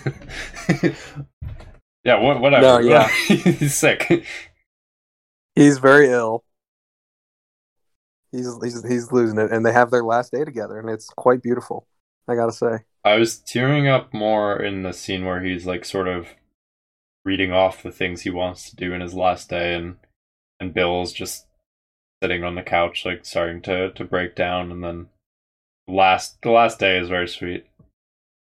yeah, 2.05 2.19
what, 2.21 2.39
whatever. 2.39 2.61
No, 2.65 2.79
yeah. 2.79 3.07
he's 3.27 3.75
sick. 3.75 4.25
He's 5.55 5.77
very 5.79 6.09
ill. 6.09 6.45
He's 8.31 8.47
he's 8.63 8.87
he's 8.87 9.11
losing 9.11 9.37
it, 9.39 9.51
and 9.51 9.65
they 9.65 9.73
have 9.73 9.91
their 9.91 10.03
last 10.03 10.31
day 10.31 10.45
together, 10.45 10.79
and 10.79 10.89
it's 10.89 11.09
quite 11.09 11.41
beautiful. 11.41 11.87
I 12.27 12.35
gotta 12.35 12.53
say. 12.53 12.77
I 13.03 13.15
was 13.17 13.37
tearing 13.39 13.87
up 13.87 14.13
more 14.13 14.61
in 14.61 14.83
the 14.83 14.93
scene 14.93 15.25
where 15.25 15.41
he's 15.41 15.65
like 15.65 15.85
sort 15.85 16.07
of 16.07 16.29
reading 17.25 17.51
off 17.51 17.83
the 17.83 17.91
things 17.91 18.21
he 18.21 18.29
wants 18.29 18.69
to 18.69 18.75
do 18.75 18.93
in 18.93 19.01
his 19.01 19.13
last 19.13 19.49
day 19.49 19.75
and 19.75 19.97
and 20.59 20.73
Bill's 20.73 21.13
just 21.13 21.45
sitting 22.21 22.43
on 22.43 22.55
the 22.55 22.63
couch, 22.63 23.05
like 23.05 23.25
starting 23.25 23.61
to 23.63 23.91
to 23.91 24.03
break 24.03 24.35
down, 24.35 24.71
and 24.71 24.83
then 24.83 25.07
last 25.87 26.41
the 26.41 26.51
last 26.51 26.79
day 26.79 26.97
is 26.99 27.09
very 27.09 27.27
sweet. 27.27 27.65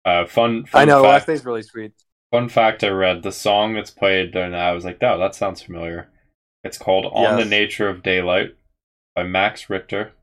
Uh, 0.06 0.26
fun, 0.26 0.66
fun 0.66 0.82
I 0.82 0.86
know. 0.86 1.04
fact, 1.04 1.12
Last 1.12 1.26
day's 1.28 1.46
really 1.46 1.64
sweet. 1.64 1.94
Fun 2.32 2.50
fact: 2.50 2.84
I 2.84 2.90
read 2.90 3.24
the 3.24 3.32
song 3.32 3.74
that's 3.74 3.92
played, 3.92 4.36
and 4.36 4.56
I 4.56 4.72
was 4.72 4.86
like, 4.86 4.98
"Oh, 5.02 5.18
that 5.20 5.36
sounds 5.36 5.62
familiar." 5.62 6.10
It's 6.64 6.78
called 6.78 7.06
"On 7.14 7.38
the 7.38 7.46
Nature 7.46 7.90
of 7.90 8.04
Daylight" 8.04 8.56
by 9.16 9.24
Max 9.24 9.70
Richter. 9.70 10.14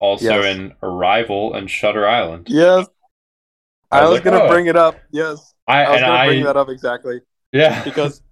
Also 0.00 0.40
Yes. 0.40 0.56
in 0.56 0.74
Arrival 0.82 1.52
and 1.54 1.68
Shutter 1.68 2.06
Island. 2.06 2.46
Yes. 2.48 2.86
I 3.90 4.00
I 4.00 4.02
was 4.02 4.10
was, 4.10 4.16
like, 4.16 4.24
gonna 4.24 4.44
oh. 4.44 4.48
bring 4.48 4.66
it 4.66 4.76
up. 4.76 4.96
Yes, 5.10 5.54
I, 5.66 5.84
I 5.84 5.90
was 5.90 6.00
gonna 6.00 6.12
I 6.12 6.26
bring 6.26 6.44
that 6.44 6.56
up 6.56 6.68
exactly 6.68 7.20
yeah 7.52 7.82
because 7.84 8.22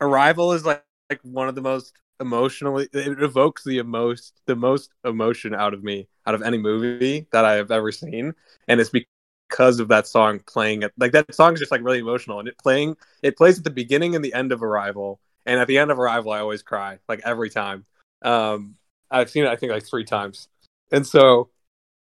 Arrival 0.00 0.52
is 0.52 0.64
like 0.64 0.84
like 1.10 1.20
one 1.22 1.48
of 1.48 1.54
the 1.54 1.60
most 1.60 1.92
emotionally. 2.20 2.88
It 2.92 3.22
evokes 3.22 3.64
the 3.64 3.82
most 3.82 4.40
the 4.46 4.56
most 4.56 4.90
emotion 5.04 5.54
out 5.54 5.74
of 5.74 5.82
me 5.82 6.08
out 6.26 6.34
of 6.34 6.42
any 6.42 6.58
movie 6.58 7.26
that 7.32 7.44
I 7.44 7.54
have 7.54 7.70
ever 7.70 7.90
seen, 7.90 8.34
and 8.66 8.80
it's 8.80 8.90
because 8.90 9.80
of 9.80 9.88
that 9.88 10.06
song 10.06 10.40
playing 10.46 10.82
it. 10.82 10.92
Like 10.98 11.12
that 11.12 11.34
song 11.34 11.54
is 11.54 11.60
just 11.60 11.72
like 11.72 11.82
really 11.82 11.98
emotional, 11.98 12.38
and 12.38 12.48
it 12.48 12.58
playing 12.58 12.96
it 13.22 13.36
plays 13.36 13.58
at 13.58 13.64
the 13.64 13.70
beginning 13.70 14.14
and 14.14 14.24
the 14.24 14.34
end 14.34 14.52
of 14.52 14.62
Arrival, 14.62 15.20
and 15.46 15.60
at 15.60 15.66
the 15.66 15.78
end 15.78 15.90
of 15.90 15.98
Arrival, 15.98 16.32
I 16.32 16.40
always 16.40 16.62
cry 16.62 16.98
like 17.08 17.20
every 17.24 17.50
time. 17.50 17.86
Um, 18.22 18.76
I've 19.10 19.30
seen 19.30 19.44
it 19.44 19.48
I 19.48 19.56
think 19.56 19.72
like 19.72 19.86
three 19.86 20.04
times, 20.04 20.48
and 20.92 21.06
so. 21.06 21.50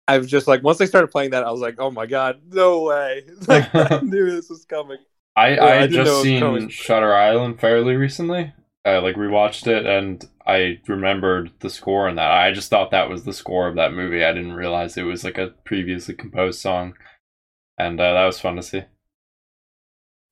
I 0.07 0.17
was 0.19 0.27
just 0.29 0.47
like, 0.47 0.63
once 0.63 0.77
they 0.77 0.85
started 0.85 1.07
playing 1.09 1.31
that, 1.31 1.43
I 1.43 1.51
was 1.51 1.61
like, 1.61 1.75
"Oh 1.79 1.91
my 1.91 2.05
god, 2.05 2.41
no 2.51 2.83
way!" 2.83 3.23
Like 3.47 3.67
I 3.77 3.97
knew 4.01 4.31
this 4.31 4.49
was 4.49 4.65
coming. 4.65 4.99
I, 5.35 5.57
Yeah, 5.57 5.75
I 5.79 5.81
I 5.81 5.87
had 5.87 5.91
just 5.91 6.19
seen. 6.19 6.69
Shutter 6.69 7.13
Island 7.13 7.59
fairly 7.59 7.95
recently. 7.95 8.53
I 8.85 8.97
like 8.99 9.15
rewatched 9.15 9.67
it 9.67 9.85
and 9.85 10.23
I 10.45 10.79
remembered 10.87 11.51
the 11.59 11.69
score 11.69 12.07
and 12.07 12.17
that. 12.17 12.31
I 12.31 12.51
just 12.53 12.69
thought 12.69 12.91
that 12.91 13.09
was 13.09 13.23
the 13.23 13.33
score 13.33 13.67
of 13.67 13.75
that 13.75 13.93
movie. 13.93 14.23
I 14.23 14.33
didn't 14.33 14.53
realize 14.53 14.95
it 14.97 15.03
was 15.03 15.23
like 15.23 15.37
a 15.37 15.53
previously 15.65 16.13
composed 16.15 16.59
song, 16.61 16.95
and 17.79 17.99
uh, 18.01 18.13
that 18.13 18.25
was 18.25 18.39
fun 18.41 18.57
to 18.57 18.63
see. 18.63 18.83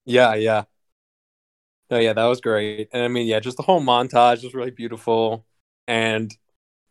Yeah, 0.05 0.33
yeah. 0.35 0.65
No, 1.89 1.99
yeah, 1.99 2.13
that 2.13 2.25
was 2.25 2.41
great. 2.41 2.89
And 2.93 3.03
I 3.03 3.07
mean, 3.07 3.27
yeah, 3.27 3.39
just 3.39 3.57
the 3.57 3.63
whole 3.63 3.81
montage 3.81 4.43
was 4.43 4.53
really 4.53 4.71
beautiful. 4.71 5.45
And 5.87 6.35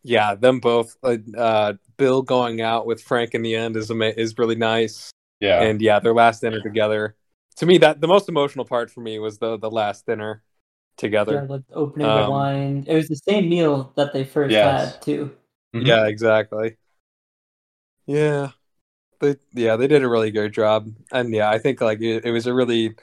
yeah, 0.03 0.35
them 0.35 0.59
both, 0.59 0.95
uh, 1.03 1.17
uh, 1.37 1.73
Bill 1.97 2.21
going 2.21 2.61
out 2.61 2.85
with 2.85 3.01
Frank 3.01 3.33
in 3.33 3.41
the 3.41 3.55
end 3.55 3.75
is 3.77 3.89
ama- 3.89 4.13
is 4.17 4.37
really 4.37 4.55
nice. 4.55 5.11
Yeah, 5.39 5.61
And 5.61 5.81
yeah, 5.81 5.99
their 5.99 6.13
last 6.13 6.41
dinner 6.41 6.61
together. 6.61 7.15
To 7.57 7.65
me, 7.65 7.77
that 7.79 8.01
the 8.01 8.07
most 8.07 8.29
emotional 8.29 8.65
part 8.65 8.89
for 8.91 9.01
me 9.01 9.19
was 9.19 9.37
the 9.37 9.57
the 9.57 9.69
last 9.71 10.05
dinner 10.05 10.41
Yeah, 10.41 10.97
together. 10.97 11.45
like 11.49 11.61
opening 11.73 12.07
the 12.07 12.13
Um, 12.23 12.29
wine. 12.29 12.85
It 12.87 12.95
was 12.95 13.07
the 13.07 13.15
same 13.15 13.49
meal 13.49 13.91
that 13.95 14.13
they 14.13 14.23
first 14.23 14.51
Yes. 14.51 14.93
had 14.93 15.01
too. 15.01 15.35
Mhm. 15.73 15.87
Yeah, 15.87 16.05
exactly. 16.07 16.77
Yeah. 18.05 18.51
They 19.19 19.35
yeah, 19.53 19.75
they 19.75 19.87
did 19.87 20.03
a 20.03 20.09
really 20.09 20.31
good 20.31 20.53
job. 20.53 20.89
And 21.11 21.33
yeah, 21.33 21.49
I 21.49 21.59
think 21.59 21.79
like 21.81 22.01
it, 22.01 22.25
it 22.25 22.31
was 22.31 22.47
a 22.47 22.53
really 22.53 22.95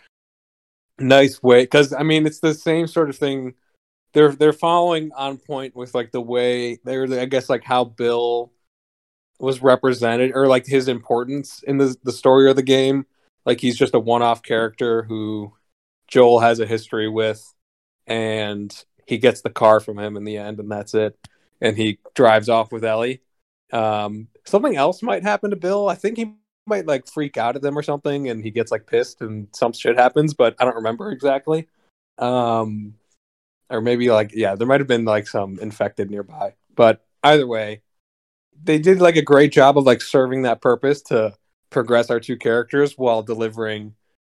nice 0.98 1.42
way 1.42 1.66
cuz 1.66 1.92
I 1.92 2.02
mean, 2.02 2.26
it's 2.26 2.40
the 2.40 2.54
same 2.54 2.86
sort 2.86 3.08
of 3.10 3.16
thing 3.16 3.54
they're 4.12 4.33
they're 4.33 4.53
following 4.53 5.11
on 5.16 5.38
point 5.38 5.75
with 5.77 5.94
like 5.94 6.12
the 6.12 6.20
way 6.20 6.79
they're 6.85 7.12
I 7.20 7.27
guess 7.27 7.49
like 7.49 7.64
how 7.64 7.85
Bill 7.85 8.53
was 9.38 9.62
represented 9.62 10.33
or 10.35 10.46
like 10.46 10.66
his 10.66 10.88
importance 10.88 11.62
in 11.62 11.79
the 11.79 11.96
the 12.03 12.12
story 12.12 12.51
of 12.51 12.57
the 12.57 12.62
game. 12.62 13.07
Like 13.46 13.61
he's 13.61 13.79
just 13.79 13.94
a 13.94 14.01
one-off 14.01 14.42
character 14.42 15.03
who 15.05 15.55
Joel 16.09 16.40
has 16.40 16.61
a 16.61 16.66
history 16.66 17.09
with 17.09 17.55
and 18.07 18.85
he 19.07 19.18
gets 19.18 19.40
the 19.40 19.51
car 19.51 19.81
from 19.81 19.99
him 19.99 20.16
in 20.16 20.25
the 20.25 20.37
end 20.37 20.61
and 20.61 20.70
that's 20.70 20.94
it. 20.94 21.16
And 21.61 21.77
he 21.77 21.99
drives 22.14 22.49
off 22.49 22.70
with 22.73 22.85
Ellie. 22.85 23.23
Um, 23.73 24.29
something 24.44 24.77
else 24.77 25.03
might 25.03 25.23
happen 25.23 25.51
to 25.51 25.57
Bill. 25.57 25.88
I 25.88 25.94
think 25.94 26.16
he 26.16 26.35
might 26.66 26.87
like 26.87 27.07
freak 27.07 27.37
out 27.37 27.57
at 27.57 27.62
them 27.62 27.77
or 27.77 27.83
something, 27.83 28.29
and 28.29 28.42
he 28.42 28.51
gets 28.51 28.70
like 28.70 28.87
pissed, 28.87 29.20
and 29.20 29.49
some 29.53 29.73
shit 29.73 29.99
happens, 29.99 30.35
but 30.35 30.55
I 30.59 30.64
don't 30.64 30.77
remember 30.77 31.11
exactly. 31.11 31.68
Um, 32.18 32.94
or 33.70 33.80
maybe 33.80 34.11
like 34.11 34.33
yeah, 34.35 34.54
there 34.54 34.66
might 34.66 34.80
have 34.80 34.88
been 34.88 35.04
like 35.04 35.26
some 35.28 35.59
infected 35.61 36.11
nearby, 36.11 36.54
but 36.74 37.04
either 37.22 37.46
way, 37.46 37.83
they 38.62 38.78
did 38.78 39.00
like 39.00 39.16
a 39.16 39.22
great 39.22 39.52
job 39.52 39.78
of 39.78 39.85
like 39.85 40.02
serving 40.02 40.42
that 40.42 40.61
purpose 40.61 41.02
to 41.02 41.35
progress 41.70 42.11
our 42.11 42.20
two 42.20 42.37
characters 42.37 42.98
while 42.98 43.22
delivering 43.22 43.94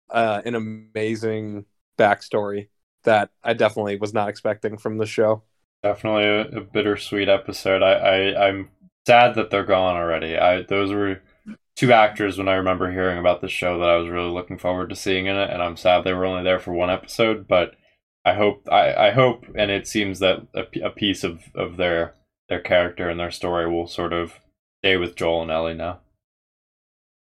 uh, 0.09 0.41
an 0.45 0.55
amazing 0.55 1.65
backstory 1.97 2.69
that 3.03 3.29
I 3.43 3.53
definitely 3.53 3.97
was 3.97 4.13
not 4.13 4.29
expecting 4.29 4.77
from 4.77 4.97
the 4.97 5.05
show. 5.05 5.43
definitely 5.83 6.25
a, 6.25 6.59
a 6.59 6.61
bittersweet 6.61 7.29
episode. 7.29 7.83
I, 7.83 7.93
I 7.93 8.47
I'm 8.47 8.69
sad 9.05 9.35
that 9.35 9.49
they're 9.51 9.63
gone 9.65 9.95
already. 9.95 10.37
I 10.37 10.63
those 10.63 10.91
were 10.91 11.21
two 11.75 11.91
actors 11.93 12.37
when 12.37 12.47
I 12.47 12.55
remember 12.55 12.91
hearing 12.91 13.17
about 13.19 13.41
the 13.41 13.49
show 13.49 13.79
that 13.79 13.89
I 13.89 13.97
was 13.97 14.09
really 14.09 14.29
looking 14.31 14.57
forward 14.57 14.89
to 14.89 14.95
seeing 14.95 15.27
in 15.27 15.35
it, 15.35 15.49
and 15.51 15.61
I'm 15.61 15.77
sad 15.77 16.03
they 16.03 16.13
were 16.13 16.25
only 16.25 16.43
there 16.43 16.59
for 16.59 16.73
one 16.73 16.89
episode. 16.89 17.47
But 17.47 17.75
I 18.25 18.33
hope 18.33 18.67
I, 18.71 18.93
I 19.07 19.11
hope, 19.11 19.45
and 19.55 19.69
it 19.69 19.87
seems 19.87 20.19
that 20.19 20.47
a, 20.55 20.65
a 20.83 20.89
piece 20.89 21.23
of, 21.23 21.43
of 21.53 21.77
their 21.77 22.15
their 22.49 22.59
character 22.59 23.07
and 23.09 23.19
their 23.19 23.31
story 23.31 23.69
will 23.69 23.87
sort 23.87 24.13
of 24.13 24.39
stay 24.81 24.97
with 24.97 25.15
Joel 25.15 25.43
and 25.43 25.51
Ellie 25.51 25.73
now. 25.75 25.99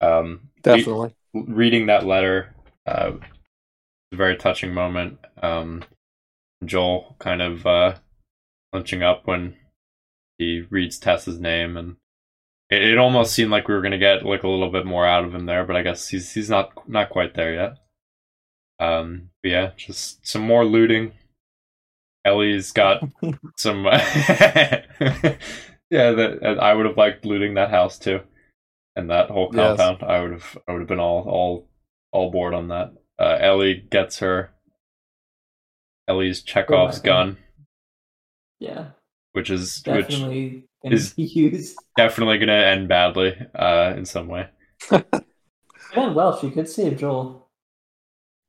Um, 0.02 0.50
re- 0.66 0.78
Definitely. 0.78 1.16
reading 1.34 1.88
that 1.88 2.06
letter, 2.06 2.56
uh, 2.86 3.12
was 3.14 3.22
a 4.14 4.16
very 4.16 4.38
touching 4.38 4.74
moment. 4.74 5.20
Um, 5.42 5.84
Joel 6.64 7.16
kind 7.20 7.42
of 7.42 7.66
uh, 7.66 7.96
clenching 8.72 9.04
up 9.04 9.28
when 9.28 9.56
he 10.38 10.64
reads 10.70 10.98
Tess's 10.98 11.40
name, 11.40 11.76
and 11.76 11.98
it, 12.70 12.82
it 12.82 12.98
almost 12.98 13.34
seemed 13.34 13.52
like 13.52 13.68
we 13.68 13.74
were 13.74 13.82
gonna 13.82 13.98
get 13.98 14.26
like 14.26 14.44
a 14.44 14.48
little 14.48 14.72
bit 14.72 14.86
more 14.86 15.06
out 15.06 15.26
of 15.26 15.36
him 15.36 15.46
there, 15.46 15.66
but 15.66 15.76
I 15.76 15.82
guess 15.82 16.08
he's 16.08 16.34
he's 16.34 16.50
not 16.50 16.88
not 16.88 17.10
quite 17.10 17.34
there 17.34 17.54
yet. 17.54 17.78
Um, 18.80 19.30
but 19.46 19.52
yeah, 19.52 19.72
just 19.78 20.26
some 20.26 20.42
more 20.42 20.66
looting. 20.66 21.12
Ellie's 22.26 22.72
got 22.72 23.04
some. 23.58 23.84
yeah, 23.86 23.92
that 25.90 26.58
I 26.60 26.74
would 26.74 26.88
have 26.88 26.98
liked 26.98 27.26
looting 27.26 27.54
that 27.54 27.70
house 27.70 28.00
too, 28.00 28.22
and 28.96 29.12
that 29.12 29.30
whole 29.30 29.52
Yes. 29.54 29.78
compound. 29.78 30.12
I 30.12 30.20
would 30.22 30.32
have 30.32 30.58
I 30.68 30.72
would 30.72 30.80
have 30.82 30.88
been 30.88 31.00
all 31.00 31.30
all 31.30 31.70
all 32.12 32.32
board 32.32 32.56
on 32.56 32.70
that. 32.70 32.94
Uh, 33.20 33.38
Ellie 33.40 33.76
gets 33.92 34.18
her 34.20 34.50
Ellie's 36.08 36.42
Chekhov's 36.42 36.98
weapon. 36.98 37.06
gun, 37.06 37.38
Yeah, 38.60 38.86
which 39.34 39.52
is 39.52 39.84
which 39.86 40.08
definitely 40.08 40.66
gonna 40.84 40.96
is- 40.96 41.14
be 41.14 41.22
used. 41.36 41.78
definitely 41.98 42.40
gonna 42.40 42.54
end 42.54 42.88
badly 42.88 43.36
uh, 43.54 43.94
in 43.96 44.06
some 44.06 44.28
way. 44.28 44.48
It 44.92 45.06
well. 45.94 46.36
She 46.40 46.50
could 46.50 46.68
save 46.68 46.98
Joel. 46.98 47.48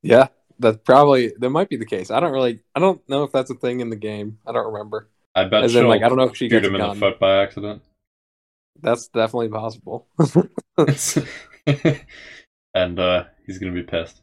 Yeah, 0.02 0.28
that's 0.58 0.78
probably 0.84 1.32
that 1.38 1.50
might 1.50 1.68
be 1.68 1.76
the 1.76 1.86
case. 1.86 2.10
I 2.10 2.20
don't 2.20 2.32
really, 2.32 2.60
I 2.74 2.80
don't 2.80 3.06
know 3.08 3.24
if 3.24 3.32
that's 3.32 3.50
a 3.50 3.54
thing 3.54 3.80
in 3.80 3.90
the 3.90 3.96
game. 3.96 4.38
I 4.46 4.52
don't 4.52 4.72
remember. 4.72 5.08
I 5.34 5.44
bet 5.44 5.64
As 5.64 5.72
she'll 5.72 5.88
like, 5.88 6.02
I 6.02 6.08
don't 6.08 6.18
know 6.18 6.24
if 6.24 6.36
she 6.36 6.48
shoot 6.48 6.60
gets 6.60 6.66
him 6.66 6.74
in 6.74 6.82
the 6.82 6.88
gun. 6.88 6.98
foot 6.98 7.18
by 7.18 7.42
accident. 7.42 7.82
That's 8.80 9.08
definitely 9.08 9.48
possible. 9.48 10.08
and 12.74 12.98
uh, 13.00 13.24
he's 13.46 13.58
gonna 13.58 13.72
be 13.72 13.82
pissed. 13.82 14.22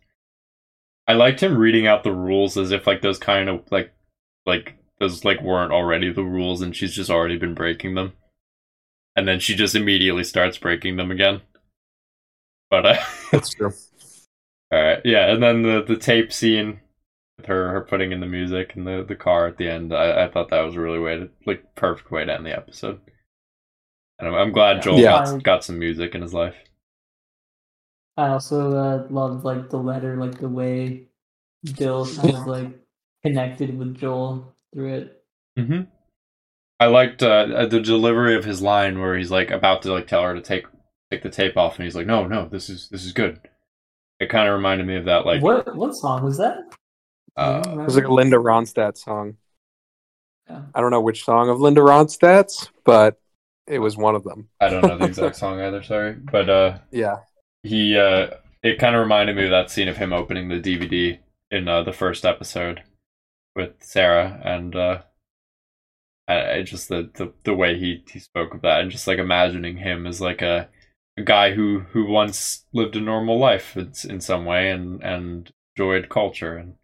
I 1.07 1.13
liked 1.13 1.41
him 1.41 1.57
reading 1.57 1.87
out 1.87 2.03
the 2.03 2.13
rules 2.13 2.57
as 2.57 2.71
if 2.71 2.87
like 2.87 3.01
those 3.01 3.19
kind 3.19 3.49
of 3.49 3.63
like 3.71 3.93
like 4.45 4.75
those 4.99 5.25
like 5.25 5.41
weren't 5.41 5.73
already 5.73 6.11
the 6.11 6.23
rules 6.23 6.61
and 6.61 6.75
she's 6.75 6.93
just 6.95 7.09
already 7.09 7.37
been 7.37 7.53
breaking 7.53 7.95
them. 7.95 8.13
And 9.15 9.27
then 9.27 9.39
she 9.39 9.55
just 9.55 9.75
immediately 9.75 10.23
starts 10.23 10.57
breaking 10.57 10.95
them 10.95 11.11
again. 11.11 11.41
But 12.69 12.85
uh 12.85 13.03
that's 13.31 13.49
true. 13.49 13.73
Alright, 14.73 15.01
yeah, 15.05 15.31
and 15.31 15.43
then 15.43 15.61
the 15.61 15.83
the 15.83 15.97
tape 15.97 16.33
scene 16.33 16.79
with 17.37 17.45
her 17.47 17.69
her 17.69 17.81
putting 17.81 18.11
in 18.11 18.21
the 18.21 18.25
music 18.25 18.75
and 18.75 18.87
the, 18.87 19.03
the 19.07 19.15
car 19.15 19.47
at 19.47 19.57
the 19.57 19.69
end, 19.69 19.93
I, 19.93 20.25
I 20.25 20.29
thought 20.29 20.49
that 20.49 20.61
was 20.61 20.75
a 20.75 20.79
really 20.79 20.99
way 20.99 21.17
to 21.17 21.29
like 21.45 21.75
perfect 21.75 22.09
way 22.09 22.25
to 22.25 22.33
end 22.33 22.45
the 22.45 22.57
episode. 22.57 22.99
And 24.19 24.27
I'm, 24.29 24.35
I'm 24.35 24.51
glad 24.51 24.81
Joel 24.81 24.99
Yeah. 24.99 25.23
got 25.25 25.43
got 25.43 25.63
some 25.63 25.77
music 25.77 26.15
in 26.15 26.21
his 26.21 26.33
life. 26.33 26.55
I 28.17 28.29
also 28.29 28.75
uh, 28.75 29.07
loved 29.09 29.43
like 29.43 29.69
the 29.69 29.77
letter, 29.77 30.15
like 30.17 30.39
the 30.39 30.49
way 30.49 31.07
Bill 31.77 32.05
kind 32.15 32.35
of 32.35 32.47
like 32.47 32.67
connected 33.23 33.77
with 33.77 33.95
Joel 33.95 34.53
through 34.73 34.93
it. 34.93 35.23
Mm-hmm. 35.57 35.81
I 36.79 36.87
liked 36.87 37.21
uh, 37.23 37.65
the 37.67 37.79
delivery 37.79 38.35
of 38.35 38.45
his 38.45 38.61
line 38.61 38.99
where 38.99 39.17
he's 39.17 39.31
like 39.31 39.51
about 39.51 39.83
to 39.83 39.93
like 39.93 40.07
tell 40.07 40.23
her 40.23 40.35
to 40.35 40.41
take 40.41 40.65
take 41.11 41.23
the 41.23 41.29
tape 41.29 41.57
off, 41.57 41.77
and 41.77 41.85
he's 41.85 41.95
like, 41.95 42.07
"No, 42.07 42.27
no, 42.27 42.47
this 42.47 42.69
is 42.69 42.89
this 42.89 43.05
is 43.05 43.13
good." 43.13 43.39
It 44.23 44.29
kind 44.29 44.47
of 44.47 44.53
reminded 44.55 44.87
me 44.87 44.95
of 44.95 45.05
that, 45.05 45.25
like, 45.25 45.41
what 45.41 45.75
what 45.75 45.93
song 45.95 46.23
was 46.23 46.37
that? 46.37 46.57
uh, 47.35 47.61
It 47.65 47.77
was 47.77 47.95
like 47.95 48.05
a? 48.05 48.13
Linda 48.13 48.37
Ronstadt 48.37 48.97
song. 48.97 49.37
Yeah. 50.49 50.61
I 50.73 50.81
don't 50.81 50.91
know 50.91 51.01
which 51.01 51.23
song 51.25 51.49
of 51.49 51.59
Linda 51.59 51.81
Ronstadt's, 51.81 52.69
but 52.83 53.19
it 53.67 53.79
was 53.79 53.95
one 53.97 54.15
of 54.15 54.23
them. 54.23 54.49
I 54.59 54.69
don't 54.69 54.81
know 54.83 54.97
the 54.97 55.05
exact 55.13 55.35
song 55.35 55.59
either. 55.61 55.83
Sorry, 55.83 56.13
but 56.13 56.49
uh, 56.49 56.77
Yeah, 56.91 57.17
he 57.63 57.97
uh, 57.97 58.27
it 58.61 58.79
kind 58.79 58.95
of 58.95 59.01
reminded 59.01 59.35
me 59.35 59.45
of 59.45 59.51
that 59.51 59.69
scene 59.69 59.87
of 59.87 59.97
him 59.97 60.13
opening 60.13 60.47
the 60.49 60.59
DVD 60.59 61.19
in 61.51 61.67
uh, 61.67 61.83
the 61.83 61.93
first 61.93 62.25
episode 62.25 62.83
with 63.55 63.71
Sarah, 63.81 64.41
and 64.43 64.75
uh, 64.75 65.01
I, 66.27 66.51
I 66.55 66.61
just 66.63 66.87
the, 66.89 67.09
the 67.13 67.33
the 67.43 67.53
way 67.53 67.77
he 67.77 68.03
he 68.09 68.19
spoke 68.19 68.53
of 68.53 68.61
that 68.61 68.81
and 68.81 68.91
just 68.91 69.07
like 69.07 69.17
imagining 69.19 69.77
him 69.77 70.07
as 70.07 70.21
like 70.21 70.41
a 70.41 70.69
a 71.17 71.21
guy 71.23 71.53
who 71.53 71.79
who 71.91 72.05
once 72.05 72.65
lived 72.73 72.95
a 72.95 73.01
normal 73.01 73.39
life 73.39 73.77
in, 73.77 73.93
in 74.09 74.21
some 74.21 74.45
way 74.45 74.71
and 74.71 75.03
and 75.03 75.51
enjoyed 75.75 76.09
culture 76.09 76.57
and 76.57 76.75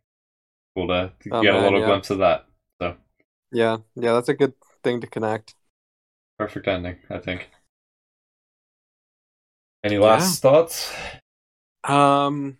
cool 0.76 0.88
to, 0.90 1.14
to 1.22 1.32
Oh, 1.32 1.42
get 1.42 1.56
a 1.56 1.60
little 1.60 1.82
yeah. 1.82 1.84
glimpse 1.84 2.10
of 2.12 2.20
that. 2.20 2.48
So 2.82 2.98
Yeah, 3.52 3.78
yeah, 3.96 4.14
that's 4.14 4.30
a 4.30 4.34
good 4.34 4.54
thing 4.84 5.02
to 5.02 5.08
connect. 5.08 5.56
perfect 6.40 6.68
ending, 6.68 6.98
I 7.12 7.20
think. 7.20 7.52
Any 9.84 9.98
Yeah. 10.00 10.36
last 10.38 10.42
thoughts? 10.42 10.94
Um, 11.84 12.58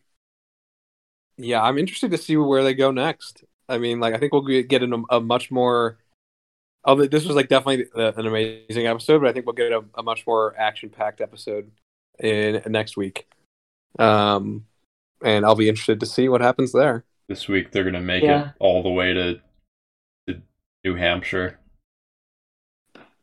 yeah, 1.38 1.62
I'm 1.62 1.78
interested 1.78 2.12
to 2.12 2.18
see 2.18 2.38
where 2.38 2.64
they 2.64 2.74
go 2.74 2.92
next. 2.92 3.44
I 3.68 3.78
mean, 3.78 4.00
like, 4.00 4.14
I 4.14 4.18
think 4.18 4.34
we'll 4.34 4.42
get 4.42 4.68
get 4.68 4.84
in 4.84 4.94
a, 4.94 5.18
a 5.18 5.22
much 5.22 5.52
more. 5.52 5.98
Although 6.86 7.08
this 7.08 7.26
was 7.26 7.36
like 7.36 7.50
definitely 7.50 7.88
an 7.96 8.26
amazing 8.26 8.88
episode, 8.88 9.20
but 9.20 9.30
I 9.30 9.34
think 9.34 9.46
we'll 9.46 9.54
get 9.54 9.72
a, 9.72 9.84
a 9.96 10.04
much 10.04 10.26
more 10.26 10.56
action-packed 10.58 11.20
episode 11.22 11.72
in 12.20 12.62
next 12.68 12.96
week. 12.96 13.28
Um, 13.98 14.66
and 15.24 15.46
I'll 15.46 15.56
be 15.56 15.68
interested 15.68 16.00
to 16.00 16.06
see 16.06 16.30
what 16.30 16.42
happens 16.42 16.72
there. 16.72 17.04
This 17.28 17.48
week 17.48 17.72
they're 17.72 17.84
gonna 17.84 18.00
make 18.02 18.24
Yeah. 18.24 18.50
it 18.50 18.56
all 18.60 18.82
the 18.82 18.90
way 18.90 19.14
to, 19.14 19.42
to 20.28 20.42
New 20.86 20.96
Hampshire. 20.96 21.60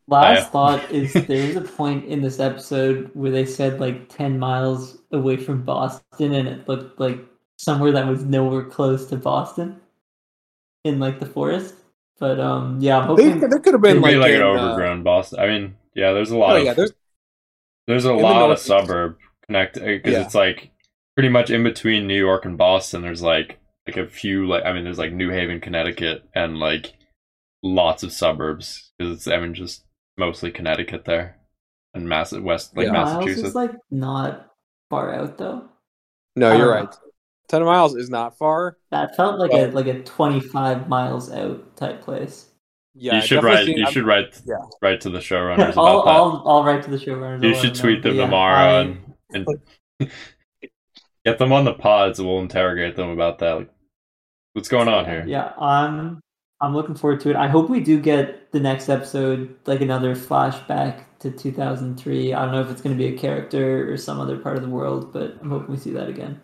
Last 0.09 0.47
I- 0.47 0.51
thought 0.51 0.91
is 0.91 1.13
there 1.15 1.47
was 1.47 1.57
a 1.57 1.61
point 1.73 2.05
in 2.05 2.21
this 2.21 2.39
episode 2.39 3.11
where 3.15 3.31
they 3.31 3.47
said 3.47 3.81
like 3.81 4.09
10 4.09 4.39
miles 4.39 4.99
away 5.13 5.37
from 5.39 5.63
Boston 5.63 6.35
and 6.35 6.47
it 6.47 6.69
looked 6.69 7.01
like 7.01 7.19
somewhere 7.59 7.93
that 7.93 8.07
was 8.07 8.23
nowhere 8.25 8.65
close 8.65 9.07
to 9.07 9.17
Boston 9.17 9.81
in 10.85 11.01
like 11.01 11.19
the 11.19 11.27
forest. 11.27 11.75
But 12.19 12.41
um 12.41 12.79
yeah, 12.81 12.99
I'm 12.99 13.15
They, 13.15 13.25
hoping 13.25 13.41
there 13.41 13.59
could 13.61 13.75
have 13.75 13.83
been 13.83 14.01
like, 14.01 14.13
be 14.13 14.17
like 14.17 14.33
in, 14.33 14.37
an 14.37 14.43
uh, 14.43 14.51
overgrown 14.51 15.03
Boston. 15.03 15.39
I 15.41 15.47
mean, 15.47 15.77
yeah, 15.95 16.13
there's 16.13 16.31
a 16.31 16.37
lot 16.37 16.57
oh 16.57 16.57
of 16.57 16.65
yeah, 16.65 16.75
there's 16.75 16.93
there's 17.87 18.05
a 18.05 18.09
the 18.09 18.15
lot 18.15 18.51
of 18.51 18.59
suburb 18.59 19.19
connect 19.47 19.75
because 19.75 20.13
Yeah. 20.13 20.21
it's 20.23 20.35
like 20.35 20.71
pretty 21.15 21.29
much 21.29 21.51
in 21.51 21.63
between 21.63 22.07
New 22.07 22.19
York 22.19 22.45
and 22.45 22.57
Boston. 22.59 23.03
There's 23.03 23.23
like 23.23 23.59
like 23.87 23.97
a 23.97 24.07
few 24.09 24.47
like 24.47 24.65
I 24.65 24.73
mean, 24.73 24.85
there's 24.85 24.99
like 24.99 25.13
New 25.13 25.31
Haven, 25.31 25.61
Connecticut, 25.61 26.25
and 26.35 26.59
like 26.59 26.95
lots 27.63 28.03
of 28.03 28.13
suburbs 28.13 28.93
because 28.99 29.15
it's 29.17 29.29
I 29.29 29.39
mean 29.41 29.55
just 29.55 29.85
mostly 30.19 30.51
Connecticut 30.51 31.05
there 31.05 31.37
and 31.95 32.09
Mass 32.09 32.33
West 32.33 32.77
like 32.77 32.87
Yeah. 32.87 32.93
miles 32.93 33.27
Massachusetts. 33.27 33.49
is 33.49 33.55
like 33.55 33.73
not 33.91 34.51
far 34.91 35.15
out 35.15 35.39
though. 35.39 35.69
no, 36.37 36.53
you're 36.57 36.71
don't 36.75 36.87
right. 36.87 36.97
Ten 37.49 37.65
miles 37.65 37.95
is 37.95 38.11
not 38.11 38.37
far. 38.37 38.77
That 38.91 39.17
felt 39.17 39.39
like 39.39 39.53
Well- 39.53 39.71
a 39.71 39.73
like 39.73 39.87
a 39.87 40.03
25 40.03 40.89
miles 40.89 41.31
out 41.33 41.77
type 41.77 42.03
place. 42.03 42.51
Yeah, 42.99 43.17
you 43.17 43.21
should 43.23 43.45
write. 43.45 43.67
seen- 43.67 43.77
You 43.79 43.85
I'm- 43.85 43.93
should 43.93 44.07
write. 44.07 44.41
yeah. 44.47 44.57
Write 44.83 45.01
to 45.03 45.11
the 45.11 45.19
showrunners 45.19 45.73
about 45.73 45.79
I'll, 45.79 46.05
that. 46.05 46.11
I'll, 46.11 46.43
I'll 46.47 46.65
write 46.65 46.83
to 46.85 46.91
the 46.91 46.97
showrunners. 46.97 47.43
you 47.45 47.55
should 47.55 47.75
tweet 47.75 47.99
know. 48.03 48.11
them 48.11 48.17
yeah, 48.17 48.25
tomorrow 48.25 48.59
I- 48.59 48.81
and, 48.81 49.15
and 50.01 50.11
get 51.25 51.39
them 51.39 51.53
on 51.53 51.65
the 51.65 51.75
pods. 51.75 52.21
We'll 52.21 52.41
interrogate 52.41 52.97
them 52.97 53.11
about 53.11 53.39
that. 53.41 53.53
Like, 53.59 53.71
what's 54.55 54.69
going 54.69 54.89
on 54.89 55.05
here? 55.05 55.25
Yeah, 55.27 55.53
I'm 55.59 56.21
I'm 56.61 56.75
looking 56.75 56.95
forward 56.95 57.21
to 57.21 57.31
it. 57.31 57.37
I 57.37 57.49
hope 57.49 57.69
we 57.69 57.81
do 57.81 58.01
get 58.01 58.51
the 58.53 58.61
next 58.61 58.89
episode 58.89 59.55
like 59.67 59.83
another 59.83 60.17
flashback 60.17 61.03
to 61.19 61.31
2003. 61.31 62.33
I 62.33 62.43
don't 62.45 62.53
know 62.55 62.63
if 62.63 62.71
it's 62.71 62.81
going 62.81 62.97
to 62.97 62.99
be 62.99 63.15
a 63.15 63.19
character 63.19 63.93
or 63.93 63.97
some 63.99 64.19
other 64.21 64.39
part 64.39 64.57
of 64.57 64.63
the 64.63 64.71
world, 64.71 65.13
but 65.13 65.37
I'm 65.43 65.51
hoping 65.51 65.71
we 65.71 65.77
see 65.77 65.93
that 65.93 66.09
again. 66.09 66.41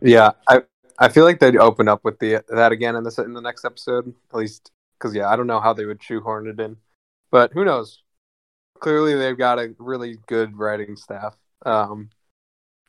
Yeah, 0.00 0.32
I 0.48 0.62
I 0.98 1.08
feel 1.08 1.24
like 1.24 1.38
they'd 1.38 1.56
open 1.56 1.88
up 1.88 2.04
with 2.04 2.18
the 2.18 2.42
that 2.48 2.72
again 2.72 2.96
in 2.96 3.04
this 3.04 3.18
in 3.18 3.34
the 3.34 3.40
next 3.40 3.64
episode, 3.64 4.14
at 4.30 4.36
least 4.36 4.70
because 4.98 5.14
yeah, 5.14 5.28
I 5.28 5.36
don't 5.36 5.46
know 5.46 5.60
how 5.60 5.72
they 5.72 5.84
would 5.84 6.02
shoehorn 6.02 6.48
it 6.48 6.60
in, 6.60 6.76
but 7.30 7.52
who 7.52 7.64
knows? 7.64 8.02
Clearly, 8.80 9.14
they've 9.14 9.38
got 9.38 9.58
a 9.58 9.74
really 9.78 10.18
good 10.26 10.56
writing 10.58 10.96
staff, 10.96 11.36
um, 11.64 12.10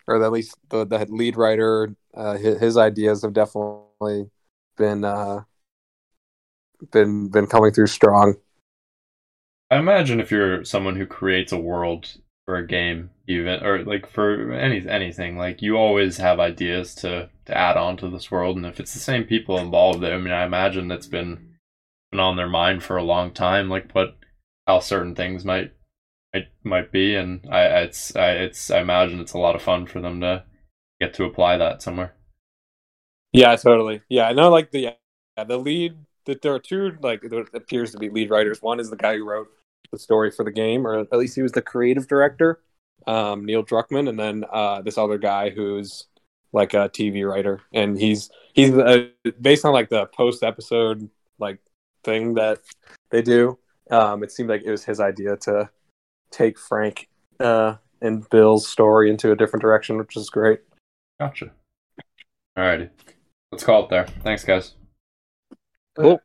or 0.08 0.24
at 0.24 0.32
least 0.32 0.56
the 0.70 0.86
the 0.86 1.06
lead 1.10 1.38
writer. 1.38 1.96
Uh, 2.14 2.38
his, 2.38 2.60
his 2.60 2.78
ideas 2.78 3.22
have 3.22 3.34
definitely 3.34 4.30
been 4.78 5.04
uh, 5.04 5.42
been 6.92 7.30
been 7.30 7.48
coming 7.48 7.72
through 7.72 7.88
strong. 7.88 8.36
I 9.70 9.78
imagine 9.78 10.20
if 10.20 10.32
you're 10.32 10.64
someone 10.64 10.96
who 10.96 11.06
creates 11.06 11.52
a 11.52 11.58
world 11.58 12.18
for 12.48 12.58
a 12.58 12.68
game, 12.68 13.12
even 13.28 13.64
or 13.64 13.86
like 13.86 14.08
for 14.10 14.54
any 14.54 14.88
anything, 14.90 15.38
like 15.38 15.62
you 15.62 15.78
always 15.78 16.18
have 16.18 16.40
ideas 16.42 16.96
to 16.98 17.30
to 17.46 17.58
add 17.58 17.78
on 17.78 17.98
to 17.98 18.10
this 18.10 18.32
world, 18.32 18.58
and 18.58 18.66
if 18.66 18.80
it's 18.80 18.94
the 18.96 19.00
same 19.02 19.26
people 19.26 19.60
involved, 19.60 20.04
I 20.04 20.18
mean, 20.18 20.34
I 20.34 20.46
imagine 20.46 20.90
that's 20.90 21.08
been 21.08 21.58
been 22.12 22.20
on 22.22 22.38
their 22.38 22.50
mind 22.50 22.84
for 22.84 22.98
a 22.98 23.04
long 23.04 23.34
time, 23.34 23.70
like 23.70 23.92
what 23.94 24.18
how 24.68 24.80
certain 24.80 25.16
things 25.16 25.46
might 25.46 25.74
might 26.34 26.48
might 26.64 26.92
be, 26.92 27.16
and 27.16 27.48
I 27.52 27.64
it's 27.84 28.16
I 28.16 28.32
it's 28.34 28.72
I 28.72 28.80
imagine 28.82 29.20
it's 29.22 29.34
a 29.34 29.40
lot 29.40 29.56
of 29.56 29.62
fun 29.64 29.88
for 29.88 30.02
them 30.02 30.22
to 30.22 30.46
get 31.02 31.14
to 31.16 31.26
apply 31.26 31.58
that 31.58 31.82
somewhere. 31.82 32.16
Yeah, 33.34 33.56
totally. 33.56 34.02
Yeah, 34.10 34.28
I 34.28 34.34
know. 34.34 34.50
Like 34.50 34.72
the 34.72 34.80
yeah, 35.38 35.44
the 35.44 35.58
lead, 35.58 35.98
that 36.26 36.42
there 36.42 36.54
are 36.54 36.60
two 36.60 36.98
like 37.02 37.22
there 37.22 37.46
appears 37.54 37.92
to 37.92 37.98
be 37.98 38.10
lead 38.10 38.30
writers. 38.30 38.62
One 38.62 38.80
is 38.80 38.90
the 38.90 38.96
guy 38.96 39.18
who 39.18 39.26
wrote 39.26 39.50
the 39.92 40.00
story 40.00 40.32
for 40.32 40.44
the 40.44 40.52
game, 40.52 40.86
or 40.86 41.00
at 41.00 41.14
least 41.14 41.36
he 41.36 41.42
was 41.42 41.52
the 41.52 41.62
creative 41.62 42.08
director, 42.08 42.60
um, 43.06 43.46
Neil 43.46 43.64
Druckmann, 43.64 44.10
and 44.10 44.20
then 44.20 44.46
uh, 44.52 44.82
this 44.82 44.98
other 44.98 45.18
guy 45.18 45.50
who's 45.50 46.08
like 46.54 46.74
a 46.74 46.90
TV 46.90 47.28
writer, 47.28 47.62
and 47.74 48.00
he's 48.00 48.30
he's 48.54 48.74
uh, 48.74 49.08
based 49.42 49.66
on 49.66 49.74
like 49.74 49.90
the 49.90 50.06
post 50.08 50.44
episode 50.44 51.10
like 51.40 51.60
thing 52.04 52.34
that 52.36 52.60
they 53.12 53.22
do. 53.22 53.58
Um, 53.90 54.24
it 54.24 54.32
seemed 54.32 54.50
like 54.50 54.64
it 54.64 54.72
was 54.72 54.84
his 54.84 55.00
idea 55.00 55.38
to 55.38 55.70
take 56.32 56.60
Frank 56.60 57.08
uh, 57.40 57.76
and 58.02 58.30
Bill's 58.30 58.68
story 58.68 59.10
into 59.10 59.32
a 59.32 59.36
different 59.36 59.62
direction, 59.62 59.98
which 59.98 60.18
is 60.18 60.30
great. 60.30 60.62
Gotcha. 61.20 61.52
Alrighty, 62.58 62.90
let's 63.52 63.64
call 63.64 63.84
it 63.84 63.90
there. 63.90 64.08
Thanks, 64.24 64.44
guys. 64.44 64.74
Cool. 65.96 66.20